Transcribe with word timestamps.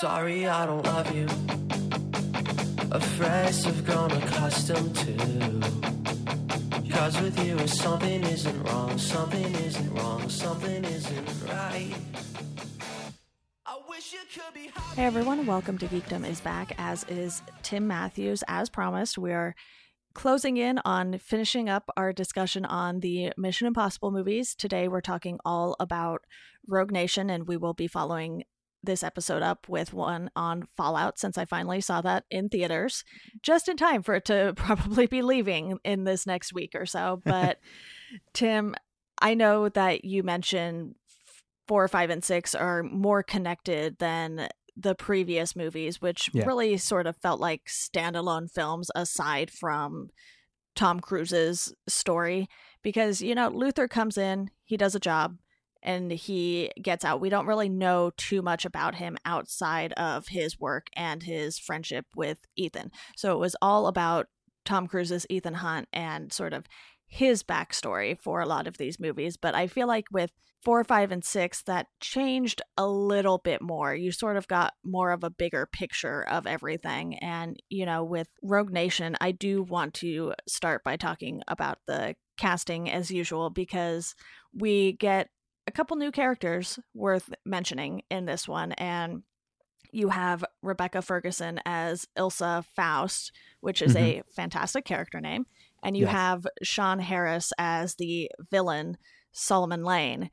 Sorry, 0.00 0.46
I 0.46 0.66
don't 0.66 0.84
love 0.84 1.10
you. 1.16 1.26
A 2.92 3.00
phrase 3.00 3.64
I've 3.64 3.82
grown 3.86 4.12
accustomed 4.12 4.94
to. 4.94 6.92
Cause 6.92 7.18
with 7.18 7.42
you, 7.42 7.66
something 7.66 8.22
isn't 8.24 8.62
wrong, 8.64 8.98
something 8.98 9.54
isn't 9.54 9.94
wrong, 9.94 10.28
something 10.28 10.84
isn't 10.84 11.28
right. 11.48 11.94
Hey 14.94 15.06
everyone, 15.06 15.46
welcome 15.46 15.78
to 15.78 15.86
Geekdom 15.86 16.28
is 16.28 16.42
Back, 16.42 16.74
as 16.76 17.04
is 17.04 17.40
Tim 17.62 17.86
Matthews. 17.86 18.44
As 18.48 18.68
promised, 18.68 19.16
we 19.16 19.32
are 19.32 19.54
closing 20.12 20.58
in 20.58 20.78
on 20.84 21.16
finishing 21.16 21.70
up 21.70 21.88
our 21.96 22.12
discussion 22.12 22.66
on 22.66 23.00
the 23.00 23.32
Mission 23.38 23.66
Impossible 23.66 24.10
movies. 24.10 24.54
Today 24.54 24.88
we're 24.88 25.00
talking 25.00 25.38
all 25.42 25.74
about 25.80 26.20
Rogue 26.66 26.92
Nation, 26.92 27.30
and 27.30 27.48
we 27.48 27.56
will 27.56 27.72
be 27.72 27.86
following 27.86 28.44
this 28.86 29.02
episode 29.02 29.42
up 29.42 29.68
with 29.68 29.92
one 29.92 30.30
on 30.34 30.66
Fallout 30.76 31.18
since 31.18 31.36
I 31.36 31.44
finally 31.44 31.80
saw 31.80 32.00
that 32.00 32.24
in 32.30 32.48
theaters 32.48 33.04
mm-hmm. 33.06 33.38
just 33.42 33.68
in 33.68 33.76
time 33.76 34.02
for 34.02 34.14
it 34.14 34.24
to 34.26 34.54
probably 34.56 35.06
be 35.06 35.22
leaving 35.22 35.78
in 35.84 36.04
this 36.04 36.26
next 36.26 36.52
week 36.52 36.74
or 36.74 36.86
so. 36.86 37.20
But 37.36 37.58
Tim, 38.32 38.74
I 39.20 39.34
know 39.34 39.68
that 39.68 40.04
you 40.04 40.22
mentioned 40.22 40.94
four, 41.68 41.86
five, 41.88 42.10
and 42.10 42.24
six 42.24 42.54
are 42.54 42.82
more 42.82 43.22
connected 43.22 43.98
than 43.98 44.48
the 44.76 44.94
previous 44.94 45.56
movies, 45.56 46.00
which 46.00 46.30
Yeah. 46.32 46.44
really 46.44 46.76
sort 46.76 47.06
of 47.06 47.16
felt 47.16 47.40
like 47.40 47.64
standalone 47.66 48.50
films 48.50 48.90
aside 48.94 49.50
from 49.50 50.10
Tom 50.74 51.00
Cruise's 51.00 51.74
story. 51.88 52.48
Because, 52.82 53.20
you 53.22 53.34
know, 53.34 53.48
Luther 53.48 53.88
comes 53.88 54.16
in, 54.16 54.50
he 54.64 54.76
does 54.76 54.94
a 54.94 55.00
job, 55.00 55.38
and 55.86 56.10
he 56.10 56.70
gets 56.82 57.04
out. 57.04 57.20
We 57.20 57.30
don't 57.30 57.46
really 57.46 57.68
know 57.68 58.10
too 58.16 58.42
much 58.42 58.64
about 58.64 58.96
him 58.96 59.16
outside 59.24 59.92
of 59.92 60.28
his 60.28 60.58
work 60.58 60.88
and 60.94 61.22
his 61.22 61.58
friendship 61.58 62.06
with 62.14 62.38
Ethan. 62.56 62.90
So 63.16 63.32
it 63.32 63.38
was 63.38 63.56
all 63.62 63.86
about 63.86 64.26
Tom 64.64 64.88
Cruise's 64.88 65.26
Ethan 65.30 65.54
Hunt 65.54 65.88
and 65.92 66.32
sort 66.32 66.52
of 66.52 66.66
his 67.06 67.44
backstory 67.44 68.20
for 68.20 68.40
a 68.40 68.46
lot 68.46 68.66
of 68.66 68.78
these 68.78 68.98
movies. 68.98 69.36
But 69.36 69.54
I 69.54 69.68
feel 69.68 69.86
like 69.86 70.06
with 70.10 70.32
four, 70.64 70.82
five, 70.82 71.12
and 71.12 71.24
six, 71.24 71.62
that 71.62 71.86
changed 72.00 72.60
a 72.76 72.88
little 72.88 73.38
bit 73.38 73.62
more. 73.62 73.94
You 73.94 74.10
sort 74.10 74.36
of 74.36 74.48
got 74.48 74.74
more 74.84 75.12
of 75.12 75.22
a 75.22 75.30
bigger 75.30 75.68
picture 75.70 76.22
of 76.28 76.48
everything. 76.48 77.16
And, 77.20 77.62
you 77.68 77.86
know, 77.86 78.02
with 78.02 78.28
Rogue 78.42 78.72
Nation, 78.72 79.16
I 79.20 79.30
do 79.30 79.62
want 79.62 79.94
to 79.94 80.34
start 80.48 80.82
by 80.82 80.96
talking 80.96 81.42
about 81.46 81.78
the 81.86 82.16
casting 82.36 82.90
as 82.90 83.10
usual 83.12 83.50
because 83.50 84.16
we 84.52 84.94
get 84.94 85.28
a 85.66 85.72
couple 85.72 85.96
new 85.96 86.10
characters 86.12 86.78
worth 86.94 87.32
mentioning 87.44 88.02
in 88.10 88.26
this 88.26 88.46
one. 88.46 88.72
And 88.72 89.22
you 89.92 90.08
have 90.08 90.44
Rebecca 90.62 91.02
Ferguson 91.02 91.60
as 91.64 92.06
Ilsa 92.18 92.64
Faust, 92.74 93.32
which 93.60 93.82
is 93.82 93.94
mm-hmm. 93.94 94.20
a 94.20 94.22
fantastic 94.34 94.84
character 94.84 95.20
name. 95.20 95.46
And 95.82 95.96
you 95.96 96.04
Yes. 96.04 96.12
have 96.12 96.46
Sean 96.62 96.98
Harris 96.98 97.52
as 97.58 97.94
the 97.94 98.30
villain, 98.50 98.98
Solomon 99.32 99.84
Lane. 99.84 100.30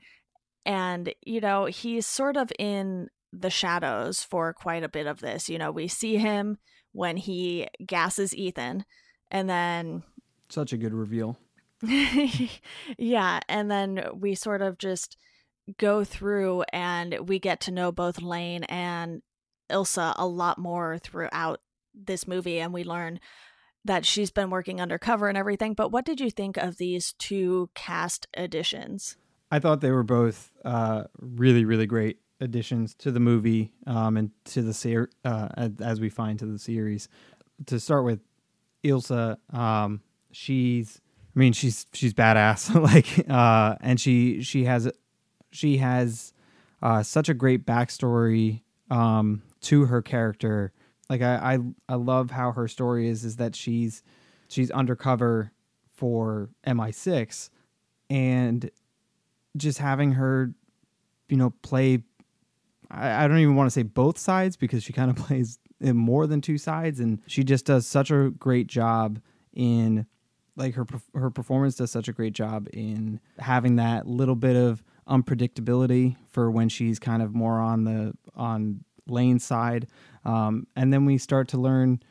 And, 0.66 1.14
you 1.22 1.42
know, 1.42 1.66
he's 1.66 2.06
sort 2.06 2.38
of 2.38 2.52
in 2.58 3.10
the 3.32 3.50
shadows 3.50 4.24
for 4.24 4.54
quite 4.54 4.84
a 4.84 4.90
bit 4.90 5.08
of 5.08 5.20
this. 5.20 5.50
You 5.50 5.58
know, 5.58 5.72
we 5.72 5.88
see 5.88 6.18
him 6.18 6.58
when 6.94 7.18
he 7.18 7.68
gasses 7.86 8.36
Ethan, 8.36 8.86
and 9.32 9.50
then 9.50 10.04
Such 10.50 10.74
a 10.74 10.78
good 10.78 10.94
reveal. 10.94 11.38
yeah, 12.98 13.40
and 13.48 13.70
then 13.70 14.04
we 14.16 14.36
sort 14.36 14.62
of 14.62 14.78
just 14.78 15.18
go 15.78 16.04
through 16.04 16.64
and 16.74 17.28
we 17.28 17.40
get 17.40 17.60
to 17.62 17.72
know 17.72 17.92
both 17.92 18.22
Lane 18.22 18.64
and 18.66 19.22
Ilsa 19.72 20.14
a 20.18 20.28
lot 20.28 20.58
more 20.58 20.98
throughout 20.98 21.62
this 21.94 22.28
movie 22.28 22.60
and 22.60 22.74
we 22.74 22.84
learn 22.84 23.20
that 23.86 24.06
she's 24.06 24.32
been 24.32 24.50
working 24.50 24.80
undercover 24.80 25.28
and 25.28 25.38
everything. 25.38 25.74
But 25.74 25.92
what 25.92 26.06
did 26.06 26.20
you 26.20 26.32
think 26.32 26.58
of 26.58 26.78
these 26.78 27.14
two 27.14 27.70
cast 27.76 28.28
additions? 28.34 29.18
I 29.52 29.60
thought 29.60 29.82
they 29.82 29.92
were 29.92 30.04
both 30.04 30.52
uh, 30.66 31.04
really, 31.20 31.66
really 31.66 31.86
great 31.86 32.20
additions 32.40 32.96
to 32.96 33.12
the 33.12 33.20
movie 33.20 33.72
um, 33.86 34.18
and 34.18 34.32
to 34.46 34.62
the 34.62 34.74
ser- 34.74 35.10
uh, 35.24 35.70
as- 35.80 36.00
we 36.00 36.10
find 36.10 36.40
to 36.40 36.46
the 36.46 36.60
series. 36.60 37.08
To 37.68 37.80
start 37.80 38.04
with, 38.04 38.20
Ilsa, 38.84 39.38
um, 39.54 40.02
she's, 40.32 41.00
I 41.36 41.40
mean, 41.40 41.54
she's 41.54 41.88
she's 41.94 42.14
badass, 42.14 42.74
like, 42.82 43.30
uh, 43.30 43.76
and 43.82 44.00
she 44.00 44.42
she 44.42 44.66
has 44.66 44.92
she 45.52 45.78
has 45.78 46.34
uh, 46.82 47.04
such 47.04 47.30
a 47.30 47.34
great 47.34 47.66
backstory 47.66 48.62
um, 48.90 49.42
to 49.62 49.86
her 49.86 50.02
character. 50.02 50.74
Like, 51.10 51.22
I, 51.22 51.56
I 51.56 51.60
I 51.90 51.96
love 51.96 52.32
how 52.32 52.52
her 52.52 52.68
story 52.68 53.08
is 53.08 53.24
is 53.24 53.38
that 53.38 53.56
she's 53.56 54.04
she's 54.48 54.70
undercover 54.72 55.52
for 55.94 56.50
MI6 56.68 57.50
and 58.10 58.70
just 59.58 59.80
having 59.80 60.14
her, 60.14 60.54
you 61.30 61.38
know, 61.38 61.52
play. 61.62 62.04
I, 62.92 63.24
I 63.24 63.28
don't 63.28 63.40
even 63.40 63.56
want 63.56 63.68
to 63.68 63.72
say 63.72 63.84
both 63.84 64.18
sides 64.18 64.56
because 64.56 64.84
she 64.84 64.94
kind 64.94 65.10
of 65.10 65.16
plays 65.26 65.60
in 65.80 65.98
more 65.98 66.28
than 66.28 66.42
two 66.42 66.58
sides, 66.58 67.00
and 67.00 67.22
she 67.28 67.44
just 67.44 67.66
does 67.66 67.88
such 67.88 68.12
a 68.12 68.32
great 68.32 68.68
job 68.68 69.20
in, 69.54 70.06
like 70.56 70.76
her 70.76 70.86
her 71.16 71.30
performance 71.30 71.76
does 71.76 71.92
such 71.92 72.08
a 72.08 72.14
great 72.14 72.34
job 72.34 72.68
in 72.74 73.20
having 73.40 73.76
that 73.78 74.08
little 74.08 74.36
bit 74.36 74.56
of 74.56 74.84
unpredictability 75.08 76.16
for 76.30 76.50
when 76.50 76.70
she's 76.70 77.00
kind 77.00 77.22
of 77.22 77.34
more 77.34 77.60
on 77.60 77.84
the 77.84 78.14
on 78.36 78.84
Lane's 79.08 79.44
side, 79.44 79.88
um, 80.26 80.68
and 80.76 80.94
then 80.94 81.06
we 81.06 81.18
start 81.18 81.48
to 81.50 81.58
learn 81.58 82.02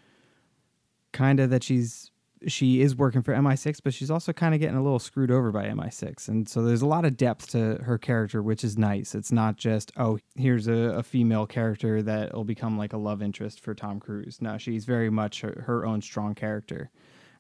kind 1.12 1.40
of 1.40 1.50
that 1.50 1.62
she's 1.62 2.10
she 2.46 2.80
is 2.80 2.96
working 2.96 3.22
for 3.22 3.34
MI6, 3.34 3.80
but 3.82 3.94
she's 3.94 4.10
also 4.10 4.32
kind 4.32 4.54
of 4.54 4.60
getting 4.60 4.76
a 4.76 4.82
little 4.82 4.98
screwed 4.98 5.30
over 5.30 5.52
by 5.52 5.66
MI6. 5.66 6.28
And 6.28 6.48
so 6.48 6.62
there's 6.62 6.82
a 6.82 6.86
lot 6.86 7.04
of 7.04 7.16
depth 7.16 7.50
to 7.50 7.76
her 7.82 7.98
character, 7.98 8.42
which 8.42 8.64
is 8.64 8.76
nice. 8.76 9.14
It's 9.14 9.32
not 9.32 9.56
just, 9.56 9.92
oh, 9.96 10.18
here's 10.36 10.66
a, 10.66 10.72
a 10.72 11.02
female 11.02 11.46
character 11.46 12.02
that 12.02 12.34
will 12.34 12.44
become 12.44 12.78
like 12.78 12.92
a 12.92 12.98
love 12.98 13.22
interest 13.22 13.60
for 13.60 13.74
Tom 13.74 14.00
Cruise. 14.00 14.38
No, 14.40 14.58
she's 14.58 14.84
very 14.84 15.10
much 15.10 15.40
her, 15.42 15.62
her 15.66 15.86
own 15.86 16.02
strong 16.02 16.34
character. 16.34 16.90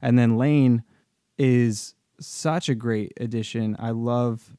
And 0.00 0.18
then 0.18 0.36
Lane 0.36 0.82
is 1.38 1.94
such 2.20 2.68
a 2.68 2.74
great 2.74 3.12
addition. 3.20 3.76
I 3.78 3.90
love, 3.90 4.56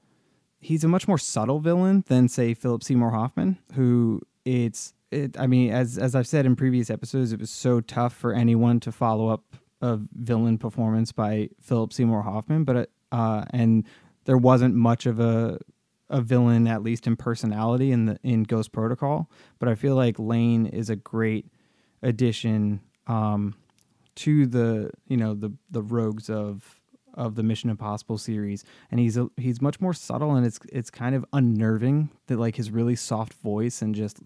he's 0.59 0.83
a 0.83 0.87
much 0.87 1.07
more 1.07 1.17
subtle 1.17 1.59
villain 1.59 2.03
than, 2.07 2.27
say, 2.27 2.53
Philip 2.53 2.83
Seymour 2.83 3.11
Hoffman, 3.11 3.57
who 3.73 4.21
it's, 4.45 4.93
it, 5.11 5.39
I 5.39 5.47
mean, 5.47 5.71
as 5.71 5.97
as 5.97 6.15
I've 6.15 6.27
said 6.27 6.45
in 6.45 6.55
previous 6.55 6.89
episodes, 6.89 7.31
it 7.31 7.39
was 7.39 7.51
so 7.51 7.81
tough 7.81 8.13
for 8.13 8.33
anyone 8.33 8.79
to 8.79 8.91
follow 8.91 9.27
up 9.27 9.43
a 9.79 9.99
villain 10.13 10.57
performance 10.57 11.11
by 11.11 11.49
Philip 11.61 11.93
Seymour 11.93 12.23
Hoffman, 12.23 12.63
but 12.63 12.89
uh, 13.11 13.45
and 13.51 13.85
there 14.25 14.37
wasn't 14.37 14.73
much 14.73 15.05
of 15.05 15.19
a 15.19 15.59
a 16.09 16.21
villain, 16.21 16.67
at 16.67 16.83
least 16.83 17.07
in 17.07 17.15
personality, 17.15 17.91
in 17.91 18.05
the 18.05 18.19
in 18.23 18.43
Ghost 18.43 18.71
Protocol. 18.71 19.29
But 19.59 19.69
I 19.69 19.75
feel 19.75 19.95
like 19.95 20.17
Lane 20.17 20.65
is 20.65 20.89
a 20.89 20.95
great 20.95 21.47
addition 22.01 22.81
um, 23.07 23.55
to 24.15 24.45
the 24.45 24.91
you 25.07 25.17
know 25.17 25.33
the 25.33 25.53
the 25.71 25.81
rogues 25.81 26.29
of 26.29 26.79
of 27.13 27.35
the 27.35 27.43
Mission 27.43 27.69
Impossible 27.69 28.17
series, 28.17 28.63
and 28.89 28.99
he's 28.99 29.17
a, 29.17 29.27
he's 29.37 29.61
much 29.61 29.79
more 29.79 29.93
subtle, 29.93 30.35
and 30.35 30.45
it's 30.45 30.59
it's 30.71 30.89
kind 30.89 31.15
of 31.15 31.25
unnerving 31.33 32.09
that 32.27 32.39
like 32.39 32.55
his 32.55 32.71
really 32.71 32.95
soft 32.95 33.33
voice 33.33 33.81
and 33.81 33.93
just 33.93 34.19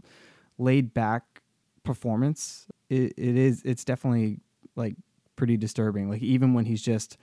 laid 0.57 0.93
back 0.93 1.41
performance. 1.83 2.67
It, 2.89 3.13
it 3.17 3.37
is 3.37 3.61
it's 3.65 3.83
definitely 3.83 4.39
like 4.75 4.95
pretty 5.35 5.57
disturbing. 5.57 6.09
Like 6.09 6.21
even 6.21 6.53
when 6.53 6.65
he's 6.65 6.81
just 6.81 7.17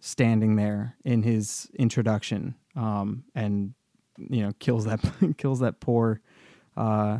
standing 0.00 0.56
there 0.56 0.96
in 1.04 1.22
his 1.22 1.68
introduction, 1.78 2.54
um, 2.74 3.24
and 3.34 3.74
you 4.18 4.42
know 4.42 4.52
kills 4.58 4.84
that 4.86 5.00
kills 5.38 5.60
that 5.60 5.80
poor, 5.80 6.20
uh, 6.76 7.18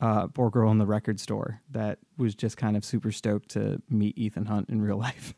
uh, 0.00 0.26
poor 0.28 0.50
girl 0.50 0.70
in 0.70 0.78
the 0.78 0.86
record 0.86 1.20
store 1.20 1.60
that 1.70 1.98
was 2.16 2.34
just 2.34 2.56
kind 2.56 2.76
of 2.76 2.84
super 2.84 3.12
stoked 3.12 3.50
to 3.50 3.82
meet 3.88 4.16
Ethan 4.16 4.46
Hunt 4.46 4.68
in 4.68 4.80
real 4.80 4.98
life. 4.98 5.34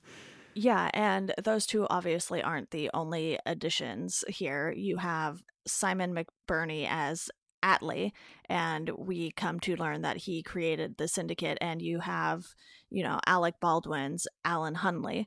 Yeah, 0.55 0.91
and 0.93 1.33
those 1.43 1.67
two 1.67 1.87
obviously 1.89 2.43
aren't 2.43 2.71
the 2.71 2.91
only 2.93 3.39
additions 3.47 4.23
here. 4.29 4.71
You 4.71 4.99
have 4.99 5.43
Simon 5.67 6.15
McBurney 6.15 6.87
as 6.89 7.31
Atlee, 7.63 8.13
and 8.47 8.91
we 8.91 9.31
come 9.31 9.61
to 9.61 9.77
learn 9.77 10.03
that 10.03 10.19
he 10.19 10.43
created 10.43 10.97
the 10.99 11.09
syndicate, 11.09 11.59
and 11.61 11.81
you 11.81 12.01
have, 12.01 12.55
you 12.91 13.03
know, 13.03 13.19
Alec 13.27 13.55
Baldwin's 13.61 14.27
Alan 14.45 14.75
Hunley, 14.75 15.27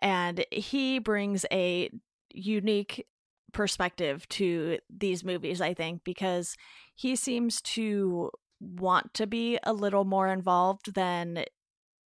and 0.00 0.44
he 0.50 0.98
brings 0.98 1.46
a 1.52 1.90
unique 2.30 3.06
perspective 3.52 4.28
to 4.28 4.78
these 4.90 5.24
movies, 5.24 5.60
I 5.60 5.74
think, 5.74 6.02
because 6.02 6.56
he 6.94 7.14
seems 7.14 7.60
to 7.62 8.30
want 8.60 9.14
to 9.14 9.26
be 9.26 9.58
a 9.62 9.72
little 9.72 10.04
more 10.04 10.28
involved 10.28 10.94
than 10.94 11.44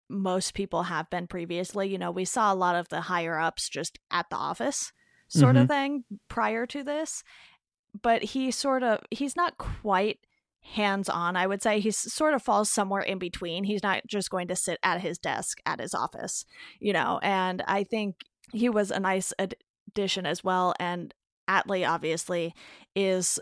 most 0.10 0.54
people 0.54 0.84
have 0.84 1.10
been 1.10 1.28
previously. 1.28 1.90
You 1.90 1.98
know, 1.98 2.12
we 2.12 2.26
saw 2.26 2.54
a 2.54 2.56
lot 2.56 2.76
of 2.76 2.90
the 2.90 3.02
higher 3.02 3.38
ups 3.40 3.70
just 3.70 4.00
at 4.12 4.30
the 4.30 4.38
office 4.38 4.92
sort 5.30 5.58
of 5.58 5.64
mm-hmm. 5.64 5.74
thing 5.74 6.04
prior 6.30 6.66
to 6.68 6.84
this, 6.84 7.24
but 8.02 8.24
he 8.24 8.52
sort 8.52 8.84
of 8.84 9.00
he's 9.12 9.36
not 9.36 9.58
quite 9.58 10.20
hands 10.62 11.10
on, 11.10 11.36
I 11.36 11.48
would 11.48 11.62
say. 11.62 11.80
He 11.80 11.92
sort 11.92 12.34
of 12.34 12.42
falls 12.42 12.70
somewhere 12.70 13.02
in 13.02 13.20
between. 13.20 13.64
He's 13.64 13.84
not 13.84 14.02
just 14.08 14.30
going 14.30 14.48
to 14.48 14.56
sit 14.56 14.80
at 14.84 15.02
his 15.02 15.18
desk 15.18 15.60
at 15.66 15.80
his 15.80 15.94
office, 15.94 16.46
you 16.80 16.94
know, 16.94 17.20
and 17.22 17.64
I 17.68 17.84
think 17.84 18.16
he 18.52 18.70
was 18.70 18.92
a 18.92 19.00
nice 19.00 19.34
addition 19.38 20.26
as 20.26 20.44
well. 20.44 20.74
And 20.80 21.14
Atlee, 21.50 21.88
obviously, 21.88 22.54
is 22.96 23.40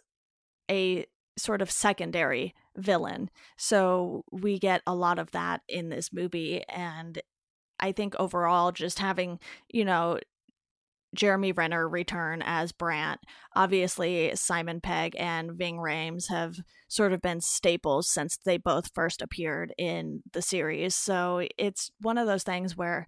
a 0.69 1.05
sort 1.37 1.61
of 1.61 1.69
secondary 1.69 2.53
villain. 2.77 3.29
So 3.57 4.23
we 4.31 4.59
get 4.59 4.81
a 4.85 4.95
lot 4.95 5.19
of 5.19 5.31
that 5.31 5.61
in 5.67 5.89
this 5.89 6.11
movie. 6.11 6.63
And 6.69 7.21
I 7.79 7.91
think 7.91 8.15
overall, 8.17 8.71
just 8.71 8.99
having, 8.99 9.39
you 9.69 9.85
know, 9.85 10.19
Jeremy 11.13 11.53
Renner 11.53 11.87
return 11.87 12.43
as 12.45 12.71
Brant. 12.71 13.21
Obviously, 13.55 14.35
Simon 14.35 14.81
Pegg 14.81 15.15
and 15.17 15.53
Ving 15.53 15.77
Rhames 15.77 16.29
have 16.29 16.57
sort 16.87 17.13
of 17.13 17.21
been 17.21 17.41
staples 17.41 18.09
since 18.09 18.37
they 18.37 18.57
both 18.57 18.91
first 18.93 19.21
appeared 19.21 19.73
in 19.77 20.21
the 20.33 20.41
series. 20.41 20.93
So 20.93 21.47
it's 21.57 21.91
one 22.01 22.17
of 22.17 22.27
those 22.27 22.43
things 22.43 22.75
where 22.75 23.07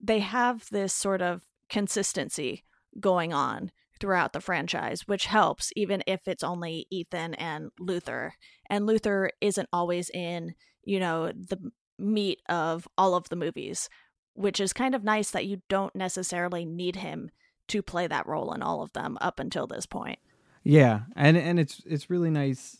they 0.00 0.20
have 0.20 0.68
this 0.70 0.92
sort 0.92 1.22
of 1.22 1.42
consistency 1.68 2.64
going 3.00 3.32
on 3.32 3.70
throughout 4.00 4.32
the 4.32 4.40
franchise, 4.40 5.02
which 5.06 5.26
helps 5.26 5.72
even 5.76 6.02
if 6.06 6.26
it's 6.26 6.42
only 6.42 6.86
Ethan 6.90 7.34
and 7.34 7.70
Luther. 7.78 8.34
And 8.68 8.86
Luther 8.86 9.30
isn't 9.40 9.68
always 9.72 10.10
in, 10.10 10.54
you 10.84 11.00
know, 11.00 11.28
the 11.28 11.58
meat 11.98 12.40
of 12.48 12.86
all 12.98 13.14
of 13.14 13.28
the 13.28 13.36
movies, 13.36 13.88
which 14.34 14.60
is 14.60 14.72
kind 14.72 14.94
of 14.94 15.04
nice 15.04 15.30
that 15.30 15.46
you 15.46 15.62
don't 15.68 15.94
necessarily 15.94 16.64
need 16.64 16.96
him 16.96 17.30
to 17.68 17.82
play 17.82 18.06
that 18.06 18.26
role 18.26 18.52
in 18.52 18.62
all 18.62 18.82
of 18.82 18.92
them 18.92 19.18
up 19.20 19.40
until 19.40 19.66
this 19.66 19.86
point. 19.86 20.18
Yeah, 20.62 21.00
and 21.14 21.36
and 21.36 21.60
it's 21.60 21.80
it's 21.86 22.10
really 22.10 22.30
nice 22.30 22.78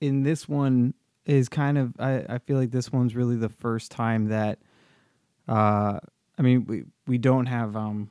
in 0.00 0.22
this 0.22 0.48
one 0.48 0.94
is 1.24 1.48
kind 1.48 1.78
of 1.78 1.94
I, 1.98 2.24
I 2.28 2.38
feel 2.38 2.56
like 2.56 2.70
this 2.70 2.92
one's 2.92 3.16
really 3.16 3.36
the 3.36 3.48
first 3.48 3.90
time 3.90 4.28
that 4.28 4.60
uh 5.48 5.98
I 6.38 6.42
mean 6.42 6.64
we 6.66 6.84
we 7.06 7.18
don't 7.18 7.46
have 7.46 7.76
um 7.76 8.10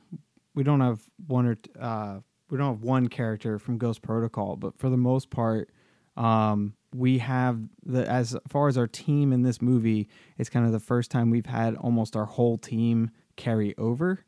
we 0.56 0.64
don't 0.64 0.80
have 0.80 1.00
one 1.28 1.46
or 1.46 1.56
uh, 1.78 2.18
we 2.50 2.58
don't 2.58 2.74
have 2.74 2.82
one 2.82 3.08
character 3.08 3.60
from 3.60 3.78
Ghost 3.78 4.02
Protocol, 4.02 4.56
but 4.56 4.76
for 4.78 4.88
the 4.88 4.96
most 4.96 5.30
part, 5.30 5.70
um, 6.16 6.74
we 6.94 7.18
have 7.18 7.60
the 7.84 8.08
as 8.10 8.36
far 8.48 8.66
as 8.66 8.76
our 8.76 8.88
team 8.88 9.32
in 9.32 9.42
this 9.42 9.62
movie, 9.62 10.08
it's 10.38 10.48
kind 10.48 10.66
of 10.66 10.72
the 10.72 10.80
first 10.80 11.10
time 11.10 11.30
we've 11.30 11.46
had 11.46 11.76
almost 11.76 12.16
our 12.16 12.24
whole 12.24 12.56
team 12.58 13.10
carry 13.36 13.76
over 13.76 14.24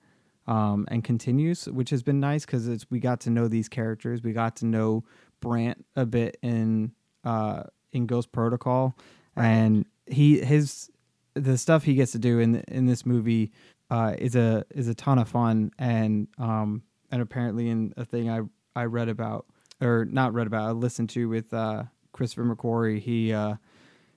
um, 0.46 0.86
and 0.90 1.02
continues, 1.02 1.64
which 1.66 1.90
has 1.90 2.02
been 2.02 2.20
nice 2.20 2.44
because 2.44 2.68
it's 2.68 2.86
we 2.90 3.00
got 3.00 3.20
to 3.20 3.30
know 3.30 3.48
these 3.48 3.68
characters, 3.68 4.22
we 4.22 4.32
got 4.32 4.54
to 4.56 4.66
know 4.66 5.04
Brant 5.40 5.84
a 5.96 6.04
bit 6.04 6.36
in 6.42 6.92
uh, 7.24 7.64
in 7.92 8.06
Ghost 8.06 8.32
Protocol, 8.32 8.94
right. 9.34 9.46
and 9.46 9.86
he 10.06 10.40
his 10.40 10.90
the 11.32 11.56
stuff 11.56 11.84
he 11.84 11.94
gets 11.94 12.12
to 12.12 12.18
do 12.18 12.38
in 12.38 12.56
in 12.68 12.84
this 12.84 13.06
movie 13.06 13.50
uh, 13.90 14.14
is 14.18 14.36
a 14.36 14.64
is 14.74 14.88
a 14.88 14.94
ton 14.94 15.18
of 15.18 15.28
fun 15.28 15.70
and 15.78 16.28
um 16.38 16.82
and 17.10 17.22
apparently 17.22 17.68
in 17.68 17.92
a 17.96 18.04
thing 18.04 18.30
I 18.30 18.40
I 18.76 18.84
read 18.84 19.08
about 19.08 19.46
or 19.80 20.04
not 20.04 20.34
read 20.34 20.46
about 20.46 20.68
I 20.68 20.70
listened 20.72 21.10
to 21.10 21.28
with 21.28 21.52
uh, 21.54 21.84
Christopher 22.12 22.44
McQuarrie 22.44 23.00
he 23.00 23.32
uh, 23.32 23.54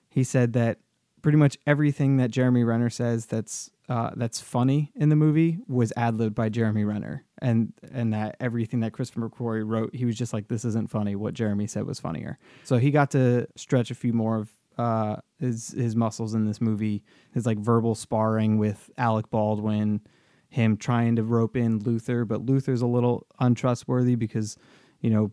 he 0.08 0.24
said 0.24 0.52
that 0.54 0.78
pretty 1.22 1.38
much 1.38 1.56
everything 1.66 2.16
that 2.18 2.30
Jeremy 2.30 2.64
Renner 2.64 2.90
says 2.90 3.26
that's 3.26 3.70
uh, 3.88 4.10
that's 4.16 4.40
funny 4.40 4.92
in 4.94 5.08
the 5.08 5.16
movie 5.16 5.58
was 5.66 5.92
ad 5.96 6.16
libbed 6.16 6.34
by 6.34 6.48
Jeremy 6.48 6.84
Renner, 6.84 7.24
and 7.40 7.72
and 7.92 8.12
that 8.12 8.36
everything 8.40 8.80
that 8.80 8.92
Christopher 8.92 9.28
McQuarrie 9.28 9.68
wrote, 9.68 9.94
he 9.94 10.04
was 10.04 10.16
just 10.16 10.32
like, 10.32 10.48
"This 10.48 10.64
isn't 10.64 10.90
funny." 10.90 11.16
What 11.16 11.34
Jeremy 11.34 11.66
said 11.66 11.84
was 11.84 12.00
funnier. 12.00 12.38
So 12.64 12.78
he 12.78 12.90
got 12.90 13.10
to 13.12 13.46
stretch 13.56 13.90
a 13.90 13.94
few 13.94 14.12
more 14.12 14.36
of 14.36 14.50
uh, 14.78 15.16
his 15.42 15.72
his 15.72 15.94
muscles 15.94 16.34
in 16.34 16.46
this 16.46 16.60
movie. 16.60 17.02
His 17.34 17.44
like 17.44 17.58
verbal 17.58 17.94
sparring 17.94 18.58
with 18.58 18.90
Alec 18.96 19.30
Baldwin, 19.30 20.00
him 20.48 20.76
trying 20.76 21.16
to 21.16 21.22
rope 21.22 21.56
in 21.56 21.80
Luther, 21.80 22.24
but 22.24 22.46
Luther's 22.46 22.82
a 22.82 22.86
little 22.86 23.26
untrustworthy 23.40 24.14
because, 24.14 24.56
you 25.00 25.10
know, 25.10 25.32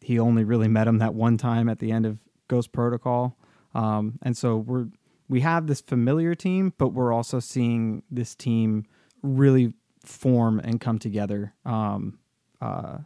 he 0.00 0.18
only 0.18 0.44
really 0.44 0.68
met 0.68 0.88
him 0.88 0.98
that 0.98 1.14
one 1.14 1.38
time 1.38 1.68
at 1.68 1.78
the 1.78 1.92
end 1.92 2.04
of 2.04 2.18
Ghost 2.48 2.72
Protocol. 2.72 3.38
Um, 3.74 4.18
and 4.22 4.36
so 4.36 4.56
we're 4.56 4.88
we 5.28 5.40
have 5.40 5.66
this 5.66 5.80
familiar 5.80 6.34
team, 6.34 6.72
but 6.78 6.88
we're 6.88 7.12
also 7.12 7.40
seeing 7.40 8.02
this 8.10 8.34
team 8.34 8.86
really 9.22 9.72
form 10.04 10.60
and 10.60 10.80
come 10.80 10.98
together 10.98 11.54
um, 11.64 12.18
uh, 12.60 12.98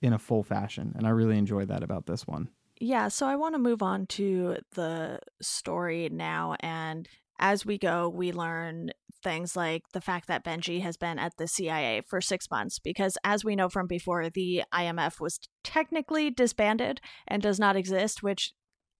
in 0.00 0.12
a 0.12 0.18
full 0.18 0.42
fashion, 0.42 0.94
and 0.96 1.06
I 1.06 1.10
really 1.10 1.36
enjoyed 1.36 1.68
that 1.68 1.82
about 1.82 2.06
this 2.06 2.26
one. 2.26 2.48
Yeah, 2.80 3.08
so 3.08 3.26
I 3.26 3.36
want 3.36 3.54
to 3.54 3.58
move 3.58 3.82
on 3.82 4.06
to 4.06 4.56
the 4.74 5.18
story 5.42 6.08
now. 6.12 6.56
And 6.60 7.08
as 7.40 7.66
we 7.66 7.78
go, 7.78 8.08
we 8.08 8.32
learn 8.32 8.90
things 9.22 9.56
like 9.56 9.82
the 9.92 10.00
fact 10.00 10.28
that 10.28 10.44
Benji 10.44 10.80
has 10.82 10.96
been 10.96 11.18
at 11.18 11.36
the 11.38 11.48
CIA 11.48 12.02
for 12.08 12.20
six 12.20 12.50
months, 12.50 12.78
because 12.78 13.18
as 13.24 13.44
we 13.44 13.56
know 13.56 13.68
from 13.68 13.86
before, 13.86 14.30
the 14.30 14.62
IMF 14.72 15.20
was 15.20 15.40
technically 15.64 16.30
disbanded 16.30 17.00
and 17.26 17.42
does 17.42 17.58
not 17.58 17.76
exist, 17.76 18.22
which 18.22 18.52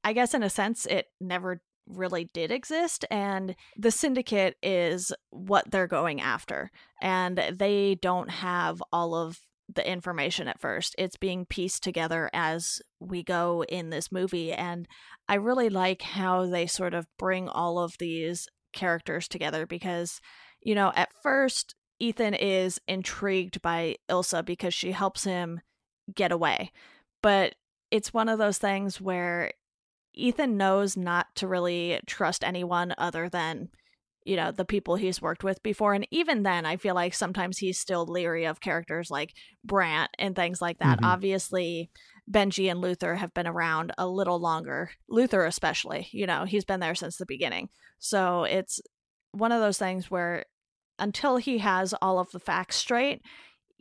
I 0.03 0.13
guess 0.13 0.35
in 0.35 0.43
a 0.43 0.51
sense 0.51 0.87
it 0.87 1.07
never 1.21 1.63
really 1.87 2.31
did 2.35 2.51
exist. 2.51 3.05
And 3.11 3.55
the 3.77 3.91
syndicate 3.91 4.57
is 4.63 5.13
what 5.31 5.71
they're 5.71 5.87
going 5.87 6.21
after. 6.21 6.71
And 7.01 7.39
they 7.53 7.97
don't 8.01 8.31
have 8.31 8.83
all 8.93 9.15
of 9.15 9.39
the 9.73 9.89
information 9.89 10.49
at 10.49 10.61
first. 10.61 10.95
It's 10.99 11.17
being 11.17 11.45
pieced 11.45 11.83
together 11.83 12.31
as 12.33 12.81
we 13.01 13.23
go 13.23 13.65
in 13.69 13.91
this 13.91 14.11
movie. 14.11 14.53
And 14.53 14.89
I 15.29 15.35
really 15.35 15.69
like 15.69 16.03
how 16.03 16.47
they 16.47 16.67
sort 16.67 16.95
of 16.95 17.07
bring 17.19 17.49
all 17.49 17.79
of 17.79 17.99
these 17.99 18.49
characters 18.73 19.29
together 19.29 19.67
because, 19.67 20.21
you 20.63 20.75
know, 20.75 20.93
at 20.95 21.11
first, 21.23 21.75
Ethan 21.99 22.35
is 22.35 22.81
intrigued 22.87 23.61
by 23.61 23.97
Ilsa 24.09 24.45
because 24.45 24.73
she 24.73 24.93
helps 24.93 25.25
him 25.25 25.61
get 26.15 26.33
away. 26.33 26.73
But 27.23 27.57
it's 27.91 28.15
one 28.15 28.29
of 28.29 28.39
those 28.39 28.59
things 28.59 29.01
where 29.01 29.53
Ethan 30.15 30.57
knows 30.57 30.97
not 30.97 31.27
to 31.37 31.49
really 31.49 32.01
trust 32.07 32.45
anyone 32.45 32.95
other 32.97 33.29
than 33.29 33.69
you 34.29 34.37
know 34.37 34.51
the 34.51 34.65
people 34.65 34.97
he's 34.97 35.23
worked 35.23 35.43
with 35.43 35.63
before. 35.63 35.95
And 35.95 36.07
even 36.11 36.43
then 36.43 36.67
i 36.67 36.77
feel 36.77 36.95
like 36.95 37.15
sometimes 37.15 37.59
he's 37.59 37.79
still 37.79 38.07
leery 38.07 38.45
of 38.45 38.61
characters 38.61 39.11
like 39.11 39.33
brant 39.65 40.11
and 40.19 40.37
things 40.37 40.61
like 40.61 40.79
that. 40.79 40.99
Mm-hmm. 40.99 41.07
obviously 41.07 41.91
benji 42.31 42.71
and 42.71 42.81
luther 42.81 43.15
have 43.15 43.33
been 43.33 43.47
around 43.47 43.93
a 43.97 44.07
little 44.07 44.39
longer 44.39 44.91
luther 45.09 45.47
especially 45.47 46.09
you 46.13 46.27
know 46.27 46.45
he's 46.45 46.65
been 46.65 46.81
there 46.81 46.95
since 46.95 47.17
the 47.17 47.27
beginning. 47.27 47.69
So 47.99 48.45
it's 48.45 48.81
one 49.33 49.53
of 49.53 49.61
those 49.61 49.79
things 49.79 50.11
where 50.11 50.45
until 50.99 51.37
he 51.37 51.59
has 51.59 51.95
all 52.03 52.19
of 52.19 52.31
the 52.33 52.41
facts 52.41 52.77
straight 52.77 53.23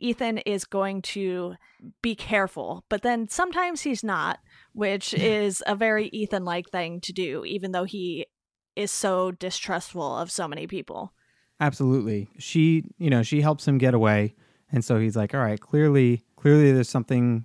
ethan 0.00 0.38
is 0.38 0.64
going 0.64 1.02
to 1.02 1.54
be 2.02 2.14
careful. 2.14 2.84
But 2.88 3.02
then 3.02 3.28
sometimes 3.28 3.82
he's 3.82 4.04
not 4.04 4.38
which 4.72 5.12
is 5.36 5.62
a 5.66 5.74
very 5.74 6.08
ethan 6.08 6.44
like 6.44 6.68
thing 6.70 7.00
to 7.02 7.12
do 7.12 7.44
even 7.44 7.72
though 7.72 7.84
he 7.84 8.26
is 8.78 8.92
so 8.92 9.32
distrustful 9.32 10.16
of 10.16 10.30
so 10.30 10.46
many 10.46 10.66
people. 10.68 11.12
Absolutely. 11.58 12.28
She, 12.38 12.84
you 12.98 13.10
know, 13.10 13.24
she 13.24 13.40
helps 13.40 13.66
him 13.66 13.76
get 13.76 13.92
away. 13.92 14.36
And 14.70 14.84
so 14.84 15.00
he's 15.00 15.16
like, 15.16 15.34
all 15.34 15.40
right, 15.40 15.60
clearly, 15.60 16.22
clearly 16.36 16.70
there's 16.70 16.88
something, 16.88 17.44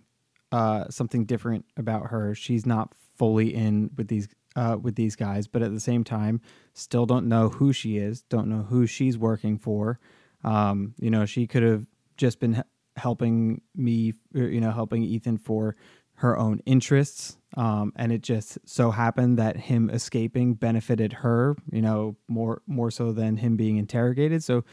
uh, 0.52 0.86
something 0.90 1.26
different 1.26 1.66
about 1.76 2.08
her. 2.12 2.36
She's 2.36 2.68
not 2.68 2.94
fully 3.18 3.56
in 3.56 3.90
with 3.98 4.10
these, 4.10 4.28
uh, 4.56 4.78
with 4.80 4.96
these 4.96 5.16
guys, 5.16 5.48
but 5.48 5.64
at 5.64 5.74
the 5.74 5.80
same 5.80 6.04
time, 6.04 6.40
still 6.74 7.08
don't 7.08 7.28
know 7.28 7.50
who 7.50 7.74
she 7.74 7.98
is, 7.98 8.22
don't 8.24 8.48
know 8.48 8.62
who 8.62 8.86
she's 8.86 9.18
working 9.18 9.58
for. 9.58 10.00
Um, 10.44 10.94
you 11.00 11.10
know, 11.10 11.26
she 11.26 11.48
could 11.48 11.64
have 11.64 11.88
just 12.16 12.40
been 12.40 12.64
helping 12.96 13.62
me, 13.76 14.14
you 14.34 14.62
know, 14.62 14.72
helping 14.72 15.02
Ethan 15.02 15.40
for 15.40 15.76
her 16.16 16.38
own 16.38 16.62
interests. 16.66 17.38
Um, 17.56 17.94
and 17.96 18.12
it 18.12 18.22
just 18.22 18.58
so 18.66 18.92
happened 18.92 19.38
that 19.38 19.58
him 19.58 19.90
escaping 19.90 20.56
benefited 20.56 21.14
her, 21.14 21.56
you 21.72 21.82
know, 21.82 22.16
more 22.28 22.62
more 22.66 22.90
so 22.90 23.12
than 23.12 23.38
him 23.38 23.56
being 23.56 23.78
interrogated. 23.78 24.44
So 24.44 24.64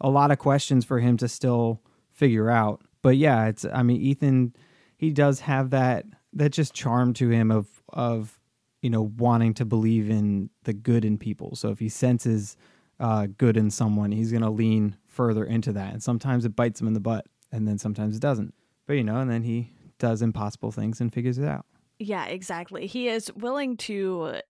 a 0.00 0.10
lot 0.10 0.30
of 0.30 0.38
questions 0.38 0.84
for 0.84 1.00
him 1.00 1.16
to 1.18 1.28
still 1.28 1.80
figure 2.12 2.50
out. 2.50 2.82
But 3.00 3.16
yeah, 3.16 3.46
it's 3.46 3.64
I 3.64 3.82
mean 3.82 4.00
Ethan 4.00 4.54
he 4.96 5.10
does 5.10 5.40
have 5.40 5.70
that 5.70 6.04
that 6.32 6.50
just 6.50 6.74
charm 6.74 7.14
to 7.14 7.30
him 7.30 7.50
of 7.50 7.68
of 7.88 8.38
you 8.82 8.90
know 8.90 9.02
wanting 9.02 9.54
to 9.54 9.64
believe 9.64 10.10
in 10.10 10.50
the 10.64 10.72
good 10.72 11.04
in 11.04 11.18
people. 11.18 11.56
So 11.56 11.70
if 11.70 11.78
he 11.78 11.88
senses 11.88 12.56
uh, 12.98 13.26
good 13.38 13.56
in 13.56 13.70
someone, 13.70 14.12
he's 14.12 14.30
to 14.42 14.50
lean 14.50 14.96
further 15.06 15.44
into 15.44 15.72
that. 15.72 15.92
And 15.92 16.02
sometimes 16.02 16.44
it 16.44 16.56
bites 16.56 16.80
him 16.80 16.86
in 16.86 16.94
the 16.94 17.00
butt, 17.00 17.26
and 17.52 17.66
then 17.66 17.78
sometimes 17.78 18.16
it 18.16 18.20
doesn't. 18.20 18.54
But 18.86 18.94
you 18.94 19.04
know, 19.04 19.16
and 19.16 19.30
then 19.30 19.42
he 19.42 19.72
does 19.98 20.22
impossible 20.22 20.70
things 20.72 21.00
and 21.00 21.12
figures 21.12 21.38
it 21.38 21.46
out. 21.46 21.64
Yeah, 21.98 22.26
exactly. 22.26 22.86
He 22.86 23.08
is 23.08 23.32
willing 23.34 23.76
to 23.78 24.40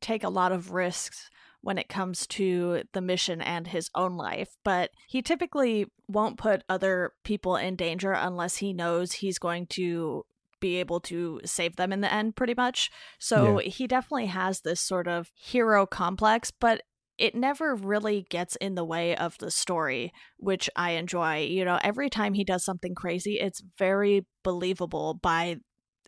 take 0.00 0.24
a 0.24 0.28
lot 0.28 0.52
of 0.52 0.72
risks 0.72 1.28
when 1.60 1.78
it 1.78 1.88
comes 1.88 2.26
to 2.26 2.82
the 2.92 3.00
mission 3.00 3.40
and 3.40 3.66
his 3.66 3.88
own 3.94 4.16
life, 4.16 4.50
but 4.64 4.90
he 5.08 5.22
typically 5.22 5.86
won't 6.08 6.36
put 6.38 6.62
other 6.68 7.12
people 7.24 7.56
in 7.56 7.74
danger 7.76 8.12
unless 8.12 8.56
he 8.58 8.72
knows 8.74 9.12
he's 9.12 9.38
going 9.38 9.66
to 9.68 10.24
be 10.60 10.76
able 10.76 11.00
to 11.00 11.40
save 11.44 11.76
them 11.76 11.92
in 11.92 12.00
the 12.00 12.10
end 12.10 12.34
pretty 12.36 12.54
much 12.56 12.90
so 13.18 13.58
Yeah. 13.60 13.68
he 13.68 13.86
definitely 13.86 14.26
has 14.26 14.60
this 14.62 14.80
sort 14.80 15.06
of 15.06 15.30
hero 15.34 15.84
complex 15.84 16.50
but 16.50 16.80
it 17.18 17.34
never 17.34 17.74
really 17.74 18.26
gets 18.28 18.56
in 18.56 18.74
the 18.74 18.84
way 18.84 19.16
of 19.16 19.36
the 19.38 19.50
story 19.50 20.12
which 20.38 20.68
i 20.76 20.92
enjoy 20.92 21.38
you 21.38 21.64
know 21.64 21.78
every 21.82 22.10
time 22.10 22.34
he 22.34 22.44
does 22.44 22.64
something 22.64 22.94
crazy 22.94 23.38
it's 23.40 23.62
very 23.78 24.26
believable 24.42 25.14
by 25.14 25.56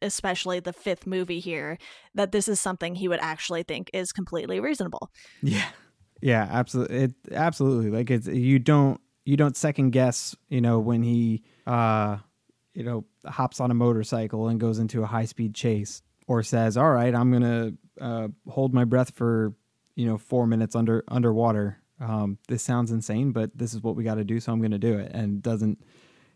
especially 0.03 0.61
the 0.61 0.73
fifth 0.73 1.07
movie 1.07 1.41
here 1.41 1.79
that 2.15 2.33
this 2.33 2.49
is 2.49 2.61
something 2.61 2.95
he 2.95 3.09
would 3.09 3.21
actually 3.21 3.63
think 3.63 3.91
is 3.95 4.13
completely 4.13 4.61
reasonable 4.61 5.11
Yeah. 5.43 5.67
Yeah, 6.23 6.49
absolutely. 6.51 6.97
It 6.97 7.13
absolutely 7.33 7.91
like 7.91 8.11
it's 8.11 8.27
you 8.27 8.59
don't 8.59 9.01
you 9.25 9.37
don't 9.37 9.57
second 9.57 9.91
guess, 9.91 10.35
you 10.49 10.61
know, 10.61 10.79
when 10.79 11.03
he 11.03 11.43
uh 11.67 12.19
you 12.75 12.85
know, 12.85 13.05
hops 13.25 13.61
on 13.61 13.71
a 13.71 13.75
motorcycle 13.75 14.49
and 14.49 14.61
goes 14.61 14.79
into 14.79 15.03
a 15.03 15.07
high-speed 15.07 15.55
chase 15.55 16.03
or 16.27 16.43
says, 16.43 16.77
"All 16.77 16.91
right, 16.91 17.15
I'm 17.15 17.31
going 17.31 17.43
to 17.43 18.05
uh 18.05 18.29
hold 18.49 18.75
my 18.75 18.85
breath 18.85 19.13
for, 19.15 19.55
you 19.97 20.07
know, 20.07 20.19
4 20.19 20.47
minutes 20.47 20.77
under 20.77 21.03
underwater." 21.09 21.79
Um 22.01 22.39
this 22.49 22.63
sounds 22.63 22.93
insane, 22.93 23.33
but 23.33 23.57
this 23.57 23.75
is 23.75 23.83
what 23.83 23.97
we 23.97 24.05
got 24.05 24.17
to 24.17 24.25
do, 24.25 24.39
so 24.39 24.53
I'm 24.53 24.61
going 24.61 24.71
to 24.71 24.79
do 24.79 24.99
it. 24.99 25.11
And 25.13 25.43
doesn't 25.43 25.83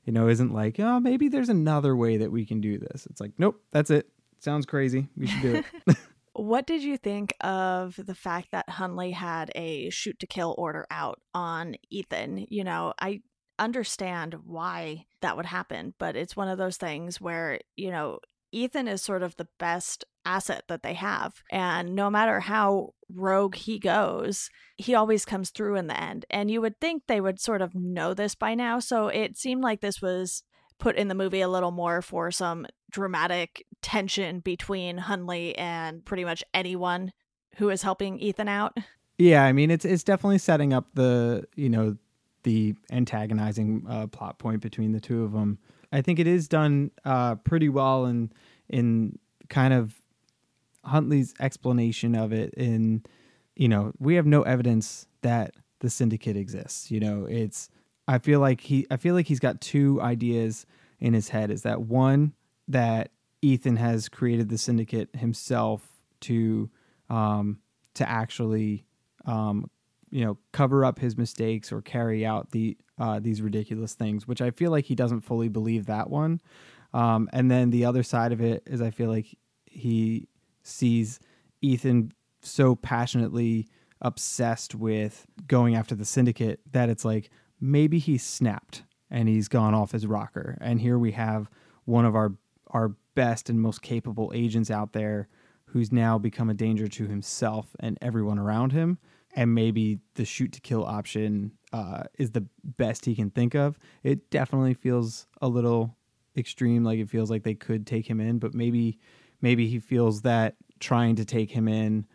you 0.04 0.12
know, 0.12 0.28
isn't 0.28 0.52
like, 0.52 0.80
"Oh, 0.80 0.98
maybe 0.98 1.28
there's 1.28 1.50
another 1.50 1.94
way 1.94 2.16
that 2.16 2.32
we 2.32 2.46
can 2.46 2.60
do 2.60 2.78
this." 2.78 3.06
It's 3.06 3.20
like, 3.20 3.32
"Nope, 3.38 3.62
that's 3.70 3.90
it. 3.90 4.08
Sounds 4.38 4.66
crazy. 4.66 5.08
We 5.16 5.26
should 5.26 5.42
do 5.42 5.54
it." 5.86 5.96
What 6.32 6.66
did 6.66 6.82
you 6.82 6.96
think 6.96 7.34
of 7.40 7.98
the 7.98 8.14
fact 8.14 8.52
that 8.52 8.68
Hunley 8.68 9.12
had 9.12 9.50
a 9.54 9.90
shoot 9.90 10.18
to 10.20 10.26
kill 10.26 10.54
order 10.56 10.86
out 10.90 11.20
on 11.34 11.74
Ethan? 11.90 12.46
You 12.48 12.62
know, 12.62 12.94
I 13.00 13.22
understand 13.58 14.34
why 14.44 15.06
that 15.22 15.36
would 15.36 15.46
happen, 15.46 15.92
but 15.98 16.16
it's 16.16 16.36
one 16.36 16.48
of 16.48 16.56
those 16.56 16.76
things 16.76 17.20
where, 17.20 17.58
you 17.76 17.90
know, 17.90 18.20
Ethan 18.52 18.88
is 18.88 19.02
sort 19.02 19.22
of 19.22 19.36
the 19.36 19.48
best 19.58 20.04
asset 20.24 20.64
that 20.68 20.82
they 20.82 20.94
have. 20.94 21.42
And 21.50 21.94
no 21.94 22.10
matter 22.10 22.40
how 22.40 22.94
rogue 23.12 23.54
he 23.54 23.78
goes, 23.78 24.50
he 24.76 24.94
always 24.94 25.24
comes 25.24 25.50
through 25.50 25.76
in 25.76 25.86
the 25.86 26.00
end. 26.00 26.24
And 26.30 26.50
you 26.50 26.60
would 26.60 26.80
think 26.80 27.04
they 27.06 27.20
would 27.20 27.40
sort 27.40 27.62
of 27.62 27.74
know 27.74 28.14
this 28.14 28.34
by 28.34 28.54
now. 28.54 28.78
So 28.78 29.08
it 29.08 29.36
seemed 29.36 29.62
like 29.62 29.80
this 29.80 30.00
was 30.02 30.42
put 30.78 30.96
in 30.96 31.08
the 31.08 31.14
movie 31.14 31.42
a 31.42 31.48
little 31.48 31.70
more 31.70 32.02
for 32.02 32.30
some 32.30 32.66
dramatic 32.90 33.64
tension 33.82 34.40
between 34.40 34.98
Hunley 34.98 35.54
and 35.56 36.04
pretty 36.04 36.24
much 36.24 36.42
anyone 36.52 37.12
who 37.56 37.68
is 37.70 37.82
helping 37.82 38.18
Ethan 38.18 38.48
out. 38.48 38.76
Yeah, 39.18 39.44
I 39.44 39.52
mean 39.52 39.70
it's 39.70 39.84
it's 39.84 40.02
definitely 40.02 40.38
setting 40.38 40.72
up 40.72 40.86
the 40.94 41.44
you 41.54 41.68
know 41.68 41.96
the 42.42 42.74
antagonizing 42.90 43.84
uh, 43.86 44.06
plot 44.06 44.38
point 44.38 44.62
between 44.62 44.92
the 44.92 45.00
two 45.00 45.24
of 45.24 45.32
them. 45.32 45.58
I 45.92 46.00
think 46.00 46.18
it 46.18 46.26
is 46.26 46.48
done 46.48 46.90
uh, 47.04 47.34
pretty 47.34 47.68
well 47.68 48.06
in 48.06 48.32
in 48.70 49.18
kind 49.50 49.74
of 49.74 49.99
Hunley's 50.86 51.34
explanation 51.40 52.14
of 52.14 52.32
it. 52.32 52.54
In 52.54 53.02
you 53.56 53.68
know 53.68 53.92
we 53.98 54.14
have 54.14 54.26
no 54.26 54.42
evidence 54.42 55.06
that 55.22 55.54
the 55.80 55.90
syndicate 55.90 56.36
exists. 56.36 56.90
You 56.90 57.00
know 57.00 57.26
it's 57.26 57.68
I 58.08 58.18
feel 58.18 58.40
like 58.40 58.60
he 58.60 58.86
I 58.90 58.96
feel 58.96 59.14
like 59.14 59.26
he's 59.26 59.40
got 59.40 59.60
two 59.60 60.00
ideas 60.00 60.66
in 60.98 61.14
his 61.14 61.28
head. 61.28 61.50
Is 61.50 61.62
that 61.62 61.82
one 61.82 62.34
that 62.68 63.10
Ethan 63.42 63.76
has 63.76 64.08
created 64.08 64.48
the 64.48 64.58
syndicate 64.58 65.14
himself 65.14 65.86
to 66.22 66.70
um, 67.08 67.58
to 67.94 68.08
actually 68.08 68.84
um, 69.26 69.70
you 70.10 70.24
know 70.24 70.38
cover 70.52 70.84
up 70.84 70.98
his 70.98 71.16
mistakes 71.16 71.72
or 71.72 71.82
carry 71.82 72.24
out 72.24 72.50
the 72.50 72.76
uh, 72.98 73.18
these 73.18 73.40
ridiculous 73.42 73.94
things, 73.94 74.28
which 74.28 74.42
I 74.42 74.50
feel 74.50 74.70
like 74.70 74.84
he 74.86 74.94
doesn't 74.94 75.22
fully 75.22 75.48
believe 75.48 75.86
that 75.86 76.10
one. 76.10 76.40
Um, 76.92 77.28
and 77.32 77.50
then 77.50 77.70
the 77.70 77.84
other 77.84 78.02
side 78.02 78.32
of 78.32 78.40
it 78.40 78.62
is 78.66 78.82
I 78.82 78.90
feel 78.90 79.08
like 79.08 79.36
he 79.66 80.28
sees 80.62 81.20
Ethan 81.60 82.12
so 82.42 82.74
passionately 82.74 83.68
obsessed 84.00 84.74
with 84.74 85.26
going 85.46 85.74
after 85.74 85.94
the 85.94 86.04
syndicate 86.04 86.60
that 86.72 86.88
it's 86.88 87.04
like 87.04 87.30
maybe 87.60 87.98
he 87.98 88.16
snapped 88.16 88.82
and 89.10 89.28
he's 89.28 89.48
gone 89.48 89.74
off 89.74 89.92
his 89.92 90.06
rocker. 90.06 90.56
And 90.60 90.80
here 90.80 90.98
we 90.98 91.12
have 91.12 91.50
one 91.84 92.04
of 92.04 92.14
our 92.14 92.32
our 92.68 92.94
best 93.14 93.50
and 93.50 93.60
most 93.60 93.82
capable 93.82 94.30
agents 94.34 94.70
out 94.70 94.92
there 94.92 95.28
who's 95.66 95.92
now 95.92 96.18
become 96.18 96.48
a 96.48 96.54
danger 96.54 96.88
to 96.88 97.06
himself 97.06 97.74
and 97.80 97.98
everyone 98.00 98.38
around 98.38 98.72
him. 98.72 98.98
And 99.34 99.54
maybe 99.54 100.00
the 100.14 100.24
shoot 100.24 100.52
to 100.52 100.60
kill 100.60 100.84
option 100.84 101.52
uh, 101.72 102.04
is 102.18 102.32
the 102.32 102.46
best 102.64 103.04
he 103.04 103.14
can 103.14 103.30
think 103.30 103.54
of. 103.54 103.78
It 104.02 104.30
definitely 104.30 104.74
feels 104.74 105.26
a 105.40 105.48
little 105.48 105.96
extreme, 106.36 106.82
like 106.82 106.98
it 106.98 107.10
feels 107.10 107.30
like 107.30 107.44
they 107.44 107.54
could 107.54 107.86
take 107.86 108.08
him 108.08 108.20
in, 108.20 108.38
but 108.38 108.54
maybe 108.54 108.98
maybe 109.40 109.66
he 109.68 109.78
feels 109.78 110.22
that 110.22 110.56
trying 110.78 111.16
to 111.16 111.24
take 111.24 111.50
him 111.50 111.68
in, 111.68 112.06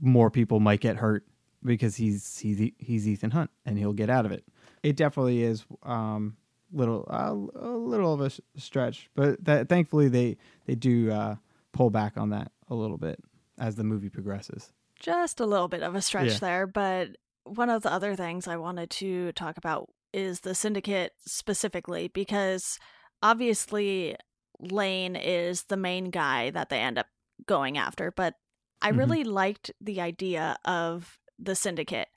more 0.00 0.30
people 0.30 0.60
might 0.60 0.80
get 0.80 0.96
hurt 0.96 1.24
because 1.64 1.96
he's 1.96 2.38
he's 2.38 2.70
he's 2.78 3.08
Ethan 3.08 3.30
Hunt 3.30 3.50
and 3.64 3.78
he'll 3.78 3.92
get 3.92 4.10
out 4.10 4.26
of 4.26 4.32
it. 4.32 4.44
It 4.82 4.96
definitely 4.96 5.42
is 5.42 5.64
um, 5.82 6.36
little 6.72 7.06
uh, 7.10 7.32
a 7.32 7.68
little 7.68 8.12
of 8.14 8.20
a 8.20 8.30
stretch, 8.60 9.08
but 9.14 9.42
that 9.44 9.68
thankfully 9.68 10.08
they 10.08 10.36
they 10.66 10.74
do 10.74 11.10
uh, 11.10 11.36
pull 11.72 11.90
back 11.90 12.16
on 12.16 12.30
that 12.30 12.52
a 12.68 12.74
little 12.74 12.98
bit 12.98 13.18
as 13.58 13.76
the 13.76 13.84
movie 13.84 14.10
progresses. 14.10 14.72
Just 14.98 15.40
a 15.40 15.46
little 15.46 15.68
bit 15.68 15.82
of 15.82 15.94
a 15.94 16.02
stretch 16.02 16.32
Yeah. 16.32 16.38
there, 16.38 16.66
but 16.66 17.16
one 17.44 17.68
of 17.70 17.82
the 17.82 17.92
other 17.92 18.16
things 18.16 18.48
I 18.48 18.56
wanted 18.56 18.90
to 18.90 19.32
talk 19.32 19.56
about 19.58 19.90
is 20.12 20.40
the 20.40 20.54
syndicate 20.54 21.12
specifically 21.26 22.08
because 22.08 22.78
obviously 23.22 24.16
Lane 24.72 25.16
is 25.16 25.64
the 25.64 25.76
main 25.76 26.10
guy 26.10 26.50
that 26.50 26.68
they 26.68 26.80
end 26.80 26.98
up 26.98 27.06
going 27.46 27.78
after, 27.78 28.10
but 28.10 28.34
I 28.82 28.90
Mhm. 28.92 28.98
really 28.98 29.24
liked 29.24 29.70
the 29.80 30.00
idea 30.00 30.56
of 30.64 31.18
the 31.38 31.54
syndicate. 31.54 32.08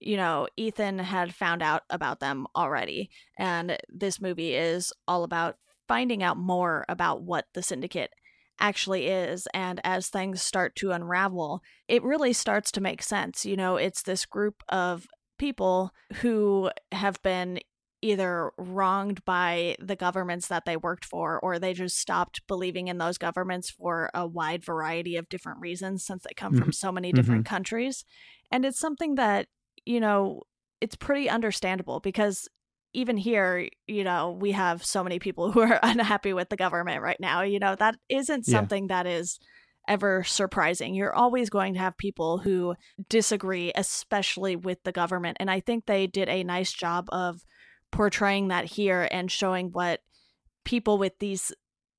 You 0.00 0.16
know, 0.16 0.48
Ethan 0.56 0.98
had 0.98 1.34
found 1.34 1.62
out 1.62 1.82
about 1.90 2.20
them 2.20 2.46
already, 2.56 3.10
and 3.38 3.78
this 3.88 4.20
movie 4.20 4.54
is 4.54 4.92
all 5.06 5.24
about 5.24 5.58
finding 5.88 6.22
out 6.22 6.36
more 6.36 6.84
about 6.88 7.22
what 7.22 7.46
the 7.54 7.62
syndicate 7.62 8.12
actually 8.58 9.08
is. 9.08 9.46
And 9.52 9.80
as 9.84 10.08
things 10.08 10.40
start 10.40 10.76
to 10.76 10.92
unravel, 10.92 11.62
it 11.88 12.02
really 12.02 12.32
starts 12.32 12.70
to 12.72 12.80
make 12.80 13.02
sense. 13.02 13.44
You 13.44 13.56
know, 13.56 13.76
it's 13.76 14.02
this 14.02 14.24
group 14.24 14.62
of 14.68 15.06
people 15.38 15.92
who 16.20 16.70
have 16.92 17.20
been 17.22 17.58
either 18.02 18.50
wronged 18.58 19.24
by 19.24 19.76
the 19.80 19.96
governments 19.96 20.48
that 20.48 20.64
they 20.64 20.76
worked 20.76 21.04
for 21.04 21.38
or 21.40 21.58
they 21.58 21.72
just 21.72 21.96
stopped 21.96 22.46
believing 22.48 22.88
in 22.88 22.98
those 22.98 23.16
governments 23.16 23.70
for 23.70 24.10
a 24.12 24.26
wide 24.26 24.64
variety 24.64 25.16
of 25.16 25.28
different 25.28 25.60
reasons 25.60 26.04
since 26.04 26.24
they 26.24 26.34
come 26.34 26.52
from 26.52 26.64
mm-hmm. 26.64 26.72
so 26.72 26.92
many 26.92 27.08
mm-hmm. 27.08 27.16
different 27.16 27.46
countries 27.46 28.04
and 28.50 28.64
it's 28.64 28.78
something 28.78 29.14
that 29.14 29.46
you 29.86 30.00
know 30.00 30.42
it's 30.80 30.96
pretty 30.96 31.30
understandable 31.30 32.00
because 32.00 32.48
even 32.92 33.16
here 33.16 33.68
you 33.86 34.04
know 34.04 34.36
we 34.38 34.52
have 34.52 34.84
so 34.84 35.02
many 35.02 35.18
people 35.18 35.50
who 35.52 35.60
are 35.60 35.78
unhappy 35.82 36.32
with 36.32 36.48
the 36.48 36.56
government 36.56 37.02
right 37.02 37.20
now 37.20 37.42
you 37.42 37.58
know 37.58 37.74
that 37.76 37.94
isn't 38.08 38.46
Yeah. 38.46 38.58
something 38.58 38.88
that 38.88 39.06
is 39.06 39.38
ever 39.88 40.22
surprising. 40.22 40.94
You're 40.94 41.14
always 41.14 41.50
going 41.50 41.74
to 41.74 41.80
have 41.80 41.96
people 41.96 42.38
who 42.38 42.74
disagree, 43.08 43.72
especially 43.74 44.56
with 44.56 44.82
the 44.84 44.92
government. 44.92 45.38
And 45.40 45.50
I 45.50 45.60
think 45.60 45.86
they 45.86 46.06
did 46.06 46.28
a 46.28 46.44
nice 46.44 46.72
job 46.72 47.08
of 47.10 47.40
portraying 47.92 48.48
that 48.48 48.64
here 48.64 49.06
and 49.10 49.30
showing 49.30 49.70
what 49.70 50.00
people 50.64 50.98
with 50.98 51.18
these 51.20 51.52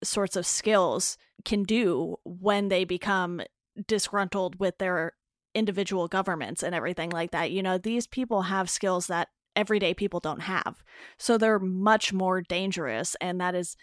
sorts 0.04 0.36
of 0.36 0.46
skills 0.46 1.18
can 1.46 1.64
do 1.64 2.18
when 2.26 2.68
they 2.68 2.84
become 2.84 3.42
disgruntled 3.88 4.60
with 4.60 4.78
their 4.78 5.14
individual 5.56 6.08
governments 6.08 6.64
and 6.64 6.76
everything 6.76 7.10
like 7.10 7.32
that. 7.32 7.52
You 7.52 7.64
know, 7.64 7.78
these 7.78 8.08
people 8.08 8.44
have 8.44 8.70
skills 8.70 9.08
that 9.08 9.30
everyday 9.56 9.94
people 9.94 10.20
don't 10.20 10.42
have. 10.42 10.84
So 11.18 11.38
they're 11.38 11.60
much 11.60 12.12
more 12.12 12.42
dangerous. 12.42 13.16
And 13.22 13.40
that 13.40 13.56
is 13.56 13.76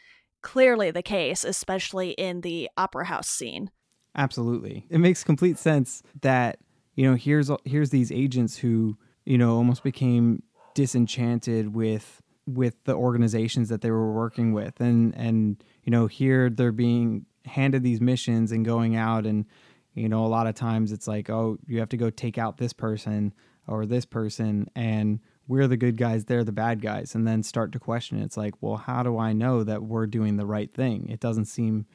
clearly 0.42 0.90
the 0.90 1.02
case, 1.02 1.44
especially 1.44 2.10
in 2.10 2.40
the 2.40 2.68
opera 2.76 3.06
house 3.06 3.28
scene. 3.28 3.70
Absolutely. 4.16 4.86
It 4.90 4.98
makes 4.98 5.22
complete 5.22 5.58
sense 5.58 6.02
that, 6.22 6.58
you 6.94 7.08
know, 7.08 7.14
here's 7.14 7.50
here's 7.64 7.90
these 7.90 8.10
agents 8.10 8.56
who, 8.56 8.96
you 9.24 9.38
know, 9.38 9.56
almost 9.56 9.84
became 9.84 10.42
disenchanted 10.74 11.74
with 11.74 12.22
with 12.46 12.82
the 12.84 12.94
organizations 12.94 13.68
that 13.68 13.80
they 13.80 13.90
were 13.90 14.12
working 14.12 14.52
with 14.52 14.80
and 14.80 15.14
and 15.14 15.62
you 15.84 15.90
know, 15.90 16.06
here 16.06 16.50
they're 16.50 16.72
being 16.72 17.26
handed 17.44 17.82
these 17.82 18.00
missions 18.00 18.52
and 18.52 18.64
going 18.64 18.96
out 18.96 19.26
and 19.26 19.46
you 19.94 20.08
know, 20.08 20.24
a 20.24 20.28
lot 20.28 20.46
of 20.46 20.54
times 20.54 20.92
it's 20.92 21.08
like, 21.08 21.28
"Oh, 21.28 21.58
you 21.66 21.80
have 21.80 21.88
to 21.88 21.96
go 21.96 22.10
take 22.10 22.38
out 22.38 22.58
this 22.58 22.72
person 22.72 23.34
or 23.66 23.86
this 23.86 24.04
person 24.04 24.68
and 24.76 25.18
we're 25.48 25.66
the 25.66 25.76
good 25.76 25.96
guys, 25.96 26.24
they're 26.24 26.44
the 26.44 26.52
bad 26.52 26.80
guys." 26.80 27.14
And 27.14 27.26
then 27.26 27.42
start 27.42 27.72
to 27.72 27.80
question 27.80 28.18
it. 28.18 28.24
It's 28.24 28.36
like, 28.36 28.54
"Well, 28.60 28.76
how 28.76 29.02
do 29.02 29.18
I 29.18 29.32
know 29.32 29.64
that 29.64 29.82
we're 29.82 30.06
doing 30.06 30.36
the 30.36 30.46
right 30.46 30.72
thing?" 30.72 31.08
It 31.08 31.18
doesn't 31.18 31.46
seem 31.46 31.86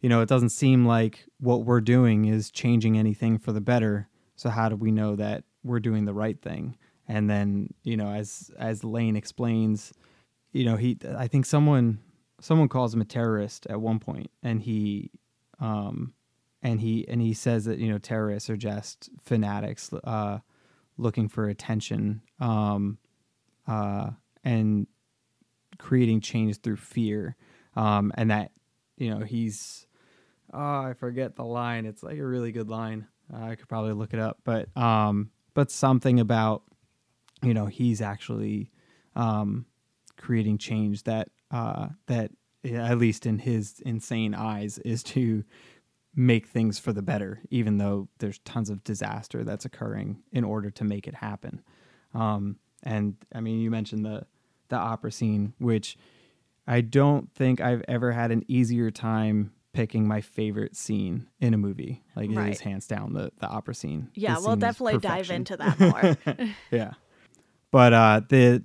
you 0.00 0.08
know, 0.08 0.22
it 0.22 0.28
doesn't 0.28 0.50
seem 0.50 0.86
like 0.86 1.26
what 1.38 1.64
we're 1.64 1.80
doing 1.80 2.24
is 2.24 2.50
changing 2.50 2.98
anything 2.98 3.38
for 3.38 3.52
the 3.52 3.60
better. 3.60 4.08
So 4.34 4.48
how 4.48 4.68
do 4.68 4.76
we 4.76 4.90
know 4.90 5.14
that 5.16 5.44
we're 5.62 5.80
doing 5.80 6.06
the 6.06 6.14
right 6.14 6.40
thing? 6.40 6.76
And 7.10 7.28
then, 7.28 7.74
you 7.82 7.96
know, 7.96 8.12
as 8.12 8.52
as 8.56 8.84
Lane 8.84 9.16
explains, 9.16 9.92
you 10.52 10.64
know, 10.64 10.76
he 10.76 10.96
I 11.18 11.26
think 11.26 11.44
someone 11.44 11.98
someone 12.40 12.68
calls 12.68 12.94
him 12.94 13.00
a 13.00 13.04
terrorist 13.04 13.66
at 13.66 13.80
one 13.80 13.98
point, 13.98 14.30
and 14.44 14.62
he 14.62 15.10
um, 15.58 16.14
and 16.62 16.80
he 16.80 17.08
and 17.08 17.20
he 17.20 17.34
says 17.34 17.64
that 17.64 17.80
you 17.80 17.90
know 17.90 17.98
terrorists 17.98 18.48
are 18.48 18.56
just 18.56 19.10
fanatics 19.20 19.92
uh, 20.04 20.38
looking 20.98 21.28
for 21.28 21.48
attention 21.48 22.22
um, 22.38 22.96
uh, 23.66 24.10
and 24.44 24.86
creating 25.78 26.20
change 26.20 26.60
through 26.60 26.76
fear, 26.76 27.34
um, 27.74 28.12
and 28.14 28.30
that 28.30 28.52
you 28.98 29.10
know 29.10 29.24
he's 29.24 29.84
oh 30.54 30.82
I 30.82 30.94
forget 30.96 31.34
the 31.34 31.44
line. 31.44 31.86
It's 31.86 32.04
like 32.04 32.18
a 32.18 32.24
really 32.24 32.52
good 32.52 32.70
line. 32.70 33.08
Uh, 33.34 33.46
I 33.46 33.56
could 33.56 33.68
probably 33.68 33.94
look 33.94 34.14
it 34.14 34.20
up, 34.20 34.38
but 34.44 34.68
um, 34.76 35.32
but 35.54 35.72
something 35.72 36.20
about 36.20 36.62
you 37.42 37.54
know 37.54 37.66
he's 37.66 38.00
actually 38.00 38.70
um, 39.16 39.66
creating 40.16 40.58
change 40.58 41.04
that 41.04 41.28
uh, 41.50 41.88
that 42.06 42.30
at 42.64 42.98
least 42.98 43.26
in 43.26 43.38
his 43.38 43.80
insane 43.86 44.34
eyes 44.34 44.78
is 44.78 45.02
to 45.02 45.44
make 46.14 46.46
things 46.48 46.78
for 46.78 46.92
the 46.92 47.02
better, 47.02 47.40
even 47.50 47.78
though 47.78 48.08
there's 48.18 48.38
tons 48.40 48.68
of 48.68 48.82
disaster 48.84 49.44
that's 49.44 49.64
occurring 49.64 50.22
in 50.32 50.44
order 50.44 50.70
to 50.70 50.84
make 50.84 51.06
it 51.06 51.14
happen. 51.14 51.62
Um, 52.14 52.56
and 52.82 53.16
I 53.34 53.40
mean, 53.40 53.60
you 53.60 53.70
mentioned 53.70 54.04
the 54.04 54.26
the 54.68 54.76
opera 54.76 55.10
scene, 55.12 55.54
which 55.58 55.96
I 56.66 56.80
don't 56.80 57.32
think 57.34 57.60
I've 57.60 57.82
ever 57.88 58.12
had 58.12 58.30
an 58.30 58.44
easier 58.48 58.90
time 58.90 59.52
picking 59.72 60.06
my 60.06 60.20
favorite 60.20 60.76
scene 60.76 61.28
in 61.40 61.54
a 61.54 61.58
movie. 61.58 62.02
Like 62.16 62.30
Right. 62.32 62.48
it 62.48 62.52
is 62.52 62.60
hands 62.60 62.86
down 62.86 63.12
the 63.14 63.32
the 63.38 63.48
opera 63.48 63.74
scene. 63.74 64.10
Yeah, 64.14 64.36
we'll 64.38 64.56
definitely 64.56 64.98
dive 64.98 65.30
into 65.30 65.56
that 65.56 65.80
more. 65.80 66.16
yeah. 66.70 66.92
But 67.70 67.92
uh 67.92 68.20
the 68.28 68.64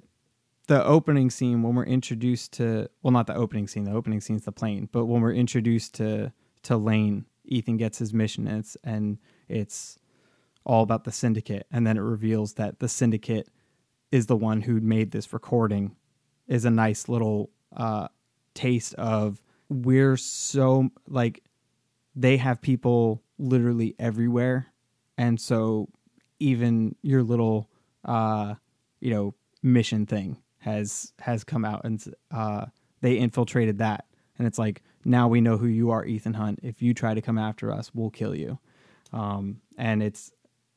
the 0.67 0.83
opening 0.83 1.29
scene 1.29 1.61
when 1.61 1.75
we're 1.75 1.83
introduced 1.83 2.53
to 2.53 2.89
well 3.03 3.11
not 3.11 3.27
the 3.27 3.35
opening 3.35 3.67
scene, 3.67 3.83
the 3.83 3.91
opening 3.93 4.21
scene's 4.21 4.45
the 4.45 4.51
plane, 4.51 4.89
but 4.91 5.05
when 5.05 5.21
we're 5.21 5.33
introduced 5.33 5.95
to 5.95 6.31
to 6.63 6.77
Lane, 6.77 7.25
Ethan 7.45 7.77
gets 7.77 7.99
his 7.99 8.13
mission 8.13 8.47
and 8.47 8.59
it's 8.59 8.77
and 8.83 9.17
it's 9.47 9.99
all 10.65 10.81
about 10.81 11.03
the 11.03 11.11
syndicate 11.11 11.67
and 11.71 11.85
then 11.85 11.97
it 11.97 12.01
reveals 12.01 12.53
that 12.53 12.79
the 12.79 12.89
syndicate 12.89 13.49
is 14.11 14.25
the 14.25 14.35
one 14.35 14.61
who 14.61 14.81
made 14.81 15.11
this 15.11 15.31
recording 15.31 15.95
is 16.47 16.65
a 16.65 16.71
nice 16.71 17.07
little 17.07 17.51
uh 17.75 18.07
taste 18.55 18.95
of 18.95 19.43
we're 19.69 20.17
so 20.17 20.89
like 21.07 21.43
they 22.15 22.37
have 22.37 22.61
people 22.61 23.21
literally 23.37 23.95
everywhere 23.99 24.67
and 25.17 25.39
so 25.39 25.87
even 26.39 26.95
your 27.03 27.21
little 27.21 27.69
uh 28.05 28.55
you 29.05 29.13
know 29.13 29.35
mission 29.61 30.07
thing 30.07 30.41
has 30.57 31.13
has 31.19 31.43
come 31.43 31.63
out 31.63 31.81
and 31.83 32.03
uh 32.31 32.65
they 33.01 33.17
infiltrated 33.17 33.77
that. 33.77 34.05
And 34.39 34.47
it's 34.47 34.57
like 34.57 34.81
now 35.05 35.27
we 35.27 35.41
know 35.41 35.57
who 35.57 35.67
you 35.67 35.91
are 35.91 36.03
Ethan 36.03 36.33
Hunt. 36.33 36.59
If 36.63 36.81
you 36.81 36.95
try 36.95 37.13
to 37.13 37.21
come 37.21 37.37
after 37.37 37.71
us 37.71 37.91
we'll 37.93 38.09
kill 38.09 38.35
you. 38.35 38.57
Um 39.13 39.61
and 39.77 40.01
it's 40.01 40.31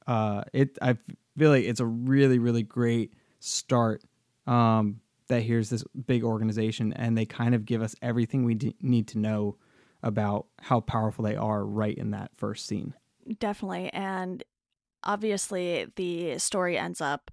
uh 0.07 0.43
it 0.53 0.77
I 0.83 0.99
feel 1.39 1.51
like 1.51 1.65
it's 1.65 1.81
a 1.81 1.87
really 1.87 2.39
really 2.39 2.63
great 2.63 3.15
start 3.41 4.03
um 4.47 5.01
that 5.29 5.41
here's 5.41 5.71
this 5.71 5.85
big 6.07 6.23
organization 6.23 6.93
and 6.93 7.17
they 7.17 7.25
kind 7.25 7.55
of 7.55 7.65
give 7.65 7.81
us 7.81 7.95
everything 8.03 8.45
we 8.45 8.55
d- 8.55 8.77
need 8.83 9.09
to 9.09 9.19
know 9.19 9.57
about 10.03 10.47
how 10.61 10.81
powerful 10.81 11.25
they 11.25 11.37
are 11.37 11.65
right 11.65 11.97
in 11.97 12.11
that 12.13 12.31
first 12.37 12.67
scene. 12.67 12.95
Definitely. 13.39 13.91
And 13.93 14.43
obviously, 15.03 15.87
the 15.97 16.39
story 16.39 16.79
ends 16.79 17.01
up 17.01 17.31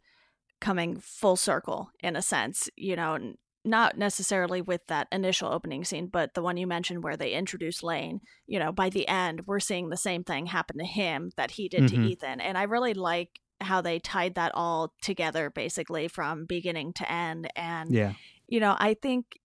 coming 0.65 0.97
full 0.99 1.35
circle 1.35 1.89
in 1.99 2.15
a 2.15 2.21
sense, 2.21 2.69
you 2.75 2.95
know, 2.95 3.17
not 3.63 3.97
necessarily 3.97 4.61
with 4.61 4.81
that 4.87 5.07
initial 5.11 5.51
opening 5.51 5.83
scene, 5.85 6.07
but 6.07 6.33
the 6.33 6.41
one 6.41 6.57
you 6.57 6.67
mentioned 6.67 7.03
where 7.03 7.17
they 7.17 7.31
introduce 7.33 7.83
Lane, 7.83 8.19
you 8.47 8.59
know, 8.59 8.71
by 8.71 8.89
the 8.89 9.07
end, 9.07 9.45
we're 9.47 9.59
seeing 9.59 9.89
the 9.89 9.97
same 9.97 10.23
thing 10.23 10.47
happen 10.47 10.77
to 10.79 10.85
him 10.85 11.31
that 11.37 11.51
he 11.51 11.67
did 11.69 11.83
Mhm. 11.83 11.89
to 11.89 12.01
Ethan. 12.11 12.41
And 12.41 12.57
I 12.57 12.63
really 12.63 12.93
like 12.93 13.39
how 13.61 13.81
they 13.81 13.99
tied 13.99 14.35
that 14.35 14.51
all 14.55 14.93
together 15.01 15.49
basically 15.49 16.07
from 16.07 16.45
beginning 16.45 16.93
to 16.93 17.11
end. 17.11 17.49
And 17.55 17.91
yeah 17.93 18.13
you 18.47 18.59
know, 18.59 18.75
I 18.79 18.93
think 18.93 19.39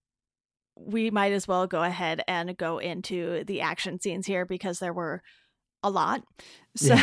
we 0.76 1.10
might 1.10 1.32
as 1.32 1.48
well 1.48 1.66
go 1.66 1.82
ahead 1.82 2.22
and 2.28 2.54
go 2.56 2.76
into 2.78 3.44
the 3.44 3.62
action 3.62 3.98
scenes 3.98 4.26
here 4.26 4.44
because 4.44 4.78
there 4.78 4.92
were 4.92 5.22
a 5.82 5.90
lot. 5.90 6.22
So, 6.76 6.94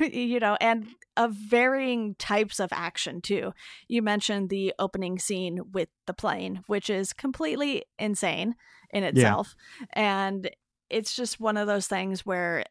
you 0.00 0.40
know, 0.40 0.56
and 0.60 0.86
of 1.16 1.32
varying 1.32 2.14
types 2.16 2.60
of 2.60 2.70
action 2.72 3.20
too. 3.20 3.52
You 3.88 4.02
mentioned 4.02 4.50
the 4.50 4.74
opening 4.78 5.18
scene 5.18 5.60
with 5.72 5.88
the 6.06 6.14
plane, 6.14 6.62
which 6.66 6.90
is 6.90 7.12
completely 7.12 7.84
insane 7.98 8.54
in 8.90 9.04
itself. 9.04 9.54
And 9.92 10.50
it's 10.90 11.14
just 11.16 11.40
one 11.40 11.56
of 11.56 11.66
those 11.66 11.86
things 11.86 12.24
where 12.24 12.64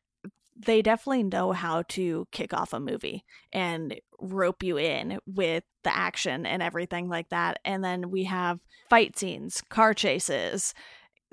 they 0.56 0.82
definitely 0.82 1.24
know 1.24 1.52
how 1.52 1.82
to 1.90 2.28
kick 2.32 2.54
off 2.54 2.74
a 2.74 2.80
movie 2.80 3.24
and 3.52 4.00
rope 4.22 4.62
you 4.62 4.78
in 4.78 5.20
with 5.26 5.64
the 5.84 5.96
action 5.96 6.46
and 6.46 6.62
everything 6.62 7.10
like 7.10 7.30
that. 7.30 7.60
And 7.66 7.84
then 7.84 8.12
we 8.12 8.26
have 8.26 8.60
fight 8.90 9.18
scenes, 9.18 9.62
car 9.70 9.94
chases, 9.94 10.74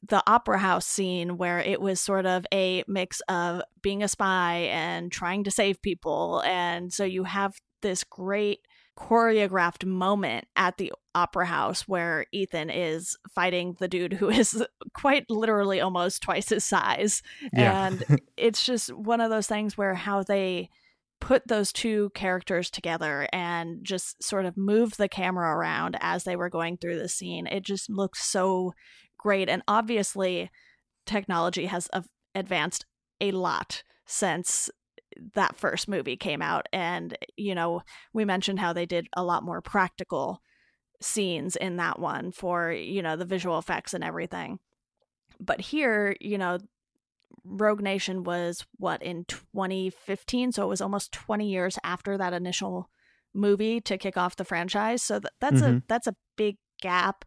the 0.08 0.22
opera 0.26 0.58
house 0.58 0.86
scene 0.86 1.36
where 1.36 1.60
it 1.60 1.80
was 1.80 2.00
sort 2.00 2.26
of 2.26 2.46
a 2.52 2.84
mix 2.88 3.20
of 3.28 3.62
being 3.82 4.02
a 4.02 4.08
spy 4.08 4.68
and 4.70 5.12
trying 5.12 5.44
to 5.44 5.50
save 5.50 5.82
people. 5.82 6.42
And 6.44 6.92
so 6.92 7.04
you 7.04 7.24
have 7.24 7.54
this 7.82 8.04
great 8.04 8.60
choreographed 8.98 9.84
moment 9.84 10.46
at 10.56 10.76
the 10.76 10.92
opera 11.14 11.46
house 11.46 11.88
where 11.88 12.26
Ethan 12.32 12.70
is 12.70 13.16
fighting 13.34 13.76
the 13.78 13.88
dude 13.88 14.12
who 14.12 14.28
is 14.30 14.64
quite 14.92 15.28
literally 15.30 15.80
almost 15.80 16.22
twice 16.22 16.48
his 16.50 16.64
size. 16.64 17.22
Yeah. 17.52 17.86
And 17.86 18.20
it's 18.36 18.64
just 18.64 18.92
one 18.92 19.20
of 19.20 19.30
those 19.30 19.46
things 19.46 19.76
where 19.76 19.94
how 19.94 20.22
they 20.22 20.70
put 21.20 21.46
those 21.46 21.72
two 21.72 22.10
characters 22.14 22.70
together 22.70 23.28
and 23.32 23.84
just 23.84 24.22
sort 24.22 24.46
of 24.46 24.56
move 24.56 24.96
the 24.96 25.08
camera 25.08 25.54
around 25.54 25.96
as 26.00 26.24
they 26.24 26.34
were 26.34 26.48
going 26.48 26.78
through 26.78 26.98
the 26.98 27.08
scene. 27.08 27.46
It 27.46 27.62
just 27.62 27.90
looked 27.90 28.16
so 28.16 28.72
great. 29.22 29.48
And 29.48 29.62
obviously, 29.68 30.50
technology 31.06 31.66
has 31.66 31.88
advanced 32.34 32.86
a 33.20 33.30
lot 33.32 33.82
since 34.06 34.70
that 35.34 35.56
first 35.56 35.88
movie 35.88 36.16
came 36.16 36.40
out. 36.42 36.66
And, 36.72 37.16
you 37.36 37.54
know, 37.54 37.82
we 38.12 38.24
mentioned 38.24 38.60
how 38.60 38.72
they 38.72 38.86
did 38.86 39.08
a 39.14 39.24
lot 39.24 39.42
more 39.42 39.60
practical 39.60 40.40
scenes 41.02 41.56
in 41.56 41.76
that 41.76 41.98
one 41.98 42.32
for, 42.32 42.72
you 42.72 43.02
know, 43.02 43.16
the 43.16 43.24
visual 43.24 43.58
effects 43.58 43.94
and 43.94 44.04
everything. 44.04 44.58
But 45.38 45.60
here, 45.60 46.16
you 46.20 46.38
know, 46.38 46.58
Rogue 47.44 47.80
Nation 47.82 48.24
was 48.24 48.66
what 48.78 49.02
in 49.02 49.24
2015, 49.24 50.52
so 50.52 50.64
it 50.64 50.68
was 50.68 50.80
almost 50.80 51.12
20 51.12 51.48
years 51.48 51.78
after 51.84 52.18
that 52.18 52.32
initial 52.32 52.90
movie 53.32 53.80
to 53.82 53.96
kick 53.98 54.16
off 54.16 54.36
the 54.36 54.44
franchise. 54.44 55.02
So 55.02 55.20
th- 55.20 55.32
that's 55.40 55.60
a 55.62 55.72
Mhm. 55.72 55.82
that's 55.88 56.06
a 56.06 56.16
big 56.36 56.58
gap 56.82 57.24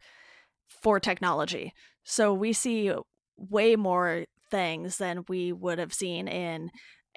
for 0.81 0.99
technology. 0.99 1.73
So 2.03 2.33
we 2.33 2.53
see 2.53 2.93
way 3.38 3.75
more 3.75 4.25
things 4.49 4.97
than 4.97 5.25
we 5.27 5.51
would 5.51 5.79
have 5.79 5.93
seen 5.93 6.27
in 6.27 6.69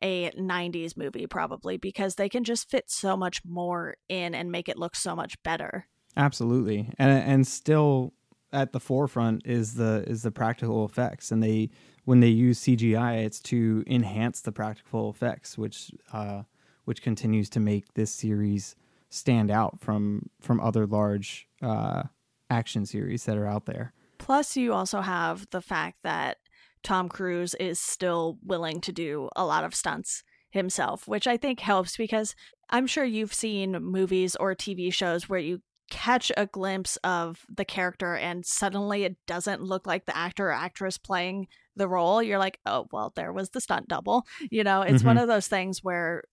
a 0.03 0.31
90s 0.33 0.97
movie 0.97 1.27
probably 1.27 1.77
because 1.77 2.17
they 2.17 2.29
can 2.29 2.45
just 2.45 2.71
fit 2.71 2.85
so 2.89 3.17
much 3.17 3.41
more 3.45 3.97
in 4.09 4.35
and 4.35 4.51
make 4.51 4.69
it 4.69 4.79
look 4.79 4.95
so 4.95 5.17
much 5.17 5.43
better. 5.43 5.87
Absolutely, 6.17 6.91
and 6.99 7.11
and 7.11 7.47
still 7.47 8.15
at 8.53 8.73
the 8.73 8.81
forefront 8.81 9.43
is 9.45 9.75
the 9.75 10.05
is 10.07 10.23
the 10.23 10.31
practical 10.31 10.87
effects, 10.87 11.31
and 11.31 11.43
they 11.43 11.69
when 12.05 12.21
they 12.21 12.29
use 12.29 12.61
CGI, 12.61 13.25
it's 13.25 13.41
to 13.41 13.85
enhance 13.87 14.41
the 14.41 14.53
practical 14.53 15.11
effects, 15.11 15.59
which 15.59 15.91
uh, 16.13 16.43
which 16.85 17.03
continues 17.03 17.51
to 17.51 17.61
make 17.61 17.93
this 17.95 18.11
series 18.11 18.77
stand 19.11 19.51
out 19.51 19.79
from 19.81 20.31
from 20.41 20.59
other 20.61 20.87
large 20.87 21.49
uh, 21.61 22.05
action 22.51 22.87
series 22.87 23.25
that 23.25 23.37
are 23.37 23.47
out 23.47 23.67
there. 23.67 23.93
Plus, 24.19 24.57
you 24.57 24.73
also 24.73 25.01
have 25.01 25.47
the 25.51 25.61
fact 25.61 25.99
that 26.03 26.39
Tom 26.83 27.09
Cruise 27.09 27.55
is 27.55 27.81
still 27.81 28.39
willing 28.45 28.81
to 28.83 28.93
do 28.93 29.29
a 29.37 29.45
lot 29.45 29.65
of 29.65 29.75
stunts 29.75 30.23
himself, 30.51 31.07
which 31.07 31.27
I 31.27 31.37
think 31.37 31.61
helps 31.61 31.97
because 31.97 32.35
I'm 32.71 32.87
sure 32.87 33.05
you've 33.05 33.35
seen 33.35 33.73
movies 33.83 34.37
or 34.37 34.55
TV 34.55 34.93
shows 34.93 35.29
where 35.29 35.41
you 35.41 35.61
catch 35.91 36.33
a 36.37 36.47
glimpse 36.47 36.97
of 37.05 37.45
the 37.55 37.65
character 37.65 38.17
and 38.17 38.45
suddenly 38.45 39.05
it 39.05 39.17
doesn't 39.27 39.63
look 39.63 39.87
like 39.87 40.07
the 40.07 40.17
actor 40.17 40.49
or 40.49 40.53
actress 40.53 40.99
playing 40.99 41.47
the 41.77 41.89
role. 41.89 42.23
You're 42.23 42.39
like, 42.39 42.59
oh, 42.67 42.87
well, 42.93 43.13
there 43.15 43.33
was 43.33 43.51
the 43.51 43.61
stunt 43.61 43.89
double. 43.89 44.27
You 44.51 44.65
know, 44.65 44.83
it's 44.83 45.05
one 45.05 45.17
mm-hmm. 45.17 45.23
of 45.23 45.29
those 45.29 45.47
things 45.47 45.85
where 45.85 46.25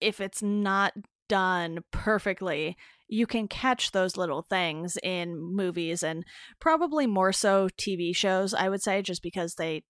if 0.00 0.20
it's 0.20 0.42
not 0.42 0.92
done 1.28 1.80
perfectly, 1.90 2.76
you 3.12 3.26
can 3.26 3.48
catch 3.48 3.90
those 3.90 4.16
little 4.16 4.40
things 4.42 4.96
in 5.02 5.36
movies 5.36 6.02
and 6.04 6.24
probably 6.60 7.06
more 7.08 7.32
so 7.32 7.68
TV 7.76 8.14
shows, 8.14 8.54
I 8.54 8.68
would 8.68 8.82
say, 8.82 9.02
just 9.02 9.20
because 9.22 9.54
they 9.56 9.82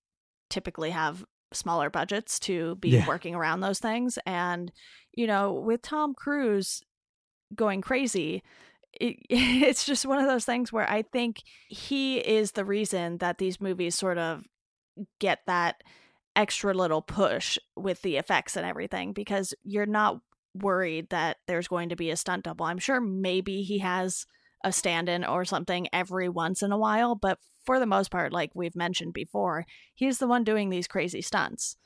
typically 0.48 0.90
have 0.90 1.24
smaller 1.52 1.90
budgets 1.90 2.38
to 2.40 2.76
be 2.76 2.90
Yeah. 2.90 3.06
working 3.06 3.34
around 3.34 3.60
those 3.60 3.78
things. 3.78 4.18
And, 4.24 4.72
you 5.12 5.26
know, 5.26 5.52
with 5.52 5.82
Tom 5.82 6.14
Cruise 6.14 6.80
going 7.54 7.82
crazy, 7.82 8.42
it, 8.98 9.16
it's 9.28 9.84
just 9.84 10.06
one 10.06 10.18
of 10.18 10.26
those 10.26 10.46
things 10.46 10.72
where 10.72 10.88
I 10.90 11.02
think 11.02 11.42
he 11.68 12.18
is 12.18 12.52
the 12.52 12.64
reason 12.64 13.18
that 13.18 13.36
these 13.38 13.60
movies 13.60 13.96
sort 13.96 14.16
of 14.18 14.44
get 15.18 15.40
that 15.46 15.82
extra 16.36 16.72
little 16.72 17.02
push 17.02 17.58
with 17.76 18.00
the 18.02 18.16
effects 18.16 18.56
and 18.56 18.64
everything 18.64 19.12
because 19.12 19.52
you're 19.62 19.86
not 19.86 20.20
worried 20.54 21.10
that 21.10 21.38
there's 21.46 21.68
going 21.68 21.88
to 21.90 21.96
be 21.96 22.10
a 22.10 22.16
stunt 22.16 22.44
double. 22.44 22.66
I'm 22.66 22.78
sure 22.78 23.00
maybe 23.00 23.62
he 23.62 23.78
has 23.78 24.26
a 24.64 24.72
stand 24.72 25.08
in 25.08 25.24
or 25.24 25.44
something 25.44 25.88
every 25.92 26.28
once 26.28 26.62
in 26.62 26.72
a 26.72 26.78
while, 26.78 27.14
but 27.14 27.38
for 27.64 27.78
the 27.78 27.86
most 27.86 28.10
part, 28.10 28.32
like 28.32 28.50
we've 28.54 28.76
mentioned 28.76 29.12
before, 29.12 29.66
he's 29.94 30.18
the 30.18 30.26
one 30.26 30.44
doing 30.44 30.70
these 30.70 30.88
crazy 30.88 31.22
stunts. 31.22 31.76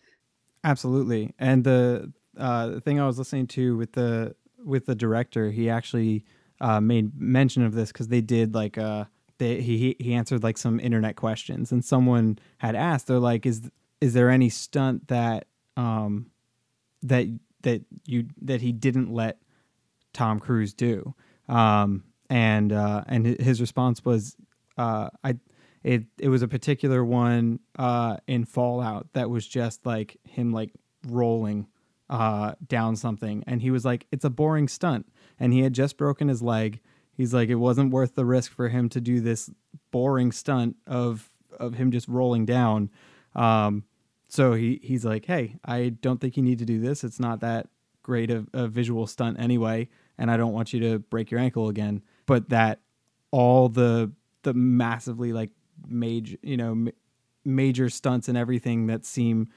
Absolutely. 0.62 1.35
And 1.38 1.64
the 1.64 2.12
uh, 2.37 2.81
thing 2.81 2.98
I 2.98 3.07
was 3.07 3.18
listening 3.18 3.46
to 3.48 3.77
with 3.77 3.92
the 3.92 4.35
with 4.64 4.87
the 4.87 4.94
director, 4.94 5.50
he 5.50 5.68
actually 5.68 6.24
uh, 6.61 6.81
made 6.81 7.20
mention 7.20 7.64
of 7.64 7.74
this 7.74 7.92
because 7.92 8.09
they 8.09 8.20
did 8.20 8.55
like 8.55 8.79
uh 8.79 9.05
they 9.38 9.61
he 9.61 9.96
he 9.98 10.14
answered 10.14 10.42
like 10.42 10.57
some 10.57 10.81
internet 10.81 11.16
questions 11.16 11.72
and 11.72 11.85
someone 11.85 12.38
had 12.59 12.74
asked 12.74 13.07
they're 13.07 13.18
like 13.18 13.44
is 13.44 13.70
is 14.00 14.14
there 14.14 14.31
any 14.31 14.48
stunt 14.48 15.09
that 15.09 15.46
um 15.77 16.31
that 17.03 17.27
that 17.64 17.83
you 18.07 18.27
that 18.42 18.61
he 18.61 18.72
didn't 18.72 19.12
let 19.12 19.38
Tom 20.12 20.40
Cruise 20.40 20.72
do. 20.72 21.14
Um 21.48 22.05
and 22.31 22.72
uh 22.72 23.05
and 23.07 23.27
his 23.27 23.61
response 23.61 24.05
was 24.05 24.37
uh 24.79 25.11
I 25.22 25.37
it 25.83 26.05
it 26.18 26.29
was 26.29 26.42
a 26.42 26.48
particular 26.48 27.05
one 27.05 27.61
uh 27.79 28.16
in 28.27 28.44
Fallout 28.44 29.09
that 29.12 29.29
was 29.29 29.46
just 29.46 29.85
like 29.85 30.16
him 30.24 30.53
like 30.53 30.70
rolling 31.09 31.66
uh 32.09 32.55
down 32.66 32.96
something. 32.96 33.44
And 33.46 33.61
he 33.61 33.70
was 33.70 33.85
like 33.85 34.07
it's 34.12 34.24
a 34.24 34.31
boring 34.31 34.68
stunt. 34.68 35.07
And 35.38 35.53
he 35.53 35.61
had 35.61 35.72
just 35.72 35.96
broken 35.96 36.29
his 36.29 36.42
leg. 36.42 36.81
He's 37.12 37.35
like 37.35 37.48
it 37.48 37.57
wasn't 37.57 37.92
worth 37.92 38.14
the 38.14 38.24
risk 38.24 38.53
for 38.53 38.68
him 38.68 38.88
to 38.90 39.00
do 39.00 39.20
this 39.20 39.50
boring 39.90 40.33
stunt 40.33 40.77
of 40.87 41.29
of 41.59 41.74
him 41.74 41.90
just 41.90 42.09
rolling 42.09 42.46
down. 42.46 42.90
Um 43.35 43.85
so 44.34 44.54
he 44.54 44.80
he's 44.82 45.04
like 45.04 45.24
hey 45.26 45.56
i 45.64 45.88
don't 46.00 46.20
think 46.20 46.36
you 46.36 46.42
need 46.42 46.58
to 46.58 46.64
do 46.64 46.80
this. 46.80 47.04
It's 47.04 47.20
not 47.20 47.40
that 47.40 47.68
great 48.02 48.30
of 48.30 48.48
a 48.52 48.68
visual 48.68 49.06
stunt 49.06 49.40
anyway 49.40 49.88
and 50.18 50.30
i 50.30 50.36
don't 50.36 50.52
want 50.52 50.72
you 50.72 50.80
to 50.80 50.98
break 50.98 51.30
your 51.30 51.40
ankle 51.40 51.68
again. 51.68 52.02
But 52.26 52.48
that 52.50 52.80
all 53.30 53.68
the 53.68 54.12
the 54.42 54.54
massively 54.54 55.32
like 55.32 55.50
major 55.86 56.36
you 56.42 56.56
know 56.56 56.74
ma- 56.74 56.90
major 57.44 57.88
stunts 57.88 58.28
and 58.28 58.38
everything 58.38 58.86
that 58.86 59.04
seem 59.04 59.48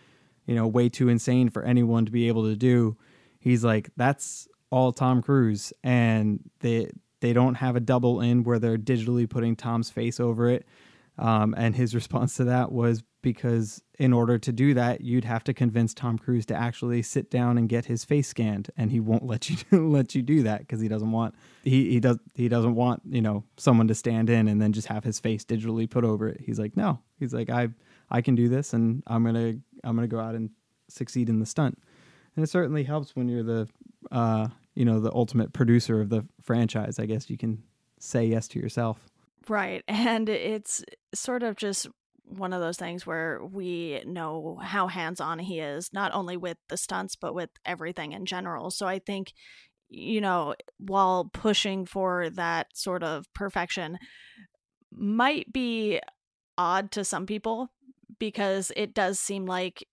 you 0.45 0.55
know 0.55 0.67
way 0.67 0.89
too 0.89 1.09
insane 1.09 1.49
for 1.49 1.63
anyone 1.63 2.05
to 2.05 2.11
be 2.11 2.27
able 2.27 2.43
to 2.43 2.55
do 2.55 2.97
he's 3.39 3.63
like 3.63 3.89
that's 3.95 4.47
all 4.71 4.91
tom 4.91 5.21
cruise 5.21 5.71
and 5.83 6.39
they 6.59 6.89
they 7.21 7.33
don't 7.33 7.55
have 7.55 7.75
a 7.75 7.79
double 7.79 8.21
in 8.21 8.43
where 8.43 8.59
they're 8.59 8.77
digitally 8.77 9.29
putting 9.29 9.55
tom's 9.55 9.89
face 9.89 10.19
over 10.19 10.49
it. 10.49 10.65
Um, 11.17 11.55
and 11.57 11.75
his 11.75 11.95
response 11.95 12.35
to 12.35 12.45
that 12.45 12.71
was 12.71 13.03
because 13.21 13.81
in 13.99 14.13
order 14.13 14.37
to 14.37 14.51
do 14.51 14.73
that 14.73 15.01
you'd 15.01 15.25
have 15.25 15.43
to 15.43 15.53
convince 15.53 15.93
tom 15.93 16.17
cruise 16.17 16.45
to 16.45 16.55
actually 16.55 17.01
sit 17.01 17.31
down 17.31 17.57
and 17.57 17.67
get 17.67 17.85
his 17.85 18.05
face 18.05 18.27
scanned 18.27 18.69
and 18.77 18.91
he 18.91 18.99
won't 18.99 19.25
let 19.25 19.49
you 19.49 19.57
let 19.71 20.15
you 20.15 20.21
do 20.21 20.43
that 20.43 20.59
because 20.59 20.79
he 20.79 20.87
doesn't 20.87 21.11
want 21.11 21.33
he, 21.63 21.89
he 21.91 21.99
does 21.99 22.17
he 22.35 22.47
doesn't 22.47 22.75
want 22.75 23.01
you 23.09 23.21
know 23.21 23.43
someone 23.57 23.87
to 23.87 23.95
stand 23.95 24.29
in 24.29 24.47
and 24.47 24.61
then 24.61 24.71
just 24.71 24.87
have 24.87 25.03
his 25.03 25.19
face 25.19 25.43
digitally 25.43 25.89
put 25.89 26.03
over 26.03 26.27
it. 26.27 26.41
He's 26.41 26.59
like 26.59 26.77
no. 26.77 26.99
He's 27.19 27.33
like 27.33 27.49
i 27.49 27.69
i 28.09 28.21
can 28.21 28.35
do 28.35 28.47
this 28.47 28.73
and 28.73 29.03
i'm 29.07 29.23
gonna 29.23 29.55
i'm 29.83 29.95
gonna 29.95 30.07
go 30.07 30.19
out 30.19 30.35
and 30.35 30.51
succeed 30.87 31.29
in 31.29 31.39
the 31.39 31.45
stunt. 31.45 31.77
And 32.35 32.43
it 32.43 32.49
certainly 32.49 32.83
helps 32.83 33.15
when 33.15 33.27
you're 33.27 33.43
the 33.43 33.67
uh 34.11 34.47
you 34.75 34.85
know 34.85 34.99
the 34.99 35.11
ultimate 35.13 35.53
producer 35.53 35.99
of 35.99 36.09
the 36.09 36.25
franchise 36.41 36.99
i 36.99 37.05
guess 37.05 37.29
you 37.29 37.37
can 37.37 37.63
say 37.99 38.25
yes 38.25 38.47
to 38.49 38.59
yourself. 38.59 39.09
Right. 39.49 39.83
And 39.87 40.29
it's 40.29 40.83
sort 41.13 41.43
of 41.43 41.55
just 41.55 41.87
one 42.27 42.53
of 42.53 42.61
those 42.61 42.77
things 42.77 43.05
where 43.05 43.43
we 43.43 44.01
know 44.05 44.59
how 44.61 44.87
hands 44.87 45.21
on 45.21 45.39
he 45.39 45.59
is, 45.59 45.91
not 45.93 46.13
only 46.13 46.37
with 46.37 46.57
the 46.67 46.77
stunts, 46.77 47.15
but 47.15 47.33
with 47.33 47.49
everything 47.65 48.11
in 48.11 48.25
general. 48.25 48.69
So 48.69 48.87
I 48.87 48.99
think, 48.99 49.33
you 49.89 50.19
know, 50.19 50.55
while 50.77 51.29
pushing 51.33 51.85
for 51.85 52.29
that 52.31 52.67
sort 52.73 53.03
of 53.03 53.25
perfection 53.33 53.97
might 54.91 55.51
be 55.51 56.01
odd 56.57 56.91
to 56.91 57.05
some 57.05 57.25
people 57.25 57.69
because 58.19 58.71
it 58.75 58.93
does 58.93 59.19
seem 59.19 59.45
like 59.45 59.87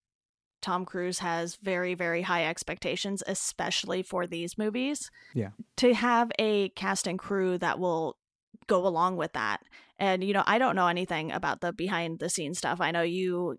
Tom 0.63 0.87
Cruise 0.87 1.19
has 1.19 1.57
very, 1.57 1.95
very 1.95 2.23
high 2.23 2.47
expectations, 2.47 3.23
especially 3.27 4.03
for 4.03 4.27
these 4.27 4.57
movies. 4.57 5.11
Yeah. 5.35 5.51
To 5.77 5.93
have 5.93 6.33
a 6.39 6.71
cast 6.71 7.07
and 7.07 7.19
crew 7.19 7.59
that 7.59 7.79
will 7.79 8.17
go 8.67 8.87
along 8.87 9.17
with 9.17 9.35
that. 9.35 9.61
And, 9.99 10.25
you 10.25 10.33
know, 10.33 10.43
I 10.47 10.59
don't 10.59 10.77
know 10.77 10.89
anything 10.89 11.33
about 11.33 11.61
the 11.61 11.73
behind 11.73 12.19
the 12.19 12.29
scenes 12.29 12.59
stuff. 12.59 12.81
I 12.81 12.91
know 12.91 13.03
you 13.03 13.59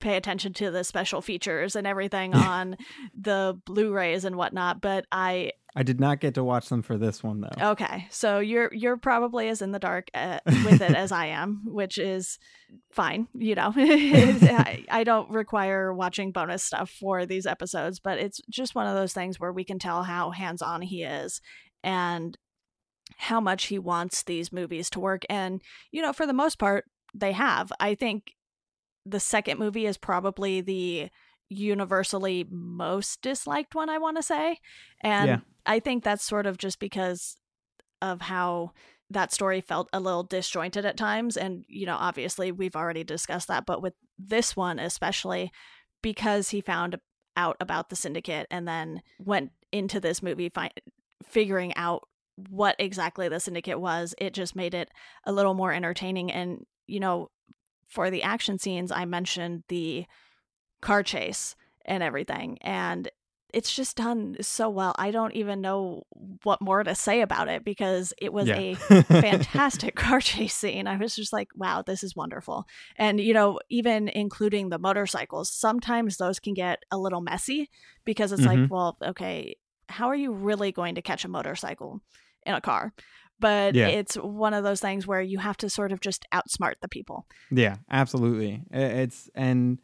pay 0.00 0.16
attention 0.16 0.52
to 0.52 0.70
the 0.70 0.84
special 0.84 1.20
features 1.20 1.76
and 1.76 1.86
everything 1.86 2.34
on 2.34 2.76
the 3.18 3.58
Blu-rays 3.64 4.24
and 4.24 4.36
whatnot, 4.36 4.80
but 4.80 5.06
I 5.10 5.52
i 5.76 5.82
did 5.82 5.98
not 5.98 6.20
get 6.20 6.34
to 6.34 6.44
watch 6.44 6.68
them 6.68 6.82
for 6.82 6.96
this 6.96 7.20
one 7.20 7.40
though 7.40 7.70
okay, 7.70 8.06
so 8.10 8.38
you're 8.38 8.72
you're 8.72 8.96
probably 8.96 9.48
as 9.48 9.60
in 9.60 9.72
the 9.72 9.78
dark 9.80 10.08
uh, 10.14 10.38
with 10.46 10.80
it 10.80 10.94
as 10.94 11.10
I 11.24 11.26
am, 11.26 11.62
which 11.66 11.98
is 11.98 12.38
fine. 12.92 13.26
You 13.34 13.54
know, 13.54 13.72
I, 13.76 14.84
I 14.90 15.04
don't 15.04 15.30
require 15.30 15.92
watching 15.92 16.32
bonus 16.32 16.62
stuff 16.62 16.90
for 16.90 17.26
these 17.26 17.46
episodes, 17.46 17.98
but 17.98 18.18
it's 18.18 18.40
just 18.50 18.74
one 18.74 18.86
of 18.86 18.94
those 18.94 19.12
things 19.12 19.40
where 19.40 19.52
we 19.52 19.64
can 19.64 19.78
tell 19.78 20.04
how 20.04 20.30
hands-on 20.30 20.82
he 20.82 21.02
is 21.02 21.40
and 21.82 22.36
how 23.16 23.40
much 23.40 23.66
he 23.66 23.78
wants 23.78 24.22
these 24.22 24.52
movies 24.52 24.90
to 24.90 25.00
work. 25.00 25.24
And, 25.28 25.62
you 25.90 26.02
know, 26.02 26.12
for 26.12 26.26
the 26.26 26.32
most 26.32 26.58
part, 26.58 26.84
they 27.14 27.32
have. 27.32 27.72
I 27.78 27.94
think 27.94 28.32
the 29.06 29.20
second 29.20 29.58
movie 29.58 29.86
is 29.86 29.96
probably 29.96 30.60
the 30.60 31.10
universally 31.48 32.46
most 32.50 33.20
disliked 33.22 33.74
one, 33.74 33.88
I 33.88 33.98
want 33.98 34.16
to 34.16 34.22
say. 34.22 34.58
And 35.02 35.28
Yeah. 35.28 35.38
I 35.66 35.80
think 35.80 36.02
that's 36.02 36.24
sort 36.24 36.46
of 36.46 36.58
just 36.58 36.78
because 36.78 37.36
of 38.02 38.22
how 38.22 38.72
that 39.10 39.32
story 39.32 39.60
felt 39.60 39.88
a 39.92 40.00
little 40.00 40.22
disjointed 40.22 40.84
at 40.84 40.96
times. 40.96 41.36
And, 41.36 41.64
you 41.68 41.86
know, 41.86 41.96
obviously 41.98 42.50
we've 42.50 42.76
already 42.76 43.04
discussed 43.04 43.48
that, 43.48 43.66
but 43.66 43.82
with 43.82 43.94
this 44.18 44.56
one, 44.56 44.78
especially 44.78 45.52
because 46.02 46.50
he 46.50 46.60
found 46.60 46.98
out 47.36 47.56
about 47.60 47.90
the 47.90 47.96
syndicate 47.96 48.46
and 48.50 48.66
then 48.66 49.02
went 49.18 49.50
into 49.72 50.00
this 50.00 50.22
movie 50.22 50.48
fi- 50.48 50.70
figuring 51.24 51.74
out 51.76 52.08
what 52.36 52.76
exactly 52.78 53.28
the 53.28 53.40
syndicate 53.40 53.80
was, 53.80 54.14
it 54.18 54.34
just 54.34 54.56
made 54.56 54.74
it 54.74 54.90
a 55.24 55.32
little 55.32 55.54
more 55.54 55.72
entertaining. 55.72 56.32
And, 56.32 56.64
you 56.86 57.00
know, 57.00 57.30
for 57.88 58.10
the 58.10 58.22
action 58.22 58.58
scenes, 58.58 58.90
I 58.90 59.04
mentioned 59.04 59.64
the 59.68 60.06
car 60.80 61.02
chase 61.02 61.54
and 61.84 62.02
everything. 62.02 62.58
And 62.60 63.08
it's 63.52 63.72
just 63.72 63.96
done 63.96 64.36
so 64.40 64.68
well. 64.68 64.96
I 64.98 65.12
don't 65.12 65.34
even 65.34 65.60
know 65.60 66.02
what 66.42 66.60
more 66.60 66.82
to 66.82 66.94
say 66.96 67.20
about 67.20 67.48
it 67.48 67.64
because 67.64 68.12
it 68.20 68.32
was 68.32 68.48
Yeah. 68.48 68.58
a 68.58 68.74
fantastic 69.20 69.94
car 69.94 70.20
chase 70.20 70.54
scene. 70.54 70.88
I 70.88 70.96
was 70.96 71.14
just 71.14 71.32
like, 71.32 71.48
wow, 71.54 71.82
this 71.82 72.02
is 72.02 72.16
wonderful. 72.16 72.66
And, 72.96 73.20
you 73.20 73.32
know, 73.32 73.60
even 73.70 74.08
including 74.08 74.70
the 74.70 74.78
motorcycles, 74.80 75.52
sometimes 75.52 76.16
those 76.16 76.40
can 76.40 76.54
get 76.54 76.80
a 76.90 76.98
little 76.98 77.20
messy 77.20 77.70
because 78.04 78.32
it's 78.32 78.44
like, 78.44 78.58
Mhm. 78.58 78.70
well, 78.70 78.96
okay, 79.04 79.56
how 79.88 80.08
are 80.08 80.16
you 80.16 80.32
really 80.32 80.72
going 80.72 80.96
to 80.96 81.02
catch 81.02 81.24
a 81.24 81.28
motorcycle 81.28 82.00
in 82.46 82.54
a 82.54 82.60
car? 82.60 82.92
But 83.40 83.74
Yeah. 83.74 83.88
it's 83.88 84.14
one 84.14 84.54
of 84.54 84.64
those 84.64 84.80
things 84.80 85.06
where 85.06 85.20
you 85.20 85.38
have 85.38 85.56
to 85.58 85.68
sort 85.68 85.92
of 85.92 86.00
just 86.00 86.24
outsmart 86.32 86.74
the 86.80 86.88
people. 86.88 87.26
Yeah, 87.50 87.76
absolutely. 87.90 88.62
It's 88.70 89.28
and 89.34 89.80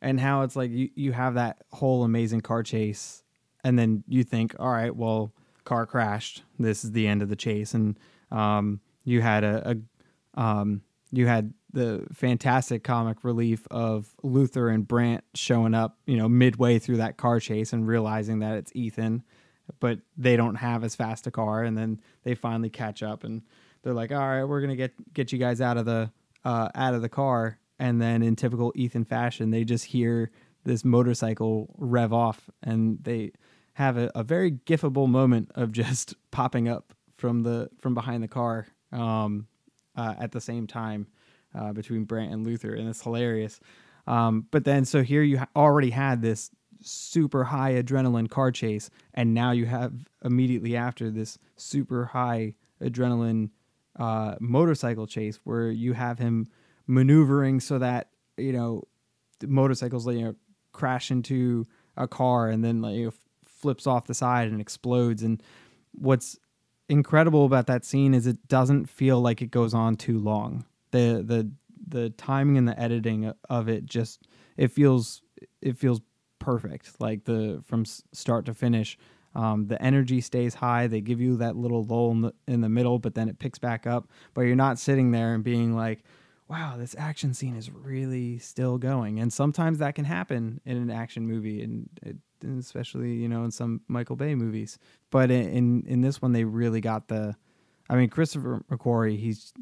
and 0.00 0.18
how 0.20 0.42
it's 0.42 0.56
like 0.56 0.70
you 0.70 0.90
you 0.94 1.12
have 1.12 1.34
that 1.34 1.64
whole 1.72 2.04
amazing 2.04 2.40
car 2.40 2.62
chase, 2.62 3.22
and 3.62 3.78
then 3.78 4.04
you 4.08 4.24
think, 4.24 4.54
all 4.58 4.70
right, 4.70 4.94
well, 4.94 5.32
car 5.64 5.86
crashed. 5.86 6.44
This 6.58 6.84
is 6.84 6.92
the 6.92 7.06
end 7.06 7.20
of 7.22 7.28
the 7.28 7.36
chase, 7.36 7.74
and 7.74 7.98
um, 8.30 8.80
you 9.04 9.20
had 9.20 9.44
a, 9.44 9.76
a 10.36 10.40
um, 10.40 10.82
you 11.10 11.26
had 11.26 11.52
the 11.72 12.06
fantastic 12.12 12.82
comic 12.84 13.22
relief 13.24 13.66
of 13.70 14.14
Luther 14.22 14.68
and 14.70 14.88
Brant 14.88 15.22
showing 15.34 15.74
up, 15.74 15.98
you 16.06 16.16
know, 16.16 16.28
midway 16.28 16.78
through 16.78 16.96
that 16.96 17.18
car 17.18 17.40
chase 17.40 17.72
and 17.74 17.86
realizing 17.86 18.38
that 18.38 18.56
it's 18.56 18.72
Ethan, 18.74 19.22
but 19.80 19.98
they 20.16 20.36
don't 20.36 20.56
have 20.56 20.84
as 20.84 20.94
fast 20.94 21.26
a 21.26 21.30
car, 21.30 21.62
and 21.62 21.76
then 21.76 22.00
they 22.22 22.34
finally 22.34 22.70
catch 22.70 23.02
up 23.02 23.24
and 23.24 23.42
they're 23.82 23.94
like, 23.94 24.12
all 24.12 24.18
right, 24.18 24.44
we're 24.44 24.60
gonna 24.60 24.76
get 24.76 24.92
get 25.12 25.32
you 25.32 25.38
guys 25.38 25.60
out 25.60 25.76
of 25.76 25.84
the 25.84 26.10
uh, 26.44 26.68
out 26.74 26.94
of 26.94 27.02
the 27.02 27.08
car, 27.08 27.58
and 27.78 28.00
then 28.00 28.22
in 28.22 28.36
typical 28.36 28.72
Ethan 28.74 29.04
fashion, 29.04 29.50
they 29.50 29.64
just 29.64 29.86
hear 29.86 30.30
this 30.64 30.84
motorcycle 30.84 31.74
rev 31.78 32.12
off, 32.12 32.50
and 32.62 32.98
they 33.02 33.32
have 33.74 33.96
a, 33.96 34.10
a 34.14 34.22
very 34.22 34.52
gifable 34.52 35.08
moment 35.08 35.50
of 35.54 35.72
just 35.72 36.14
popping 36.30 36.68
up 36.68 36.92
from 37.16 37.42
the 37.42 37.70
from 37.78 37.94
behind 37.94 38.22
the 38.22 38.28
car 38.28 38.66
um, 38.92 39.46
uh, 39.96 40.14
at 40.18 40.32
the 40.32 40.40
same 40.40 40.66
time 40.66 41.06
uh, 41.54 41.72
between 41.72 42.04
Brant 42.04 42.32
and 42.32 42.46
Luther, 42.46 42.74
and 42.74 42.88
it's 42.88 43.02
hilarious. 43.02 43.60
Um, 44.06 44.46
but 44.50 44.64
then, 44.64 44.84
so 44.84 45.02
here 45.02 45.22
you 45.22 45.40
already 45.54 45.90
had 45.90 46.22
this 46.22 46.50
super 46.82 47.44
high 47.44 47.72
adrenaline 47.72 48.28
car 48.28 48.50
chase, 48.50 48.90
and 49.14 49.34
now 49.34 49.50
you 49.52 49.66
have 49.66 49.92
immediately 50.24 50.76
after 50.76 51.10
this 51.10 51.38
super 51.56 52.06
high 52.06 52.54
adrenaline 52.82 53.50
uh, 53.98 54.36
motorcycle 54.40 55.06
chase 55.06 55.40
where 55.44 55.70
you 55.70 55.92
have 55.92 56.18
him 56.18 56.46
maneuvering 56.86 57.60
so 57.60 57.78
that 57.78 58.08
you 58.36 58.52
know 58.52 58.82
the 59.40 59.46
motorcycles 59.46 60.06
you 60.06 60.22
know 60.22 60.34
crash 60.72 61.10
into 61.10 61.66
a 61.96 62.06
car 62.06 62.48
and 62.48 62.64
then 62.64 62.80
like 62.80 62.94
you 62.94 63.06
know, 63.06 63.12
flips 63.44 63.86
off 63.86 64.06
the 64.06 64.14
side 64.14 64.48
and 64.48 64.60
explodes. 64.60 65.22
And 65.22 65.42
what's 65.92 66.38
incredible 66.88 67.44
about 67.44 67.66
that 67.66 67.84
scene 67.84 68.14
is 68.14 68.26
it 68.26 68.48
doesn't 68.48 68.86
feel 68.86 69.20
like 69.20 69.42
it 69.42 69.50
goes 69.50 69.74
on 69.74 69.96
too 69.96 70.18
long. 70.18 70.64
The 70.92 71.22
the 71.26 71.50
the 71.86 72.10
timing 72.10 72.58
and 72.58 72.68
the 72.68 72.78
editing 72.78 73.32
of 73.48 73.68
it 73.68 73.86
just 73.86 74.26
it 74.56 74.68
feels 74.68 75.22
it 75.60 75.76
feels 75.76 76.00
perfect. 76.38 77.00
Like 77.00 77.24
the 77.24 77.62
from 77.64 77.84
start 77.84 78.46
to 78.46 78.54
finish 78.54 78.98
um, 79.34 79.66
the 79.66 79.80
energy 79.82 80.20
stays 80.20 80.54
high. 80.54 80.86
They 80.86 81.00
give 81.00 81.20
you 81.20 81.36
that 81.36 81.56
little 81.56 81.84
lull 81.84 82.10
in 82.10 82.20
the, 82.22 82.34
in 82.46 82.60
the 82.60 82.68
middle 82.68 82.98
but 82.98 83.14
then 83.14 83.28
it 83.28 83.38
picks 83.38 83.58
back 83.58 83.86
up. 83.86 84.08
But 84.34 84.42
you're 84.42 84.56
not 84.56 84.78
sitting 84.78 85.10
there 85.10 85.34
and 85.34 85.44
being 85.44 85.74
like 85.74 86.02
wow 86.48 86.76
this 86.78 86.96
action 86.98 87.34
scene 87.34 87.56
is 87.56 87.70
really 87.70 88.38
still 88.38 88.78
going. 88.78 89.20
And 89.20 89.32
sometimes 89.32 89.78
that 89.78 89.94
can 89.94 90.04
happen 90.04 90.60
in 90.64 90.76
an 90.76 90.90
action 90.90 91.26
movie 91.26 91.62
and, 91.62 91.88
it, 92.02 92.16
and 92.42 92.58
especially 92.58 93.14
you 93.14 93.28
know 93.28 93.44
in 93.44 93.50
some 93.50 93.82
michael 93.88 94.16
bay 94.16 94.34
movies. 94.34 94.78
But 95.10 95.30
in, 95.30 95.48
in 95.48 95.84
in 95.86 96.00
this 96.00 96.22
one 96.22 96.32
they 96.32 96.44
really 96.44 96.80
got 96.80 97.08
the 97.08 97.36
i 97.90 97.96
mean 97.96 98.08
christopher 98.08 98.62
mcquarrie 98.70 99.18
he's 99.18 99.52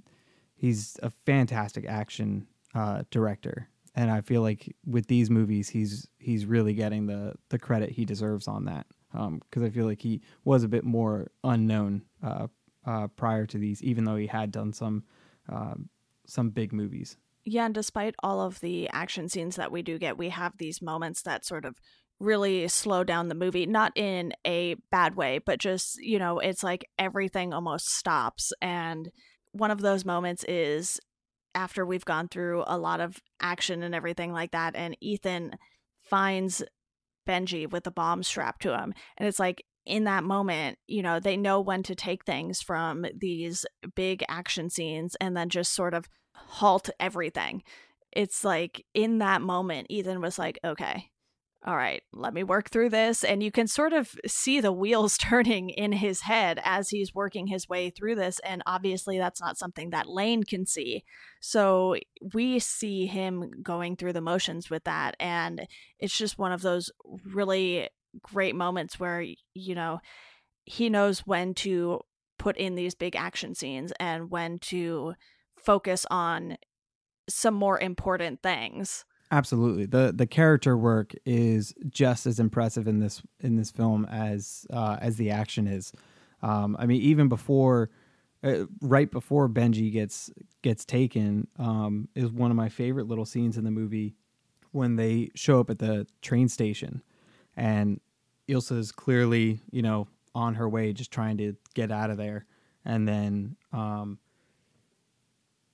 he's 0.57 0.97
a 1.03 1.11
fantastic 1.11 1.87
action 1.87 2.47
uh, 2.75 3.03
director 3.11 3.69
and 3.97 4.11
I 4.11 4.21
feel 4.21 4.43
like 4.43 4.77
with 4.85 5.07
these 5.07 5.31
movies, 5.31 5.71
he's 5.71 6.07
he's 6.19 6.45
really 6.45 6.75
getting 6.75 7.07
the 7.07 7.35
the 7.49 7.59
credit 7.59 7.91
he 7.91 8.05
deserves 8.05 8.47
on 8.47 8.67
that. 8.67 8.87
Because 9.11 9.63
um, 9.63 9.65
I 9.65 9.71
feel 9.71 9.87
like 9.87 10.03
he 10.03 10.21
was 10.45 10.63
a 10.63 10.69
bit 10.69 10.85
more 10.85 11.31
unknown 11.43 12.03
uh, 12.23 12.49
uh, 12.85 13.09
prior 13.09 13.47
to 13.47 13.59
these, 13.59 13.83
even 13.83 14.05
though 14.05 14.17
he 14.17 14.27
had 14.27 14.53
done 14.53 14.75
some 14.75 15.05
um, 15.49 15.89
some 16.27 16.51
big 16.51 16.73
movies. 16.73 17.17
Yeah, 17.45 17.65
and 17.65 17.75
despite 17.75 18.15
all 18.23 18.41
of 18.41 18.61
the 18.61 18.91
action 18.91 19.29
scenes 19.29 19.57
that 19.57 19.73
we 19.73 19.81
do 19.81 19.99
get, 19.99 20.19
we 20.19 20.29
have 20.29 20.59
these 20.59 20.83
moments 20.83 21.23
that 21.23 21.47
sort 21.47 21.65
of 21.65 21.77
really 22.19 22.67
slow 22.69 23.05
down 23.05 23.29
the 23.29 23.35
movie, 23.35 23.67
not 23.67 23.93
in 23.97 24.33
a 24.47 24.75
bad 24.91 25.15
way, 25.15 25.39
but 25.39 25.61
just, 25.61 26.01
you 26.01 26.19
know, 26.19 26.39
it's 26.39 26.65
like 26.65 26.85
everything 26.99 27.53
almost 27.53 27.89
stops. 27.95 28.53
And 28.61 29.11
one 29.53 29.71
of 29.71 29.81
those 29.81 30.05
moments 30.05 30.45
is 30.45 30.99
after 31.57 31.85
we've 31.85 32.05
gone 32.05 32.29
through 32.29 32.63
a 32.67 32.79
lot 32.79 33.01
of 33.01 33.21
action 33.41 33.83
and 33.83 33.95
everything 33.95 34.33
like 34.33 34.53
that 34.53 34.77
and 34.77 34.97
Ethan 35.01 35.57
finds 36.01 36.63
Benji 37.29 37.69
with 37.69 37.83
the 37.83 37.91
bomb 37.91 38.23
strapped 38.23 38.63
to 38.63 38.79
him 38.79 38.95
and 39.17 39.27
it's 39.27 39.41
like 39.41 39.65
in 39.87 40.05
that 40.05 40.25
moment, 40.25 40.79
you 40.89 41.01
know, 41.01 41.21
they 41.21 41.37
know 41.37 41.61
when 41.61 41.83
to 41.85 41.95
take 41.95 42.25
things 42.25 42.61
from 42.61 43.07
these 43.17 43.65
big 43.95 44.25
action 44.29 44.69
scenes 44.69 45.17
and 45.21 45.37
then 45.37 45.49
just 45.49 45.73
sort 45.73 45.95
of 45.95 46.09
halt 46.35 46.91
everything. 46.99 47.63
It's 48.13 48.45
like 48.45 48.85
in 48.95 49.19
that 49.19 49.43
moment, 49.43 49.87
Ethan 49.89 50.21
was 50.21 50.39
like, 50.39 50.59
okay, 50.65 51.11
all 51.67 51.77
right, 51.77 52.03
let 52.13 52.33
me 52.33 52.45
work 52.45 52.71
through 52.71 52.91
this. 52.91 53.25
And 53.25 53.43
you 53.43 53.51
can 53.51 53.67
sort 53.67 53.93
of 53.93 54.15
see 54.25 54.61
the 54.61 54.71
wheels 54.71 55.19
turning 55.19 55.71
in 55.71 55.91
his 55.93 56.21
head 56.21 56.61
as 56.65 56.91
he's 56.91 57.15
working 57.15 57.49
his 57.49 57.69
way 57.69 57.91
through 57.91 58.15
this. 58.15 58.39
And 58.41 58.63
obviously, 58.67 59.19
that's 59.19 59.41
not 59.41 59.59
something 59.59 59.91
that 59.91 60.09
Lane 60.09 60.45
can 60.45 60.65
see. 60.65 61.05
So 61.41 61.97
we 62.33 62.61
see 62.61 63.07
him 63.07 63.51
going 63.63 63.97
through 63.97 64.13
the 64.13 64.21
motions 64.21 64.71
with 64.71 64.85
that. 64.85 65.17
And 65.19 65.67
it's 65.99 66.17
just 66.17 66.39
one 66.39 66.53
of 66.53 66.63
those 66.63 66.91
really 67.25 67.89
great 68.23 68.55
moments 68.55 69.01
where, 69.01 69.25
you 69.55 69.75
know, 69.75 69.99
he 70.65 70.89
knows 70.89 71.21
when 71.21 71.53
to 71.55 72.01
put 72.39 72.57
in 72.57 72.77
these 72.77 72.95
big 72.95 73.17
action 73.17 73.55
scenes 73.55 73.93
and 73.99 74.31
when 74.31 74.59
to 74.59 75.15
focus 75.57 76.07
on 76.11 76.59
some 77.29 77.55
more 77.55 77.81
important 77.81 78.41
things 78.41 79.05
Absolutely. 79.31 79.87
The 79.87 80.13
the 80.15 80.27
character 80.27 80.77
work 80.77 81.13
is 81.25 81.75
just 81.91 82.27
as 82.27 82.39
impressive 82.39 82.87
in 82.87 83.01
this 83.01 83.23
in 83.41 83.57
this 83.57 83.71
film 83.71 84.05
as 84.07 84.67
uh, 84.71 84.99
as 85.01 85.17
the 85.17 85.31
action 85.31 85.67
is. 85.67 85.93
Um, 86.43 86.77
I 86.79 86.87
mean, 86.87 87.03
even 87.03 87.29
before, 87.29 87.91
uh, 88.45 88.67
right 88.81 89.11
before 89.11 89.49
Benji 89.49 89.91
gets 89.93 90.31
gets 90.63 90.85
taken, 90.85 91.49
um, 91.59 92.09
is 92.15 92.31
one 92.31 92.53
of 92.53 92.57
my 92.57 92.69
favorite 92.69 93.09
little 93.09 93.25
scenes 93.25 93.57
in 93.57 93.65
the 93.65 93.71
movie 93.73 94.15
when 94.73 94.95
they 94.97 95.31
show 95.35 95.59
up 95.61 95.71
at 95.71 95.81
the 95.81 96.07
train 96.23 96.49
station, 96.49 97.03
and 97.57 98.01
Ilsa 98.49 98.79
is 98.79 98.93
clearly 98.93 99.61
you 99.73 99.83
know 99.83 100.07
on 100.37 100.55
her 100.55 100.69
way, 100.69 100.93
just 100.93 101.11
trying 101.11 101.37
to 101.39 101.57
get 101.75 101.91
out 101.91 102.11
of 102.11 102.17
there, 102.17 102.47
and 102.85 103.09
then 103.09 103.57
um, 103.73 104.19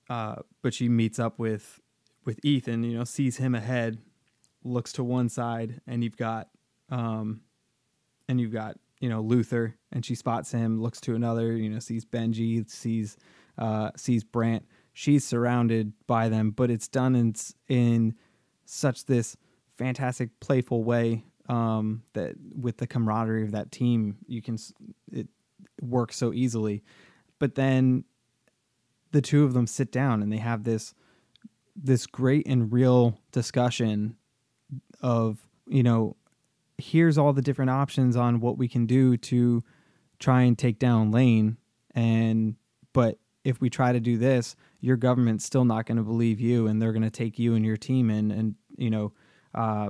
uh, 0.09 0.35
but 0.61 0.73
she 0.73 0.89
meets 0.89 1.19
up 1.19 1.39
with 1.39 1.79
with 2.25 2.39
Ethan, 2.43 2.83
you 2.83 2.97
know, 2.97 3.03
sees 3.03 3.37
him 3.37 3.55
ahead, 3.55 3.97
looks 4.63 4.93
to 4.93 5.03
one 5.03 5.29
side, 5.29 5.81
and 5.87 6.03
you've 6.03 6.17
got, 6.17 6.49
um, 6.89 7.41
and 8.27 8.39
you've 8.39 8.53
got, 8.53 8.77
you 8.99 9.09
know, 9.09 9.21
Luther, 9.21 9.75
and 9.91 10.05
she 10.05 10.15
spots 10.15 10.51
him, 10.51 10.81
looks 10.81 11.01
to 11.01 11.15
another, 11.15 11.55
you 11.55 11.69
know, 11.69 11.79
sees 11.79 12.05
Benji, 12.05 12.69
sees, 12.69 13.17
uh, 13.57 13.91
sees 13.95 14.23
Brant. 14.23 14.65
She's 14.93 15.25
surrounded 15.25 15.93
by 16.07 16.29
them, 16.29 16.51
but 16.51 16.69
it's 16.69 16.87
done 16.87 17.15
in 17.15 17.33
in 17.67 18.15
such 18.65 19.05
this 19.05 19.35
fantastic, 19.77 20.39
playful 20.39 20.83
way 20.83 21.25
um, 21.49 22.03
that 22.13 22.35
with 22.55 22.77
the 22.77 22.87
camaraderie 22.87 23.43
of 23.43 23.51
that 23.51 23.71
team, 23.71 24.17
you 24.27 24.41
can 24.41 24.57
it 25.11 25.27
works 25.81 26.15
so 26.15 26.33
easily. 26.33 26.83
But 27.39 27.55
then 27.55 28.05
the 29.11 29.21
two 29.21 29.43
of 29.43 29.53
them 29.53 29.67
sit 29.67 29.91
down 29.91 30.21
and 30.21 30.31
they 30.31 30.37
have 30.37 30.63
this 30.63 30.93
this 31.75 32.05
great 32.05 32.47
and 32.47 32.71
real 32.71 33.19
discussion 33.31 34.15
of 35.01 35.37
you 35.67 35.83
know 35.83 36.15
here's 36.77 37.17
all 37.17 37.33
the 37.33 37.41
different 37.41 37.71
options 37.71 38.15
on 38.15 38.39
what 38.39 38.57
we 38.57 38.67
can 38.67 38.85
do 38.85 39.15
to 39.17 39.63
try 40.19 40.41
and 40.41 40.57
take 40.57 40.79
down 40.79 41.11
Lane. 41.11 41.57
And 41.95 42.55
but 42.93 43.19
if 43.43 43.59
we 43.61 43.69
try 43.69 43.91
to 43.91 43.99
do 43.99 44.17
this 44.17 44.55
your 44.79 44.97
government's 44.97 45.45
still 45.45 45.63
not 45.63 45.85
going 45.85 45.97
to 45.97 46.03
believe 46.03 46.41
you 46.41 46.67
and 46.67 46.81
they're 46.81 46.91
going 46.91 47.03
to 47.03 47.09
take 47.09 47.39
you 47.39 47.55
and 47.55 47.65
your 47.65 47.77
team 47.77 48.09
in 48.09 48.31
and 48.31 48.55
you 48.77 48.89
know 48.89 49.13
uh, 49.55 49.89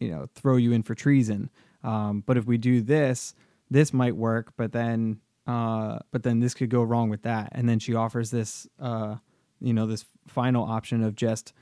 you 0.00 0.10
know 0.10 0.26
throw 0.34 0.56
you 0.56 0.72
in 0.72 0.82
for 0.82 0.94
treason. 0.94 1.50
Um, 1.82 2.22
but 2.26 2.36
if 2.36 2.44
we 2.44 2.58
do 2.58 2.82
this 2.82 3.34
this 3.70 3.92
might 3.92 4.16
work 4.16 4.52
but 4.56 4.72
then 4.72 5.20
uh, 5.46 5.98
but 6.10 6.22
then 6.22 6.40
this 6.40 6.54
could 6.54 6.70
go 6.70 6.82
wrong 6.82 7.08
with 7.08 7.22
that. 7.22 7.50
And 7.52 7.68
then 7.68 7.78
she 7.78 7.94
offers 7.94 8.30
this 8.30 8.66
uh, 8.80 9.16
you 9.60 9.72
know 9.72 9.86
this 9.86 10.04
final 10.26 10.64
option 10.64 11.02
of 11.02 11.14
just 11.14 11.52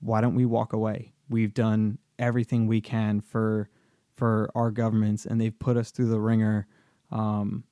why 0.00 0.20
don't 0.20 0.34
we 0.34 0.44
walk 0.44 0.72
away? 0.72 1.12
We've 1.28 1.54
done 1.54 1.98
everything 2.18 2.66
we 2.66 2.80
can 2.80 3.20
for 3.20 3.68
for 4.14 4.50
our 4.54 4.70
governments, 4.70 5.24
and 5.26 5.40
they've 5.40 5.58
put 5.58 5.76
us 5.76 5.90
through 5.90 6.08
the 6.08 6.20
ringer. 6.20 6.66
Um, 7.10 7.64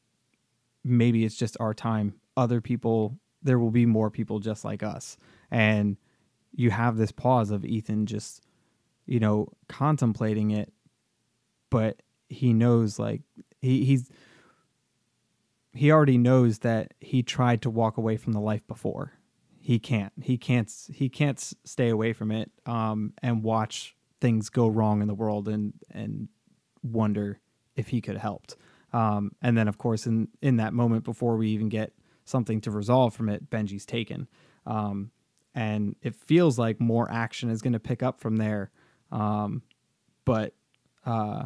maybe 0.84 1.24
it's 1.24 1.36
just 1.36 1.56
our 1.60 1.74
time. 1.74 2.14
Other 2.36 2.60
people, 2.60 3.18
there 3.42 3.58
will 3.58 3.70
be 3.70 3.86
more 3.86 4.10
people 4.10 4.38
just 4.38 4.64
like 4.64 4.82
us, 4.82 5.16
and 5.50 5.96
you 6.52 6.70
have 6.70 6.96
this 6.96 7.12
pause 7.12 7.50
of 7.50 7.64
Ethan 7.64 8.06
just, 8.06 8.42
you 9.06 9.20
know, 9.20 9.52
contemplating 9.68 10.50
it, 10.50 10.72
but 11.68 12.02
he 12.28 12.52
knows 12.52 12.98
like 12.98 13.22
he 13.60 13.84
he's 13.84 14.10
he 15.72 15.90
already 15.90 16.18
knows 16.18 16.60
that 16.60 16.94
he 17.00 17.22
tried 17.22 17.62
to 17.62 17.70
walk 17.70 17.96
away 17.96 18.16
from 18.16 18.32
the 18.32 18.40
life 18.40 18.66
before 18.66 19.12
he 19.70 19.78
can't 19.78 20.12
he 20.20 20.36
can't 20.36 20.68
he 20.92 21.08
can't 21.08 21.38
stay 21.38 21.90
away 21.90 22.12
from 22.12 22.32
it 22.32 22.50
um, 22.66 23.12
and 23.22 23.44
watch 23.44 23.94
things 24.20 24.48
go 24.48 24.66
wrong 24.66 25.00
in 25.00 25.06
the 25.06 25.14
world 25.14 25.46
and 25.46 25.74
and 25.92 26.26
wonder 26.82 27.38
if 27.76 27.86
he 27.86 28.00
could 28.00 28.14
have 28.14 28.22
helped. 28.22 28.56
Um, 28.92 29.30
and 29.40 29.56
then 29.56 29.68
of 29.68 29.78
course 29.78 30.08
in 30.08 30.26
in 30.42 30.56
that 30.56 30.72
moment 30.72 31.04
before 31.04 31.36
we 31.36 31.50
even 31.50 31.68
get 31.68 31.92
something 32.24 32.60
to 32.62 32.72
resolve 32.72 33.14
from 33.14 33.28
it 33.28 33.48
benji's 33.48 33.86
taken. 33.86 34.26
Um, 34.66 35.12
and 35.54 35.94
it 36.02 36.16
feels 36.16 36.58
like 36.58 36.80
more 36.80 37.08
action 37.08 37.48
is 37.48 37.62
going 37.62 37.72
to 37.72 37.78
pick 37.78 38.02
up 38.02 38.20
from 38.20 38.38
there 38.38 38.72
um, 39.12 39.62
but 40.24 40.52
uh, 41.06 41.44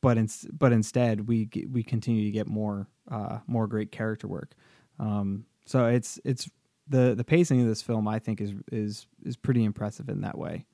but 0.00 0.18
in, 0.18 0.28
but 0.52 0.72
instead 0.72 1.28
we 1.28 1.48
we 1.70 1.84
continue 1.84 2.24
to 2.24 2.32
get 2.32 2.48
more 2.48 2.88
uh, 3.08 3.38
more 3.46 3.68
great 3.68 3.92
character 3.92 4.26
work. 4.26 4.50
Um, 4.98 5.44
so 5.64 5.86
it's 5.86 6.18
it's 6.24 6.50
the 6.90 7.14
the 7.14 7.24
pacing 7.24 7.62
of 7.62 7.68
this 7.68 7.80
film 7.80 8.06
I 8.06 8.18
think 8.18 8.40
is 8.40 8.52
is 8.70 9.06
is 9.24 9.36
pretty 9.36 9.64
impressive 9.64 10.08
in 10.08 10.20
that 10.20 10.36
way. 10.36 10.66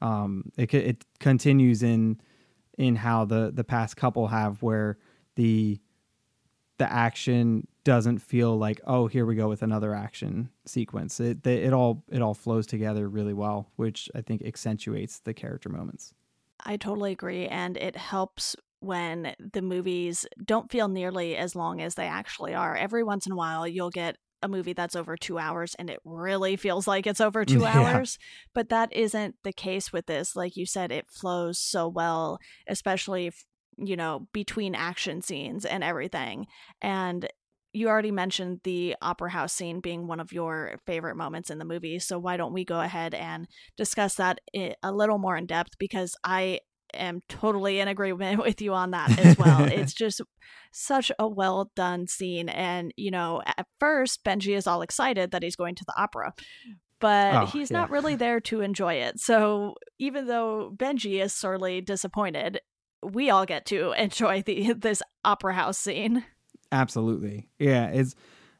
Um, 0.00 0.50
it 0.56 0.72
it 0.74 1.04
continues 1.20 1.82
in 1.82 2.20
in 2.76 2.96
how 2.96 3.24
the 3.24 3.52
the 3.54 3.64
past 3.64 3.96
couple 3.96 4.26
have 4.28 4.62
where 4.62 4.98
the 5.36 5.78
the 6.78 6.90
action 6.90 7.66
doesn't 7.84 8.18
feel 8.18 8.58
like 8.58 8.80
oh 8.86 9.06
here 9.06 9.24
we 9.24 9.36
go 9.36 9.48
with 9.48 9.62
another 9.62 9.94
action 9.94 10.50
sequence. 10.64 11.20
It 11.20 11.46
it 11.46 11.72
all 11.72 12.02
it 12.10 12.22
all 12.22 12.34
flows 12.34 12.66
together 12.66 13.08
really 13.08 13.34
well, 13.34 13.70
which 13.76 14.08
I 14.14 14.22
think 14.22 14.42
accentuates 14.42 15.20
the 15.20 15.34
character 15.34 15.68
moments. 15.68 16.14
I 16.64 16.78
totally 16.78 17.12
agree, 17.12 17.46
and 17.46 17.76
it 17.76 17.96
helps 17.96 18.56
when 18.80 19.34
the 19.38 19.62
movies 19.62 20.26
don't 20.42 20.70
feel 20.70 20.88
nearly 20.88 21.36
as 21.36 21.54
long 21.54 21.80
as 21.80 21.94
they 21.94 22.06
actually 22.06 22.54
are. 22.54 22.74
Every 22.76 23.02
once 23.02 23.26
in 23.26 23.32
a 23.32 23.36
while, 23.36 23.66
you'll 23.66 23.90
get 23.90 24.16
a 24.42 24.48
movie 24.48 24.72
that's 24.72 24.96
over 24.96 25.16
two 25.16 25.38
hours 25.38 25.74
and 25.78 25.88
it 25.88 26.00
really 26.04 26.56
feels 26.56 26.86
like 26.86 27.06
it's 27.06 27.20
over 27.20 27.44
mm, 27.44 27.48
two 27.48 27.60
yeah. 27.62 27.80
hours. 27.80 28.18
But 28.54 28.68
that 28.68 28.92
isn't 28.92 29.36
the 29.44 29.52
case 29.52 29.92
with 29.92 30.06
this. 30.06 30.36
Like 30.36 30.56
you 30.56 30.66
said, 30.66 30.92
it 30.92 31.06
flows 31.10 31.58
so 31.58 31.88
well, 31.88 32.38
especially, 32.68 33.32
you 33.76 33.96
know, 33.96 34.28
between 34.32 34.74
action 34.74 35.22
scenes 35.22 35.64
and 35.64 35.82
everything. 35.82 36.46
And 36.80 37.28
you 37.72 37.88
already 37.88 38.10
mentioned 38.10 38.60
the 38.64 38.96
opera 39.02 39.30
house 39.30 39.52
scene 39.52 39.80
being 39.80 40.06
one 40.06 40.18
of 40.18 40.32
your 40.32 40.78
favorite 40.86 41.16
moments 41.16 41.50
in 41.50 41.58
the 41.58 41.64
movie. 41.64 41.98
So 41.98 42.18
why 42.18 42.38
don't 42.38 42.54
we 42.54 42.64
go 42.64 42.80
ahead 42.80 43.12
and 43.12 43.46
discuss 43.76 44.14
that 44.14 44.40
eh, 44.54 44.72
a 44.82 44.92
little 44.92 45.18
more 45.18 45.36
in 45.36 45.44
depth? 45.44 45.78
Because 45.78 46.16
I 46.24 46.60
am 46.94 47.22
totally 47.28 47.80
in 47.80 47.88
agreement 47.88 48.40
with 48.42 48.60
you 48.60 48.72
on 48.74 48.90
that 48.92 49.18
as 49.18 49.38
well. 49.38 49.64
it's 49.64 49.92
just 49.94 50.20
such 50.72 51.10
a 51.18 51.28
well 51.28 51.70
done 51.74 52.06
scene. 52.06 52.48
And, 52.48 52.92
you 52.96 53.10
know, 53.10 53.42
at 53.44 53.66
first, 53.78 54.24
Benji 54.24 54.56
is 54.56 54.66
all 54.66 54.82
excited 54.82 55.30
that 55.30 55.42
he's 55.42 55.56
going 55.56 55.74
to 55.76 55.84
the 55.86 56.00
opera, 56.00 56.34
but 57.00 57.34
oh, 57.34 57.46
he's 57.46 57.70
yeah. 57.70 57.78
not 57.78 57.90
really 57.90 58.14
there 58.14 58.40
to 58.40 58.60
enjoy 58.60 58.94
it. 58.94 59.20
So 59.20 59.74
even 59.98 60.26
though 60.26 60.72
Benji 60.74 61.22
is 61.22 61.34
sorely 61.34 61.80
disappointed, 61.80 62.60
we 63.02 63.30
all 63.30 63.46
get 63.46 63.66
to 63.66 63.92
enjoy 63.92 64.42
the 64.42 64.72
this 64.72 65.02
opera 65.24 65.54
house 65.54 65.78
scene. 65.78 66.24
Absolutely. 66.72 67.48
Yeah. 67.58 67.88
It's, 67.88 68.14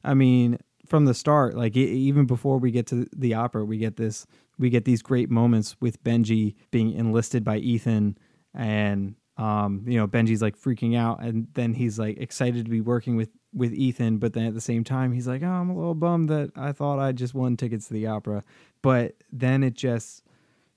I 0.04 0.14
mean, 0.14 0.58
from 0.86 1.04
the 1.04 1.14
start, 1.14 1.56
like 1.56 1.76
even 1.76 2.26
before 2.26 2.58
we 2.58 2.70
get 2.70 2.86
to 2.88 3.06
the 3.14 3.34
opera, 3.34 3.64
we 3.64 3.78
get 3.78 3.96
this, 3.96 4.26
we 4.58 4.70
get 4.70 4.84
these 4.84 5.02
great 5.02 5.30
moments 5.30 5.76
with 5.80 6.02
Benji 6.02 6.54
being 6.70 6.92
enlisted 6.92 7.44
by 7.44 7.58
Ethan 7.58 8.16
and, 8.54 9.14
um, 9.36 9.84
you 9.86 9.98
know, 9.98 10.08
Benji's 10.08 10.40
like 10.40 10.58
freaking 10.58 10.96
out 10.96 11.22
and 11.22 11.48
then 11.54 11.74
he's 11.74 11.98
like 11.98 12.18
excited 12.18 12.64
to 12.64 12.70
be 12.70 12.80
working 12.80 13.16
with, 13.16 13.28
with 13.52 13.74
Ethan. 13.74 14.18
But 14.18 14.32
then 14.32 14.46
at 14.46 14.54
the 14.54 14.60
same 14.60 14.82
time, 14.82 15.12
he's 15.12 15.28
like, 15.28 15.42
oh, 15.42 15.46
I'm 15.46 15.70
a 15.70 15.76
little 15.76 15.94
bummed 15.94 16.30
that 16.30 16.52
I 16.56 16.72
thought 16.72 16.98
I 16.98 17.12
just 17.12 17.34
won 17.34 17.56
tickets 17.56 17.88
to 17.88 17.94
the 17.94 18.06
opera. 18.06 18.42
But 18.80 19.16
then 19.30 19.62
it 19.62 19.74
just, 19.74 20.22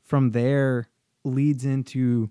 from 0.04 0.32
there, 0.32 0.90
leads 1.24 1.64
into 1.66 2.30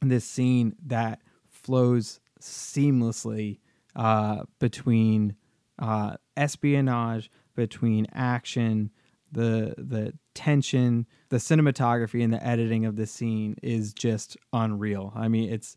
this 0.00 0.24
scene 0.24 0.74
that 0.86 1.20
flows 1.48 2.20
seamlessly 2.40 3.58
uh, 3.94 4.44
between 4.58 5.36
uh, 5.78 6.16
espionage, 6.36 7.30
between 7.54 8.06
action, 8.12 8.90
the 9.32 9.74
the 9.78 10.12
tension, 10.34 11.06
the 11.28 11.36
cinematography, 11.36 12.22
and 12.22 12.32
the 12.32 12.44
editing 12.44 12.84
of 12.84 12.96
the 12.96 13.06
scene 13.06 13.56
is 13.62 13.92
just 13.92 14.36
unreal. 14.52 15.12
I 15.14 15.28
mean, 15.28 15.52
it's 15.52 15.76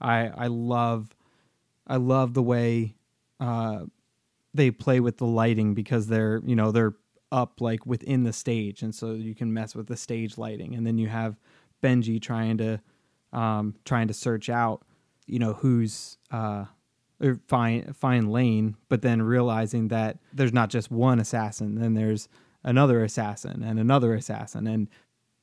I 0.00 0.28
I 0.28 0.46
love 0.48 1.14
I 1.86 1.96
love 1.96 2.34
the 2.34 2.42
way 2.42 2.96
uh, 3.38 3.84
they 4.54 4.70
play 4.70 5.00
with 5.00 5.18
the 5.18 5.26
lighting 5.26 5.74
because 5.74 6.06
they're 6.06 6.40
you 6.44 6.56
know 6.56 6.72
they're 6.72 6.94
up 7.32 7.60
like 7.60 7.86
within 7.86 8.24
the 8.24 8.32
stage, 8.32 8.82
and 8.82 8.94
so 8.94 9.12
you 9.12 9.34
can 9.34 9.52
mess 9.52 9.74
with 9.74 9.86
the 9.86 9.96
stage 9.96 10.38
lighting, 10.38 10.74
and 10.74 10.86
then 10.86 10.98
you 10.98 11.08
have 11.08 11.38
Benji 11.82 12.20
trying 12.20 12.58
to 12.58 12.80
um, 13.32 13.74
trying 13.84 14.08
to 14.08 14.14
search 14.14 14.48
out 14.48 14.84
you 15.26 15.38
know 15.38 15.54
who's 15.54 16.18
uh, 16.30 16.64
or 17.22 17.40
find 17.48 17.96
find 17.96 18.30
Lane, 18.30 18.76
but 18.88 19.02
then 19.02 19.22
realizing 19.22 19.88
that 19.88 20.18
there's 20.32 20.52
not 20.52 20.70
just 20.70 20.90
one 20.90 21.20
assassin, 21.20 21.76
then 21.76 21.94
there's 21.94 22.28
another 22.62 23.02
assassin 23.02 23.62
and 23.62 23.78
another 23.78 24.14
assassin, 24.14 24.66
and 24.66 24.88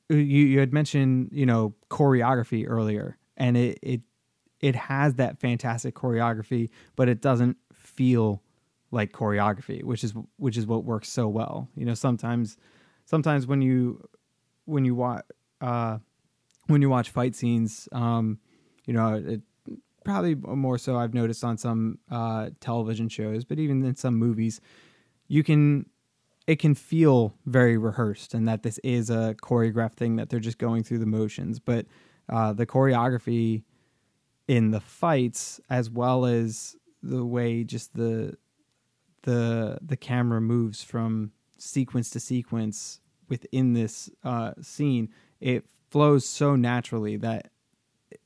you 0.08 0.16
you 0.16 0.60
had 0.60 0.72
mentioned 0.72 1.30
you 1.32 1.46
know 1.46 1.74
choreography 1.90 2.64
earlier, 2.68 3.18
and 3.36 3.56
it 3.56 3.78
it 3.82 4.00
it 4.60 4.74
has 4.74 5.14
that 5.14 5.38
fantastic 5.38 5.94
choreography, 5.94 6.70
but 6.96 7.08
it 7.08 7.20
doesn't 7.20 7.56
feel 7.72 8.42
like 8.90 9.12
choreography, 9.12 9.82
which 9.82 10.02
is 10.04 10.14
which 10.36 10.56
is 10.56 10.66
what 10.66 10.84
works 10.84 11.08
so 11.08 11.28
well. 11.28 11.68
You 11.74 11.84
know, 11.84 11.94
sometimes 11.94 12.56
sometimes 13.04 13.46
when 13.46 13.62
you 13.62 14.08
when 14.64 14.84
you 14.84 14.94
watch 14.94 15.24
uh, 15.60 15.98
when 16.66 16.82
you 16.82 16.90
watch 16.90 17.10
fight 17.10 17.34
scenes, 17.34 17.88
um, 17.92 18.38
you 18.84 18.92
know, 18.92 19.14
it, 19.14 19.42
probably 20.04 20.34
more 20.34 20.78
so 20.78 20.96
I've 20.96 21.14
noticed 21.14 21.44
on 21.44 21.58
some 21.58 21.98
uh, 22.10 22.50
television 22.60 23.08
shows, 23.08 23.44
but 23.44 23.58
even 23.58 23.84
in 23.84 23.96
some 23.96 24.14
movies, 24.14 24.60
you 25.26 25.42
can 25.42 25.86
it 26.48 26.58
can 26.58 26.74
feel 26.74 27.34
very 27.44 27.76
rehearsed 27.76 28.32
and 28.32 28.48
that 28.48 28.62
this 28.62 28.78
is 28.78 29.10
a 29.10 29.36
choreographed 29.42 29.96
thing 29.96 30.16
that 30.16 30.30
they're 30.30 30.40
just 30.40 30.56
going 30.56 30.82
through 30.82 30.98
the 30.98 31.06
motions. 31.06 31.60
But 31.60 31.84
uh, 32.26 32.54
the 32.54 32.64
choreography 32.64 33.64
in 34.48 34.70
the 34.70 34.80
fights, 34.80 35.60
as 35.68 35.90
well 35.90 36.24
as 36.24 36.74
the 37.02 37.24
way 37.24 37.64
just 37.64 37.94
the 37.94 38.36
the 39.22 39.78
the 39.82 39.96
camera 39.96 40.40
moves 40.40 40.82
from 40.82 41.32
sequence 41.58 42.08
to 42.10 42.20
sequence 42.20 43.00
within 43.28 43.74
this 43.74 44.08
uh, 44.24 44.52
scene, 44.62 45.10
it 45.40 45.66
flows 45.90 46.26
so 46.26 46.56
naturally 46.56 47.18
that 47.18 47.50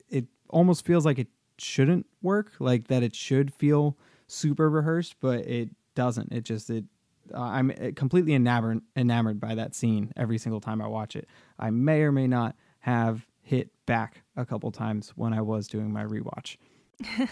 it 0.07 0.27
almost 0.49 0.85
feels 0.85 1.05
like 1.05 1.19
it 1.19 1.27
shouldn't 1.57 2.05
work, 2.21 2.53
like 2.59 2.87
that 2.87 3.03
it 3.03 3.15
should 3.15 3.53
feel 3.53 3.97
super 4.27 4.69
rehearsed, 4.69 5.15
but 5.19 5.39
it 5.41 5.71
doesn't. 5.93 6.31
It 6.31 6.45
just 6.45 6.69
it 6.69 6.85
uh, 7.33 7.41
I'm 7.41 7.71
uh, 7.71 7.91
completely 7.95 8.33
enamored 8.33 8.81
enamored 8.95 9.39
by 9.39 9.55
that 9.55 9.75
scene 9.75 10.11
every 10.15 10.37
single 10.37 10.61
time 10.61 10.81
I 10.81 10.87
watch 10.87 11.15
it. 11.15 11.27
I 11.59 11.69
may 11.69 12.01
or 12.01 12.11
may 12.11 12.27
not 12.27 12.55
have 12.79 13.25
hit 13.41 13.69
back 13.85 14.23
a 14.35 14.45
couple 14.45 14.71
times 14.71 15.11
when 15.15 15.33
I 15.33 15.41
was 15.41 15.67
doing 15.67 15.91
my 15.91 16.03
rewatch. 16.03 16.57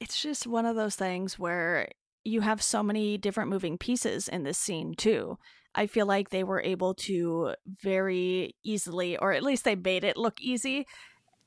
it's 0.00 0.20
just 0.20 0.46
one 0.46 0.66
of 0.66 0.76
those 0.76 0.96
things 0.96 1.38
where 1.38 1.88
you 2.24 2.40
have 2.40 2.62
so 2.62 2.82
many 2.82 3.18
different 3.18 3.50
moving 3.50 3.78
pieces 3.78 4.28
in 4.28 4.44
this 4.44 4.58
scene 4.58 4.94
too. 4.94 5.38
I 5.74 5.86
feel 5.86 6.06
like 6.06 6.30
they 6.30 6.44
were 6.44 6.60
able 6.60 6.94
to 6.94 7.54
very 7.66 8.54
easily, 8.62 9.16
or 9.16 9.32
at 9.32 9.42
least 9.42 9.64
they 9.64 9.74
made 9.74 10.04
it 10.04 10.18
look 10.18 10.40
easy, 10.40 10.86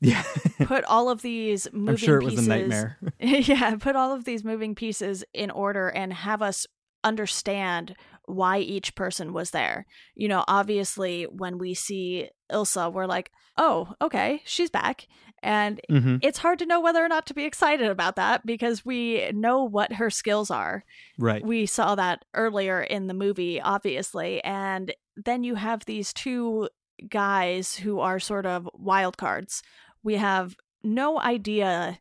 yeah. 0.02 0.24
put 0.65 0.84
all 0.86 1.10
of 1.10 1.21
these 1.21 1.67
moving 1.71 1.89
I'm 1.89 1.98
sure 1.98 2.17
it 2.17 2.21
pieces, 2.21 2.38
was 2.38 2.48
a 2.48 2.50
nightmare. 2.50 2.98
yeah, 3.19 3.76
put 3.76 3.95
all 3.95 4.13
of 4.13 4.26
these 4.26 4.43
moving 4.43 4.76
pieces 4.76 5.24
in 5.34 5.52
order 5.52 5.89
and 5.89 6.12
have 6.13 6.41
us 6.41 6.65
understand 7.06 7.96
why 8.26 8.60
each 8.60 8.96
person 8.96 9.34
was 9.34 9.52
there. 9.52 9.86
You 10.15 10.28
know, 10.28 10.44
obviously 10.48 11.24
when 11.24 11.58
we 11.58 11.74
see 11.74 12.30
Ilsa, 12.52 12.91
we're 12.91 13.06
like, 13.06 13.32
"Oh, 13.58 13.94
okay, 14.02 14.41
she's 14.46 14.70
back." 14.70 15.08
And 15.44 15.80
mm-hmm. 15.91 16.18
it's 16.24 16.39
hard 16.39 16.58
to 16.60 16.65
know 16.65 16.82
whether 16.82 17.06
or 17.06 17.08
not 17.08 17.28
to 17.28 17.36
be 17.36 17.46
excited 17.46 17.88
about 17.88 18.15
that 18.15 18.46
because 18.48 18.84
we 18.84 19.30
know 19.32 19.63
what 19.63 19.94
her 19.94 20.10
skills 20.10 20.50
are. 20.50 20.84
Right. 21.20 21.46
We 21.46 21.68
saw 21.68 21.94
that 21.96 22.26
earlier 22.34 22.82
in 22.82 23.06
the 23.06 23.13
movie, 23.13 23.62
obviously. 23.62 24.44
And 24.44 24.91
then 25.15 25.44
you 25.44 25.54
have 25.54 25.86
these 25.86 26.13
two 26.13 26.70
guys 27.10 27.76
who 27.76 28.00
are 28.00 28.20
sort 28.20 28.48
of 28.48 28.68
wild 28.74 29.18
cards 29.18 29.62
we 30.06 30.15
have 30.15 30.56
no 30.84 31.20
idea 31.20 32.00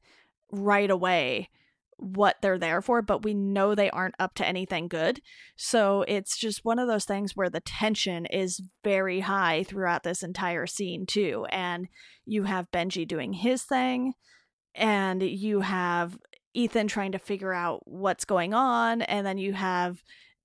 right 0.53 0.91
away 0.91 1.49
what 1.99 2.37
they're 2.43 2.59
there 2.59 2.83
for, 2.83 3.03
but 3.03 3.23
we 3.25 3.35
know 3.35 3.75
they 3.75 3.91
aren't 3.91 4.15
up 4.19 4.35
to 4.35 4.47
anything 4.47 4.89
good. 4.89 5.21
So 5.57 6.05
it's 6.09 6.37
just 6.39 6.65
one 6.65 6.79
of 6.79 6.89
those 6.89 7.05
things 7.05 7.35
where 7.35 7.51
the 7.51 7.61
tension 7.61 8.27
is 8.27 8.61
very 8.83 9.21
high 9.21 9.65
throughout 9.65 10.03
this 10.03 10.23
entire 10.23 10.67
scene, 10.67 11.07
too. 11.07 11.47
And 11.51 11.89
you 12.27 12.45
have 12.45 12.71
Benji 12.71 13.07
doing 13.07 13.33
his 13.33 13.63
thing, 13.63 14.15
and 14.75 15.23
you 15.23 15.61
have 15.61 16.19
Ethan 16.55 16.89
trying 16.89 17.13
to 17.13 17.19
figure 17.19 17.53
out 17.53 17.81
what's 17.85 18.25
going 18.25 18.55
on, 18.55 19.03
and 19.03 19.27
then 19.27 19.39
you 19.39 19.53
have 19.53 20.03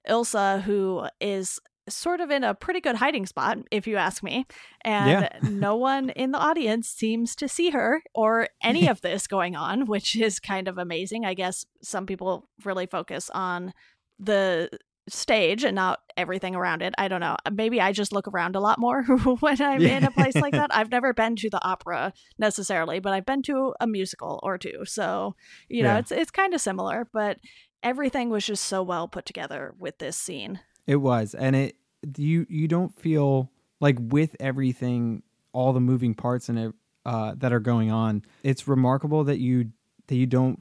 Ilsa, 0.08 0.62
who 0.62 1.06
is 1.20 1.60
sort 1.90 2.22
of 2.22 2.32
in 2.32 2.44
a 2.44 2.54
pretty 2.54 2.82
good 2.82 2.96
hiding 2.96 3.26
spot, 3.26 3.58
if 3.72 3.88
you 3.88 3.98
ask 3.98 4.24
me. 4.24 4.46
And 4.82 5.10
yeah. 5.10 5.30
no 5.50 5.76
one 5.76 6.10
in 6.12 6.32
the 6.32 6.38
audience 6.38 6.90
seems 6.90 7.36
to 7.38 7.48
see 7.48 7.70
her 7.72 8.02
or 8.14 8.48
any 8.64 8.88
of 8.90 9.02
this 9.02 9.28
going 9.28 9.56
on, 9.56 9.86
which 9.86 10.16
is 10.16 10.40
kind 10.40 10.68
of 10.68 10.78
amazing. 10.78 11.26
I 11.26 11.34
guess 11.34 11.66
some 11.82 12.06
people 12.06 12.48
really 12.64 12.86
focus 12.86 13.30
on 13.34 13.74
the 14.20 14.70
stage 15.08 15.64
and 15.64 15.76
not 15.76 16.00
everything 16.18 16.56
around 16.56 16.82
it. 16.82 16.94
I 16.98 17.08
don't 17.08 17.20
know. 17.20 17.36
Maybe 17.52 17.82
I 17.82 17.92
just 17.92 18.14
look 18.14 18.28
around 18.28 18.56
a 18.56 18.60
lot 18.60 18.80
more 18.80 19.04
when 19.40 19.62
I'm 19.62 19.82
yeah. 19.82 19.98
in 19.98 20.04
a 20.04 20.12
place 20.12 20.36
like 20.36 20.54
that. 20.54 20.76
I've 20.76 20.92
never 20.92 21.14
been 21.14 21.36
to 21.38 21.50
the 21.50 21.64
opera 21.64 22.14
necessarily, 22.38 23.00
but 23.00 23.14
I've 23.14 23.26
been 23.26 23.42
to 23.44 23.74
a 23.80 23.88
musical 23.88 24.40
or 24.44 24.58
two. 24.58 24.86
So, 24.86 25.36
you 25.68 25.84
know, 25.84 25.94
yeah. 25.94 26.00
it's 26.00 26.12
it's 26.12 26.32
kind 26.32 26.54
of 26.54 26.62
similar, 26.62 27.08
but 27.12 27.40
everything 27.84 28.30
was 28.30 28.46
just 28.46 28.66
so 28.66 28.84
well 28.84 29.08
put 29.08 29.26
together 29.26 29.74
with 29.78 29.98
this 29.98 30.18
scene. 30.18 30.60
It 30.88 30.98
was, 30.98 31.36
and 31.36 31.56
it 31.56 31.76
you 32.18 32.46
you 32.50 32.68
don't 32.68 32.98
feel 33.00 33.52
like 33.80 33.98
with 34.00 34.36
everything, 34.40 35.24
all 35.54 35.74
the 35.74 35.80
moving 35.80 36.14
parts 36.14 36.50
it 36.50 36.74
uh, 37.06 37.34
that 37.38 37.54
are 37.54 37.60
going 37.60 37.92
on. 37.92 38.24
It's 38.44 38.68
remarkable 38.68 39.24
that 39.26 39.40
you 39.40 39.72
that 40.08 40.16
you 40.16 40.26
don't 40.26 40.60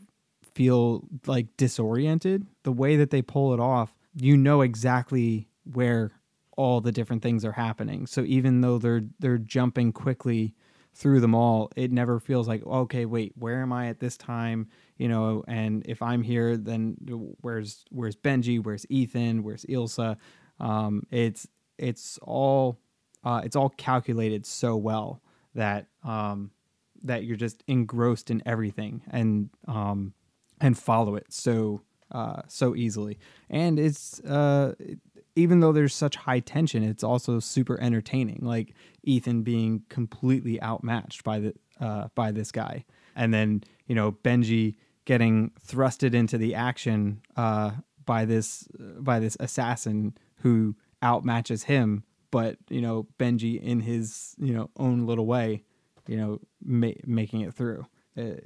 feel 0.54 1.04
like 1.26 1.56
disoriented. 1.56 2.46
The 2.62 2.72
way 2.72 2.96
that 2.96 3.10
they 3.10 3.22
pull 3.22 3.54
it 3.54 3.60
off, 3.60 3.94
you 4.14 4.36
know 4.36 4.62
exactly 4.62 5.48
where 5.64 6.12
all 6.56 6.80
the 6.80 6.92
different 6.92 7.22
things 7.22 7.44
are 7.44 7.52
happening. 7.52 8.06
So 8.06 8.22
even 8.22 8.60
though 8.60 8.78
they're 8.78 9.02
they're 9.18 9.38
jumping 9.38 9.92
quickly 9.92 10.54
through 10.94 11.20
them 11.20 11.34
all, 11.34 11.70
it 11.76 11.92
never 11.92 12.18
feels 12.18 12.48
like 12.48 12.64
okay, 12.66 13.04
wait, 13.06 13.32
where 13.36 13.62
am 13.62 13.72
I 13.72 13.88
at 13.88 14.00
this 14.00 14.16
time? 14.16 14.68
You 14.96 15.08
know, 15.08 15.44
and 15.46 15.84
if 15.86 16.02
I'm 16.02 16.22
here, 16.22 16.56
then 16.56 16.96
where's 17.40 17.84
where's 17.90 18.16
Benji? 18.16 18.62
Where's 18.62 18.86
Ethan? 18.88 19.42
Where's 19.42 19.64
Ilsa? 19.66 20.16
Um, 20.60 21.04
it's 21.10 21.46
it's 21.78 22.18
all 22.22 22.78
uh, 23.24 23.42
it's 23.44 23.56
all 23.56 23.70
calculated 23.70 24.46
so 24.46 24.76
well 24.76 25.22
that 25.54 25.86
um, 26.04 26.50
that 27.02 27.24
you're 27.24 27.36
just 27.36 27.62
engrossed 27.66 28.30
in 28.30 28.42
everything 28.46 29.02
and 29.10 29.50
um, 29.66 30.14
and 30.60 30.76
follow 30.76 31.16
it 31.16 31.26
so 31.32 31.82
uh, 32.10 32.42
so 32.48 32.74
easily. 32.74 33.18
And 33.50 33.78
it's 33.78 34.20
uh, 34.20 34.74
even 35.36 35.60
though 35.60 35.72
there's 35.72 35.94
such 35.94 36.16
high 36.16 36.40
tension, 36.40 36.82
it's 36.82 37.04
also 37.04 37.38
super 37.38 37.80
entertaining. 37.80 38.40
Like 38.42 38.74
Ethan 39.02 39.42
being 39.42 39.82
completely 39.88 40.60
outmatched 40.62 41.24
by 41.24 41.38
the 41.40 41.54
uh, 41.80 42.08
by 42.14 42.32
this 42.32 42.50
guy, 42.50 42.84
and 43.14 43.32
then 43.32 43.62
you 43.86 43.94
know 43.94 44.12
Benji 44.12 44.76
getting 45.04 45.52
thrusted 45.66 46.14
into 46.14 46.38
the 46.38 46.54
action 46.54 47.22
uh, 47.36 47.72
by 48.04 48.24
this 48.24 48.66
by 48.78 49.18
this 49.18 49.36
assassin 49.40 50.14
who 50.40 50.76
outmatches 51.02 51.64
him, 51.64 52.04
but 52.30 52.56
you 52.68 52.80
know 52.80 53.06
Benji 53.18 53.60
in 53.60 53.80
his 53.80 54.34
you 54.38 54.52
know 54.52 54.70
own 54.76 55.06
little 55.06 55.26
way, 55.26 55.64
you 56.06 56.16
know 56.16 56.40
ma- 56.62 56.92
making 57.04 57.42
it 57.42 57.54
through. 57.54 57.86
Uh, 58.16 58.40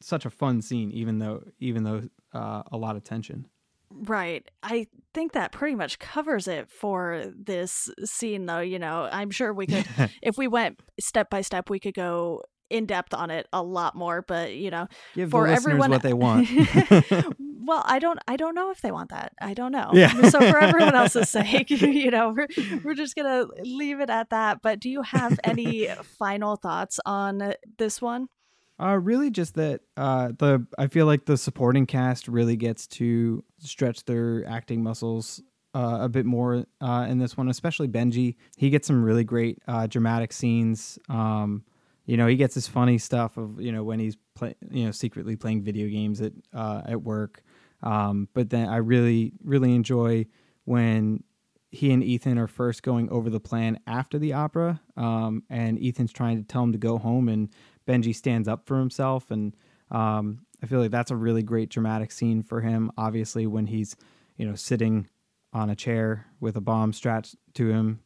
such 0.00 0.26
a 0.26 0.30
fun 0.30 0.62
scene, 0.62 0.90
even 0.90 1.18
though 1.18 1.44
even 1.60 1.84
though 1.84 2.02
uh, 2.34 2.62
a 2.70 2.76
lot 2.76 2.96
of 2.96 3.04
tension. 3.04 3.46
Right. 3.94 4.50
I 4.62 4.86
think 5.12 5.32
that 5.32 5.52
pretty 5.52 5.74
much 5.74 5.98
covers 5.98 6.48
it 6.48 6.70
for 6.70 7.26
this 7.36 7.90
scene, 8.04 8.46
though. 8.46 8.60
You 8.60 8.78
know, 8.78 9.08
I'm 9.12 9.30
sure 9.30 9.52
we 9.52 9.66
could, 9.66 9.86
if 10.22 10.38
we 10.38 10.48
went 10.48 10.80
step 10.98 11.30
by 11.30 11.42
step, 11.42 11.68
we 11.68 11.78
could 11.78 11.94
go 11.94 12.42
in 12.70 12.86
depth 12.86 13.12
on 13.12 13.30
it 13.30 13.46
a 13.52 13.62
lot 13.62 13.94
more. 13.94 14.22
But 14.22 14.54
you 14.54 14.70
know, 14.70 14.88
Give 15.14 15.30
for 15.30 15.46
everyone, 15.46 15.90
what 15.90 16.02
they 16.02 16.14
want. 16.14 16.48
well, 17.64 17.82
I 17.86 17.98
don't, 17.98 18.18
I 18.28 18.36
don't 18.36 18.54
know 18.54 18.70
if 18.70 18.80
they 18.80 18.92
want 18.92 19.10
that. 19.10 19.32
I 19.40 19.54
don't 19.54 19.72
know. 19.72 19.90
Yeah. 19.92 20.28
so 20.28 20.38
for 20.38 20.58
everyone 20.58 20.94
else's 20.94 21.30
sake, 21.30 21.70
you 21.70 22.10
know, 22.10 22.34
we're 22.36 22.48
we're 22.82 22.94
just 22.94 23.16
gonna 23.16 23.46
leave 23.62 24.00
it 24.00 24.10
at 24.10 24.30
that. 24.30 24.62
But 24.62 24.80
do 24.80 24.90
you 24.90 25.02
have 25.02 25.38
any 25.44 25.86
final 26.18 26.56
thoughts 26.56 27.00
on 27.06 27.54
this 27.78 28.02
one? 28.02 28.28
Uh, 28.80 28.96
really, 28.96 29.30
just 29.30 29.54
that 29.54 29.80
uh, 29.96 30.32
the 30.38 30.66
I 30.78 30.88
feel 30.88 31.06
like 31.06 31.26
the 31.26 31.36
supporting 31.36 31.86
cast 31.86 32.26
really 32.26 32.56
gets 32.56 32.86
to 32.88 33.44
stretch 33.58 34.04
their 34.04 34.44
acting 34.46 34.82
muscles 34.82 35.40
uh, 35.74 35.98
a 36.02 36.08
bit 36.08 36.26
more 36.26 36.64
uh, 36.80 37.06
in 37.08 37.18
this 37.18 37.36
one, 37.36 37.48
especially 37.48 37.88
Benji. 37.88 38.36
He 38.56 38.70
gets 38.70 38.86
some 38.86 39.04
really 39.04 39.24
great 39.24 39.58
uh, 39.68 39.86
dramatic 39.86 40.32
scenes. 40.32 40.98
Um, 41.08 41.64
you 42.06 42.16
know, 42.16 42.26
he 42.26 42.36
gets 42.36 42.54
his 42.54 42.66
funny 42.66 42.98
stuff 42.98 43.36
of 43.36 43.60
you 43.60 43.72
know 43.72 43.84
when 43.84 44.00
he's 44.00 44.16
play, 44.34 44.54
you 44.70 44.84
know 44.84 44.90
secretly 44.90 45.36
playing 45.36 45.62
video 45.62 45.88
games 45.88 46.20
at 46.20 46.32
uh, 46.52 46.82
at 46.86 47.02
work. 47.02 47.42
Um, 47.82 48.28
but 48.34 48.50
then 48.50 48.68
I 48.68 48.76
really 48.76 49.32
really 49.42 49.74
enjoy 49.74 50.26
when 50.64 51.24
he 51.70 51.90
and 51.90 52.04
Ethan 52.04 52.38
are 52.38 52.46
first 52.46 52.82
going 52.82 53.08
over 53.10 53.30
the 53.30 53.40
plan 53.40 53.80
after 53.86 54.18
the 54.18 54.34
opera, 54.34 54.80
um, 54.96 55.42
and 55.48 55.82
Ethan's 55.82 56.12
trying 56.12 56.36
to 56.36 56.44
tell 56.46 56.62
him 56.62 56.72
to 56.72 56.78
go 56.78 56.98
home, 56.98 57.28
and 57.28 57.48
Benji 57.88 58.14
stands 58.14 58.46
up 58.46 58.66
for 58.66 58.78
himself, 58.78 59.30
and 59.30 59.56
um, 59.90 60.44
I 60.62 60.66
feel 60.66 60.80
like 60.80 60.90
that's 60.90 61.10
a 61.10 61.16
really 61.16 61.42
great 61.42 61.70
dramatic 61.70 62.12
scene 62.12 62.42
for 62.42 62.60
him. 62.60 62.92
Obviously, 62.96 63.46
when 63.46 63.66
he's 63.66 63.96
you 64.36 64.46
know 64.46 64.54
sitting 64.54 65.08
on 65.52 65.70
a 65.70 65.76
chair 65.76 66.26
with 66.40 66.56
a 66.56 66.60
bomb 66.60 66.92
strapped 66.92 67.34
to 67.54 67.68
him, 67.68 68.00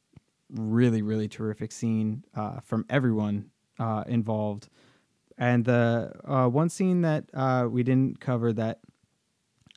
really 0.50 1.02
really 1.02 1.28
terrific 1.28 1.72
scene 1.72 2.24
uh, 2.34 2.60
from 2.60 2.86
everyone 2.88 3.50
uh, 3.78 4.04
involved. 4.06 4.68
And 5.38 5.64
the 5.64 6.12
uh, 6.24 6.48
one 6.48 6.70
scene 6.70 7.02
that 7.02 7.24
uh, 7.34 7.68
we 7.70 7.82
didn't 7.82 8.20
cover 8.20 8.52
that 8.54 8.78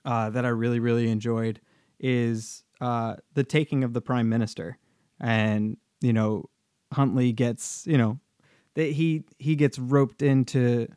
uh, 0.06 0.30
that 0.30 0.46
I 0.46 0.50
really 0.50 0.80
really 0.80 1.10
enjoyed 1.10 1.60
is 2.00 2.64
uh, 2.82 3.16
the 3.34 3.44
taking 3.44 3.84
of 3.84 3.94
the 3.94 4.02
prime 4.02 4.30
minister, 4.30 4.78
and 5.20 5.78
you 6.02 6.14
know 6.14 6.50
Hunley 6.94 7.36
gets 7.36 7.86
you 7.88 7.98
know 7.98 8.20
that 8.76 8.92
he 8.92 9.24
he 9.38 9.56
gets 9.56 9.78
roped 9.78 10.22
into 10.22 10.88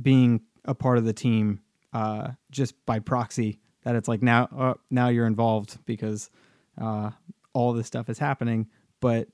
being 0.00 0.42
a 0.64 0.74
part 0.74 0.98
of 0.98 1.04
the 1.04 1.12
team 1.12 1.60
uh, 1.92 2.30
just 2.50 2.74
by 2.86 2.98
proxy. 2.98 3.58
That 3.84 3.96
it's 3.96 4.08
like 4.08 4.22
now 4.22 4.48
uh, 4.56 4.74
now 4.90 5.08
you're 5.08 5.26
involved 5.26 5.78
because 5.84 6.30
uh, 6.80 7.10
all 7.52 7.72
this 7.72 7.86
stuff 7.86 8.08
is 8.08 8.18
happening, 8.18 8.68
but 9.00 9.28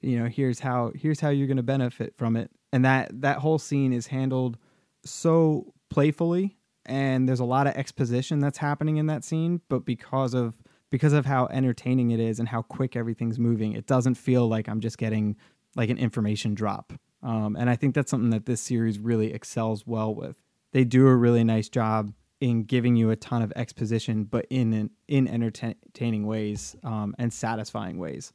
you 0.00 0.18
know 0.18 0.26
here's 0.26 0.58
how 0.58 0.92
here's 0.94 1.20
how 1.20 1.28
you're 1.28 1.46
going 1.46 1.58
to 1.58 1.62
benefit 1.62 2.16
from 2.16 2.36
it, 2.36 2.50
and 2.72 2.84
that 2.84 3.20
that 3.20 3.38
whole 3.38 3.58
scene 3.58 3.92
is 3.92 4.06
handled 4.06 4.56
so 5.04 5.72
playfully, 5.90 6.56
and 6.86 7.28
there's 7.28 7.40
a 7.40 7.44
lot 7.44 7.66
of 7.66 7.74
exposition 7.74 8.40
that's 8.40 8.58
happening 8.58 8.96
in 8.96 9.06
that 9.06 9.24
scene, 9.24 9.60
but 9.68 9.84
because 9.84 10.34
of 10.34 10.54
because 10.90 11.12
of 11.12 11.24
how 11.24 11.46
entertaining 11.46 12.10
it 12.10 12.18
is 12.18 12.40
and 12.40 12.48
how 12.48 12.62
quick 12.62 12.96
everything's 12.96 13.38
moving, 13.38 13.72
it 13.74 13.86
doesn't 13.86 14.14
feel 14.14 14.48
like 14.48 14.68
I'm 14.68 14.80
just 14.80 14.98
getting 14.98 15.36
like 15.76 15.88
an 15.88 15.98
information 15.98 16.54
drop. 16.54 16.92
Um, 17.22 17.54
and 17.56 17.70
I 17.70 17.76
think 17.76 17.94
that's 17.94 18.10
something 18.10 18.30
that 18.30 18.46
this 18.46 18.60
series 18.60 18.98
really 18.98 19.32
excels 19.32 19.86
well 19.86 20.12
with. 20.14 20.36
They 20.72 20.84
do 20.84 21.06
a 21.06 21.14
really 21.14 21.44
nice 21.44 21.68
job 21.68 22.12
in 22.40 22.64
giving 22.64 22.96
you 22.96 23.10
a 23.10 23.16
ton 23.16 23.42
of 23.42 23.52
exposition, 23.54 24.24
but 24.24 24.46
in 24.50 24.72
an, 24.72 24.90
in 25.06 25.28
entertaining 25.28 26.26
ways 26.26 26.74
um, 26.82 27.14
and 27.18 27.32
satisfying 27.32 27.98
ways. 27.98 28.32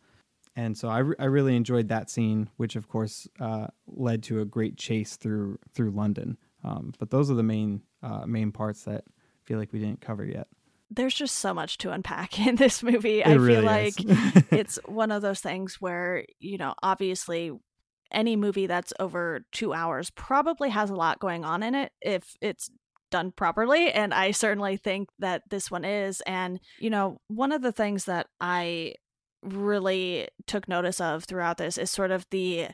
And 0.56 0.78
so 0.78 0.88
I, 0.88 1.00
re- 1.00 1.16
I 1.20 1.26
really 1.26 1.56
enjoyed 1.56 1.90
that 1.90 2.10
scene, 2.10 2.50
which 2.58 2.76
of 2.76 2.88
course 2.88 3.28
uh, 3.40 3.68
led 3.88 4.24
to 4.24 4.40
a 4.40 4.46
great 4.46 4.78
chase 4.78 5.18
through 5.18 5.60
through 5.74 5.92
London. 5.92 6.38
Um, 6.64 6.94
but 6.98 7.10
those 7.10 7.30
are 7.30 7.36
the 7.36 7.44
main 7.44 7.82
uh, 8.06 8.26
main 8.26 8.52
parts 8.52 8.84
that 8.84 9.04
I 9.08 9.42
feel 9.44 9.58
like 9.58 9.74
we 9.74 9.80
didn't 9.80 10.02
cover 10.02 10.24
yet. 10.24 10.48
There's 10.92 11.16
just 11.16 11.36
so 11.40 11.54
much 11.54 11.80
to 11.80 11.92
unpack 11.92 12.40
in 12.48 12.56
this 12.56 12.84
movie. 12.84 13.22
It 13.22 13.28
I 13.28 13.34
really 13.34 13.56
feel 13.56 13.64
like 13.64 13.94
it's 14.52 14.80
one 14.86 15.12
of 15.12 15.22
those 15.22 15.40
things 15.40 15.82
where, 15.82 16.26
you 16.40 16.58
know, 16.58 16.76
obviously 16.84 17.52
any 18.12 18.36
movie 18.36 18.68
that's 18.68 18.94
over 19.00 19.42
two 19.52 19.74
hours 19.74 20.12
probably 20.12 20.70
has 20.70 20.90
a 20.90 20.96
lot 20.96 21.20
going 21.20 21.44
on 21.44 21.64
in 21.64 21.74
it 21.74 21.92
if 22.02 22.36
it's 22.40 22.70
done 23.10 23.32
properly. 23.32 23.92
And 23.92 24.14
I 24.14 24.32
certainly 24.32 24.78
think 24.78 25.10
that 25.20 25.42
this 25.50 25.72
one 25.72 25.84
is. 25.84 26.22
And, 26.22 26.60
you 26.80 26.92
know, 26.92 27.18
one 27.28 27.52
of 27.52 27.62
the 27.62 27.72
things 27.72 28.06
that 28.06 28.28
I 28.40 28.94
really 29.42 30.28
took 30.48 30.68
notice 30.68 31.02
of 31.02 31.24
throughout 31.24 31.58
this 31.58 31.78
is 31.78 31.90
sort 31.90 32.12
of 32.12 32.26
the 32.30 32.68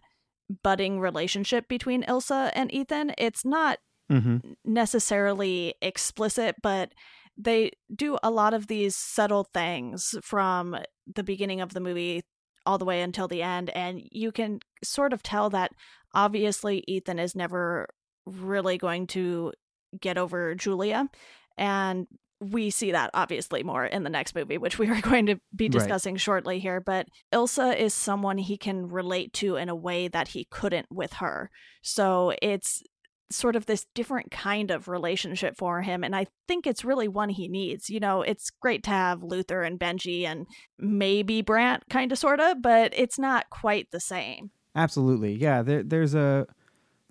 budding 0.64 1.00
relationship 1.00 1.68
between 1.68 2.04
Ilsa 2.04 2.52
and 2.54 2.74
Ethan. 2.74 3.14
It's 3.18 3.46
not 3.46 3.80
hmm 4.12 4.38
necessarily 4.66 5.74
explicit, 5.82 6.56
but 6.62 6.92
they 7.38 7.72
do 7.96 8.18
a 8.24 8.30
lot 8.30 8.54
of 8.54 8.68
these 8.68 8.96
subtle 8.96 9.46
things 9.54 10.16
from 10.22 10.78
the 11.14 11.24
beginning 11.24 11.62
of 11.62 11.74
the 11.74 11.80
movie 11.80 12.22
all 12.66 12.78
the 12.78 12.86
way 12.86 13.02
until 13.02 13.28
the 13.28 13.42
end. 13.42 13.70
And 13.72 14.02
you 14.12 14.32
can 14.32 14.60
sort 14.84 15.14
of 15.14 15.24
tell 15.24 15.50
that 15.52 15.72
obviously 16.14 16.84
Ethan 16.88 17.20
is 17.20 17.36
never 17.36 17.88
really 18.26 18.78
going 18.78 19.08
to 19.08 19.54
get 20.00 20.18
over 20.18 20.54
Julia. 20.56 21.10
And 21.58 22.08
we 22.40 22.70
see 22.72 22.92
that 22.92 23.12
obviously 23.14 23.64
more 23.64 23.86
in 23.86 24.04
the 24.04 24.10
next 24.10 24.36
movie, 24.36 24.58
which 24.58 24.78
we 24.80 24.90
are 24.90 25.02
going 25.12 25.28
to 25.28 25.40
be 25.56 25.70
Right. 25.70 25.72
discussing 25.72 26.18
shortly 26.18 26.60
here. 26.60 26.82
But 26.82 27.08
Ilsa 27.34 27.76
is 27.78 27.94
someone 27.94 28.38
he 28.38 28.58
can 28.58 28.88
relate 28.88 29.34
to 29.34 29.56
in 29.56 29.70
a 29.70 29.76
way 29.76 30.08
that 30.08 30.30
he 30.30 30.46
couldn't 30.50 30.88
with 30.92 31.14
her. 31.14 31.50
So 31.82 32.34
it's 32.42 32.84
sort 33.32 33.56
of 33.56 33.66
this 33.66 33.86
different 33.96 34.32
kind 34.32 34.72
of 34.72 34.88
relationship 34.88 35.56
for 35.58 35.82
him. 35.82 36.04
And 36.04 36.16
I 36.16 36.28
think 36.48 36.68
it's 36.68 36.86
really 36.86 37.08
one 37.08 37.30
he 37.30 37.48
needs. 37.48 37.90
You 37.90 38.00
know, 38.00 38.22
it's 38.22 38.50
great 38.50 38.84
to 38.84 38.90
have 38.92 39.24
Luther 39.24 39.64
and 39.64 39.80
Benji 39.80 40.26
and 40.26 40.46
maybe 40.78 41.42
Brant, 41.42 41.84
kind 41.90 42.12
of, 42.12 42.18
sort 42.18 42.40
of, 42.40 42.62
but 42.62 42.94
it's 42.96 43.18
not 43.18 43.50
quite 43.50 43.88
the 43.92 44.00
same. 44.00 44.52
Absolutely, 44.76 45.34
yeah. 45.34 45.62
There, 45.62 45.84
there's 45.84 46.16
a 46.16 46.48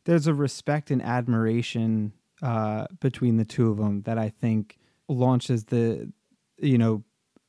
there's 0.05 0.27
a 0.27 0.35
respect 0.35 0.91
and 0.91 1.03
admiration 1.03 2.13
uh, 2.43 2.87
between 3.01 3.37
the 3.37 3.45
two 3.45 3.71
of 3.71 3.77
them 3.77 4.03
that 4.03 4.19
I 4.19 4.31
think 4.31 4.79
launches 5.09 5.65
the 5.65 6.11
you 6.59 6.79
know 6.79 7.05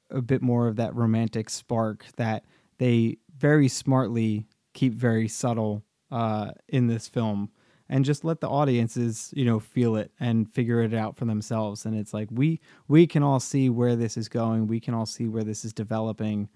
a 0.09 0.21
bit 0.21 0.41
more 0.41 0.67
of 0.67 0.75
that 0.75 0.95
romantic 0.95 1.49
spark 1.49 2.05
that 2.17 2.43
they 2.77 3.17
very 3.37 3.67
smartly 3.67 4.47
keep 4.73 4.93
very 4.93 5.27
subtle 5.27 5.83
uh, 6.11 6.51
in 6.67 6.87
this 6.87 7.07
film 7.07 7.49
and 7.91 8.05
just 8.05 8.23
let 8.23 8.39
the 8.39 8.47
audiences 8.47 9.31
you 9.35 9.45
know 9.45 9.59
feel 9.59 9.97
it 9.97 10.11
and 10.19 10.51
figure 10.51 10.81
it 10.81 10.93
out 10.93 11.17
for 11.17 11.25
themselves. 11.25 11.85
And 11.85 11.95
it's 11.95 12.13
like 12.13 12.29
we 12.31 12.59
we 12.87 13.05
can 13.05 13.21
all 13.21 13.39
see 13.39 13.69
where 13.69 13.95
this 13.95 14.17
is 14.17 14.29
going. 14.29 14.65
We 14.65 14.79
can 14.79 14.95
all 14.95 15.05
see 15.05 15.27
where 15.27 15.43
this 15.43 15.63
is 15.65 15.73
developing. 15.73 16.49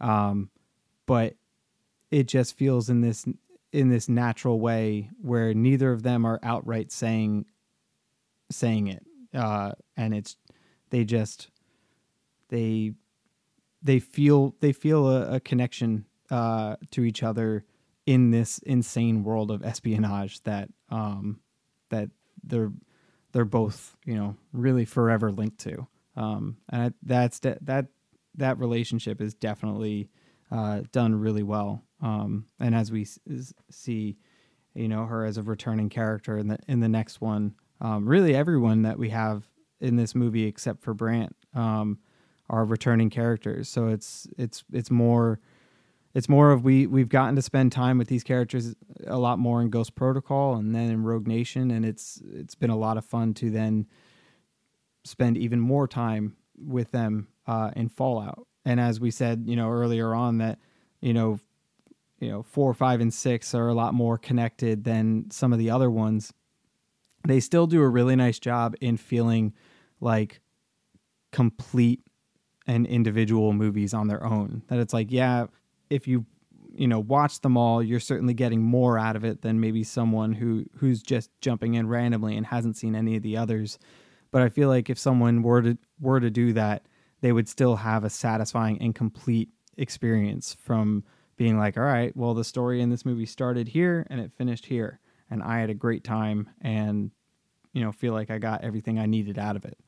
Um, 0.00 0.50
but 1.06 1.36
it 2.10 2.26
just 2.26 2.58
feels 2.58 2.90
in 2.90 3.00
this 3.00 3.24
in 3.72 3.88
this 3.88 4.08
natural 4.08 4.58
way 4.58 5.10
where 5.22 5.54
neither 5.54 5.92
of 5.92 6.02
them 6.02 6.26
are 6.26 6.40
outright 6.42 6.90
saying 6.90 7.46
saying 8.50 8.88
it. 8.88 9.06
Uh 9.32 9.72
and 9.96 10.12
it's 10.12 10.36
they 10.90 11.04
just 11.04 11.50
they 12.48 12.94
they 13.80 14.00
feel 14.00 14.56
they 14.58 14.72
feel 14.72 15.08
a, 15.08 15.36
a 15.36 15.40
connection 15.40 16.04
uh 16.32 16.74
to 16.90 17.04
each 17.04 17.22
other 17.22 17.64
in 18.10 18.32
this 18.32 18.58
insane 18.58 19.22
world 19.22 19.52
of 19.52 19.62
espionage 19.62 20.42
that 20.42 20.68
um, 20.88 21.38
that 21.90 22.10
they're 22.42 22.72
they're 23.30 23.44
both 23.44 23.96
you 24.04 24.16
know 24.16 24.36
really 24.52 24.84
forever 24.84 25.30
linked 25.30 25.58
to. 25.58 25.86
Um, 26.16 26.56
and 26.70 26.82
I, 26.82 26.90
that's 27.04 27.38
de- 27.38 27.58
that 27.60 27.86
that 28.34 28.58
relationship 28.58 29.20
is 29.20 29.32
definitely 29.34 30.10
uh, 30.50 30.80
done 30.90 31.14
really 31.14 31.44
well. 31.44 31.84
Um, 32.02 32.46
and 32.58 32.74
as 32.74 32.90
we 32.90 33.02
s- 33.02 33.20
see, 33.70 34.16
you 34.74 34.88
know, 34.88 35.04
her 35.04 35.24
as 35.24 35.36
a 35.36 35.42
returning 35.44 35.88
character 35.88 36.36
in 36.36 36.48
the 36.48 36.58
in 36.66 36.80
the 36.80 36.88
next 36.88 37.20
one, 37.20 37.54
um, 37.80 38.08
really 38.08 38.34
everyone 38.34 38.82
that 38.82 38.98
we 38.98 39.10
have 39.10 39.44
in 39.80 39.94
this 39.94 40.16
movie 40.16 40.46
except 40.46 40.82
for 40.82 40.94
Brant 40.94 41.36
um, 41.54 42.00
are 42.48 42.64
returning 42.64 43.08
characters. 43.08 43.68
So 43.68 43.86
it's 43.86 44.26
it's 44.36 44.64
it's 44.72 44.90
more 44.90 45.38
it's 46.14 46.28
more 46.28 46.50
of 46.50 46.64
we 46.64 46.86
we've 46.86 47.08
gotten 47.08 47.36
to 47.36 47.42
spend 47.42 47.72
time 47.72 47.98
with 47.98 48.08
these 48.08 48.24
characters 48.24 48.74
a 49.06 49.18
lot 49.18 49.38
more 49.38 49.62
in 49.62 49.70
Ghost 49.70 49.94
Protocol 49.94 50.56
and 50.56 50.74
then 50.74 50.90
in 50.90 51.04
Rogue 51.04 51.26
Nation, 51.26 51.70
and 51.70 51.84
it's 51.84 52.20
it's 52.32 52.54
been 52.54 52.70
a 52.70 52.76
lot 52.76 52.96
of 52.96 53.04
fun 53.04 53.34
to 53.34 53.50
then 53.50 53.86
spend 55.04 55.38
even 55.38 55.60
more 55.60 55.86
time 55.86 56.36
with 56.58 56.90
them 56.90 57.28
uh, 57.46 57.70
in 57.76 57.88
Fallout. 57.88 58.46
And 58.64 58.80
as 58.80 59.00
we 59.00 59.10
said, 59.10 59.44
you 59.46 59.56
know 59.56 59.70
earlier 59.70 60.14
on 60.14 60.38
that 60.38 60.58
you 61.00 61.14
know 61.14 61.38
you 62.18 62.30
know 62.30 62.42
four, 62.42 62.74
five, 62.74 63.00
and 63.00 63.14
six 63.14 63.54
are 63.54 63.68
a 63.68 63.74
lot 63.74 63.94
more 63.94 64.18
connected 64.18 64.84
than 64.84 65.30
some 65.30 65.52
of 65.52 65.58
the 65.58 65.70
other 65.70 65.90
ones. 65.90 66.32
They 67.26 67.38
still 67.40 67.66
do 67.66 67.82
a 67.82 67.88
really 67.88 68.16
nice 68.16 68.38
job 68.38 68.74
in 68.80 68.96
feeling 68.96 69.52
like 70.00 70.40
complete 71.32 72.00
and 72.66 72.86
individual 72.86 73.52
movies 73.52 73.94
on 73.94 74.08
their 74.08 74.24
own. 74.24 74.62
That 74.68 74.78
it's 74.78 74.94
like, 74.94 75.10
yeah, 75.10 75.46
if 75.90 76.08
you 76.08 76.24
you 76.72 76.88
know 76.88 77.00
watch 77.00 77.40
them 77.40 77.56
all, 77.56 77.82
you're 77.82 78.00
certainly 78.00 78.34
getting 78.34 78.62
more 78.62 78.98
out 78.98 79.16
of 79.16 79.24
it 79.24 79.42
than 79.42 79.60
maybe 79.60 79.84
someone 79.84 80.32
who 80.32 80.64
who's 80.76 81.02
just 81.02 81.30
jumping 81.40 81.74
in 81.74 81.88
randomly 81.88 82.36
and 82.36 82.46
hasn't 82.46 82.76
seen 82.76 82.94
any 82.94 83.16
of 83.16 83.22
the 83.22 83.36
others. 83.36 83.78
But 84.30 84.42
I 84.42 84.48
feel 84.48 84.68
like 84.68 84.88
if 84.88 84.98
someone 84.98 85.42
were 85.42 85.62
to 85.62 85.78
were 86.00 86.20
to 86.20 86.30
do 86.30 86.52
that, 86.54 86.86
they 87.20 87.32
would 87.32 87.48
still 87.48 87.76
have 87.76 88.04
a 88.04 88.10
satisfying 88.10 88.80
and 88.80 88.94
complete 88.94 89.50
experience 89.76 90.56
from 90.60 91.04
being 91.36 91.58
like, 91.58 91.76
all 91.76 91.84
right, 91.84 92.16
well, 92.16 92.34
the 92.34 92.44
story 92.44 92.80
in 92.80 92.90
this 92.90 93.04
movie 93.04 93.26
started 93.26 93.68
here 93.68 94.06
and 94.10 94.20
it 94.20 94.32
finished 94.32 94.66
here, 94.66 95.00
and 95.30 95.42
I 95.42 95.58
had 95.58 95.70
a 95.70 95.74
great 95.74 96.04
time 96.04 96.48
and 96.60 97.10
you 97.72 97.82
know 97.82 97.92
feel 97.92 98.12
like 98.12 98.30
I 98.30 98.38
got 98.38 98.62
everything 98.62 98.98
I 98.98 99.06
needed 99.06 99.38
out 99.38 99.56
of 99.56 99.64
it. 99.64 99.78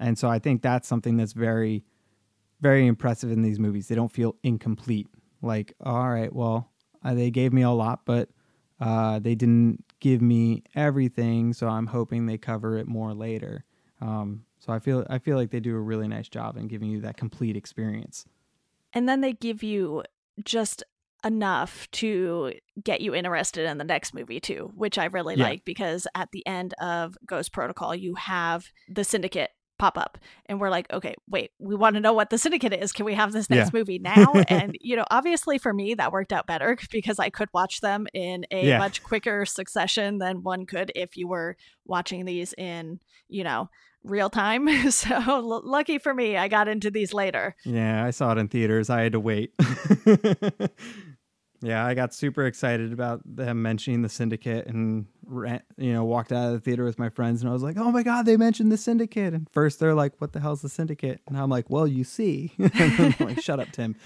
And 0.00 0.18
so 0.18 0.28
I 0.28 0.40
think 0.40 0.62
that's 0.62 0.88
something 0.88 1.16
that's 1.16 1.32
very 1.32 1.84
very 2.60 2.86
impressive 2.86 3.30
in 3.30 3.42
these 3.42 3.58
movies. 3.58 3.88
They 3.88 3.96
don't 3.96 4.12
feel 4.12 4.36
incomplete 4.44 5.08
like 5.42 5.74
all 5.84 6.08
right 6.10 6.32
well 6.34 6.70
uh, 7.04 7.14
they 7.14 7.30
gave 7.30 7.52
me 7.52 7.62
a 7.62 7.70
lot 7.70 8.00
but 8.04 8.28
uh, 8.80 9.18
they 9.18 9.34
didn't 9.34 9.84
give 10.00 10.20
me 10.22 10.62
everything 10.74 11.52
so 11.52 11.68
i'm 11.68 11.86
hoping 11.86 12.26
they 12.26 12.38
cover 12.38 12.76
it 12.78 12.86
more 12.86 13.12
later 13.14 13.64
um, 14.00 14.44
so 14.58 14.72
i 14.72 14.78
feel 14.78 15.06
i 15.10 15.18
feel 15.18 15.36
like 15.36 15.50
they 15.50 15.60
do 15.60 15.76
a 15.76 15.80
really 15.80 16.08
nice 16.08 16.28
job 16.28 16.56
in 16.56 16.66
giving 16.68 16.90
you 16.90 17.00
that 17.00 17.16
complete 17.16 17.56
experience 17.56 18.24
and 18.92 19.08
then 19.08 19.20
they 19.20 19.32
give 19.32 19.62
you 19.62 20.02
just 20.44 20.82
enough 21.24 21.88
to 21.92 22.52
get 22.82 23.00
you 23.00 23.14
interested 23.14 23.64
in 23.64 23.78
the 23.78 23.84
next 23.84 24.12
movie 24.12 24.40
too 24.40 24.72
which 24.74 24.98
i 24.98 25.04
really 25.04 25.36
Yeah. 25.36 25.44
like 25.44 25.64
because 25.64 26.06
at 26.16 26.30
the 26.32 26.44
end 26.46 26.74
of 26.80 27.16
ghost 27.26 27.52
protocol 27.52 27.94
you 27.94 28.16
have 28.16 28.66
the 28.88 29.04
syndicate 29.04 29.50
pop 29.82 29.98
up 29.98 30.16
and 30.46 30.60
we're 30.60 30.70
like 30.70 30.86
okay 30.92 31.16
wait 31.28 31.50
we 31.58 31.74
want 31.74 31.94
to 31.94 32.00
know 32.00 32.12
what 32.12 32.30
the 32.30 32.38
syndicate 32.38 32.72
is. 32.72 32.92
Can 32.92 33.04
we 33.04 33.14
have 33.14 33.32
this 33.32 33.50
next 33.50 33.72
Yeah. 33.74 33.78
movie 33.80 33.98
now? 34.14 34.32
And 34.46 34.76
you 34.80 34.94
know 34.94 35.04
obviously 35.10 35.58
for 35.58 35.72
me 35.72 35.94
that 35.94 36.12
worked 36.12 36.32
out 36.32 36.46
better 36.46 36.78
because 36.92 37.18
i 37.18 37.30
could 37.30 37.48
watch 37.52 37.80
them 37.80 38.06
in 38.14 38.46
a 38.52 38.68
Yeah. 38.68 38.78
much 38.78 39.02
quicker 39.02 39.44
succession 39.44 40.18
than 40.18 40.44
one 40.44 40.66
could 40.66 40.92
if 40.94 41.16
you 41.16 41.26
were 41.26 41.56
watching 41.84 42.24
these 42.26 42.54
in 42.56 43.00
you 43.28 43.42
know 43.42 43.68
real 44.04 44.30
time. 44.30 44.68
So 44.90 45.14
l- 45.16 45.62
lucky 45.64 45.98
for 45.98 46.12
me 46.14 46.36
i 46.36 46.46
got 46.46 46.68
into 46.68 46.88
these 46.90 47.12
later. 47.12 47.56
Yeah 47.64 48.04
i 48.04 48.10
saw 48.10 48.30
it 48.32 48.38
in 48.38 48.46
theaters. 48.48 48.88
I 48.88 49.00
had 49.02 49.12
to 49.12 49.20
wait 49.20 49.52
yeah 51.62 51.86
i 51.86 51.94
got 51.94 52.12
super 52.12 52.44
excited 52.46 52.92
about 52.92 53.20
them 53.24 53.62
mentioning 53.62 54.02
the 54.02 54.08
syndicate 54.08 54.66
and 54.66 55.06
ran, 55.24 55.62
you 55.76 55.92
know 55.92 56.04
walked 56.04 56.32
out 56.32 56.48
of 56.48 56.52
the 56.52 56.60
theater 56.60 56.84
with 56.84 56.98
my 56.98 57.08
friends 57.08 57.40
and 57.40 57.48
i 57.48 57.52
was 57.52 57.62
like 57.62 57.76
oh 57.78 57.90
my 57.90 58.02
god 58.02 58.26
they 58.26 58.36
mentioned 58.36 58.70
the 58.70 58.76
syndicate. 58.76 59.32
And 59.32 59.48
first 59.50 59.80
they're 59.80 59.94
like 59.94 60.20
what 60.20 60.32
the 60.32 60.40
hell's 60.40 60.62
the 60.62 60.68
syndicate? 60.68 61.20
And 61.28 61.36
i'm 61.36 61.48
like 61.48 61.70
well 61.70 61.86
you 61.86 62.04
see. 62.04 62.52
And 62.58 62.72
I'm 62.74 63.14
like 63.26 63.40
shut 63.40 63.60
up 63.60 63.70
tim. 63.72 63.96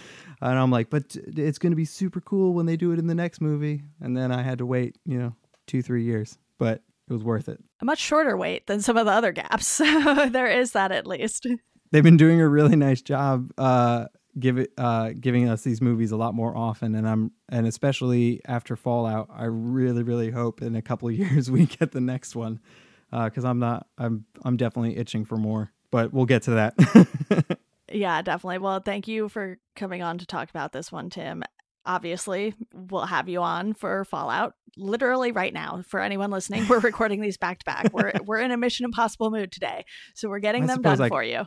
And 0.40 0.58
i'm 0.58 0.70
like 0.70 0.90
but 0.90 1.16
it's 1.16 1.58
going 1.58 1.72
to 1.72 1.76
be 1.76 1.84
super 1.84 2.20
cool 2.20 2.54
when 2.54 2.66
they 2.66 2.76
do 2.76 2.92
it 2.92 2.98
in 2.98 3.06
the 3.06 3.14
next 3.14 3.40
movie. 3.40 3.82
And 4.00 4.16
then 4.16 4.30
i 4.30 4.42
had 4.42 4.58
to 4.58 4.66
wait 4.66 4.96
you 5.04 5.18
know 5.18 5.34
two 5.66 5.82
three 5.82 6.04
years 6.04 6.38
but 6.58 6.82
it 7.08 7.12
was 7.12 7.22
worth 7.22 7.48
it. 7.48 7.62
A 7.80 7.84
much 7.84 7.98
shorter 8.00 8.36
wait 8.36 8.66
than 8.66 8.80
some 8.80 8.96
of 8.96 9.06
the 9.06 9.12
other 9.12 9.32
gaps. 9.32 9.66
So 9.86 10.28
there 10.28 10.48
is 10.48 10.72
that 10.72 10.90
at 10.92 11.06
least. 11.06 11.46
they've 11.92 12.02
been 12.02 12.16
doing 12.16 12.40
a 12.40 12.48
really 12.48 12.76
nice 12.76 13.00
job 13.00 13.50
uh 13.58 14.06
give 14.38 14.58
it 14.58 14.72
uh 14.78 15.10
giving 15.18 15.48
us 15.48 15.62
these 15.62 15.80
movies 15.80 16.12
a 16.12 16.16
lot 16.16 16.34
more 16.34 16.56
often 16.56 16.94
and 16.94 17.08
i'm 17.08 17.30
and 17.48 17.66
especially 17.66 18.40
after 18.46 18.76
fallout 18.76 19.28
i 19.32 19.44
really 19.44 20.02
really 20.02 20.30
hope 20.30 20.60
in 20.60 20.76
a 20.76 20.82
couple 20.82 21.08
of 21.08 21.14
years 21.18 21.50
we 21.50 21.66
get 21.66 21.92
the 21.92 22.00
next 22.00 22.36
one 22.36 22.60
uh 23.12 23.24
because 23.24 23.44
i'm 23.44 23.58
not 23.58 23.86
i'm 23.98 24.24
i'm 24.44 24.56
definitely 24.56 24.96
itching 24.96 25.24
for 25.24 25.36
more 25.36 25.72
but 25.90 26.12
we'll 26.12 26.26
get 26.26 26.42
to 26.42 26.50
that 26.50 27.58
Yeah, 27.92 28.20
definitely. 28.22 28.58
Well, 28.58 28.80
thank 28.80 29.06
you 29.06 29.28
for 29.28 29.58
coming 29.76 30.02
on 30.02 30.18
to 30.18 30.26
talk 30.26 30.50
about 30.50 30.72
this 30.72 30.90
one, 30.90 31.08
Tim. 31.08 31.42
Obviously, 31.86 32.54
we'll 32.74 33.06
have 33.06 33.28
you 33.28 33.40
on 33.42 33.72
for 33.74 34.04
Fallout 34.04 34.54
literally 34.76 35.32
right 35.32 35.54
now. 35.54 35.82
For 35.88 36.00
anyone 36.00 36.30
listening, 36.30 36.66
we're 36.68 36.78
recording 36.90 37.20
these 37.20 37.36
back 37.38 37.60
to 37.60 37.64
back. 37.64 37.92
We're 37.92 38.12
we're 38.24 38.40
in 38.40 38.50
a 38.50 38.56
Mission 38.56 38.84
Impossible 38.84 39.30
mood 39.30 39.52
today, 39.52 39.84
so 40.14 40.28
we're 40.28 40.40
getting 40.40 40.64
I 40.64 40.66
them 40.66 40.82
done 40.82 41.00
I- 41.00 41.08
for 41.08 41.22
you. 41.22 41.44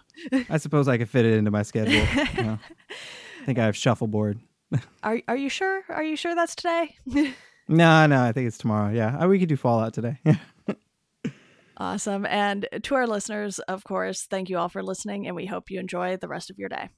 i 0.49 0.57
suppose 0.57 0.87
i 0.87 0.97
could 0.97 1.09
fit 1.09 1.25
it 1.25 1.33
into 1.33 1.51
my 1.51 1.63
schedule 1.63 1.93
you 2.37 2.43
know. 2.43 2.59
i 3.41 3.45
think 3.45 3.59
i 3.59 3.65
have 3.65 3.75
shuffleboard 3.75 4.39
Are 5.03 5.21
are 5.27 5.35
you 5.37 5.49
sure? 5.49 5.81
Are 5.89 6.03
you 6.03 6.15
sure 6.15 6.35
that's 6.35 6.55
today? 6.55 6.95
no 7.67 8.05
no 8.07 8.23
i 8.23 8.31
think 8.31 8.47
it's 8.47 8.57
tomorrow 8.57 8.91
yeah 8.93 9.25
we 9.25 9.39
could 9.39 9.49
do 9.49 9.57
fallout 9.57 9.93
today 9.93 10.19
awesome. 11.77 12.25
And 12.25 12.67
to 12.83 12.95
our 12.95 13.07
listeners, 13.07 13.59
of 13.59 13.83
course, 13.85 14.23
thank 14.23 14.49
you 14.49 14.57
all 14.57 14.67
for 14.69 14.83
listening, 14.83 15.27
and 15.27 15.35
we 15.35 15.45
hope 15.45 15.71
you 15.71 15.79
enjoy 15.79 16.17
the 16.17 16.27
rest 16.27 16.49
of 16.49 16.57
your 16.59 16.67
day. 16.69 16.89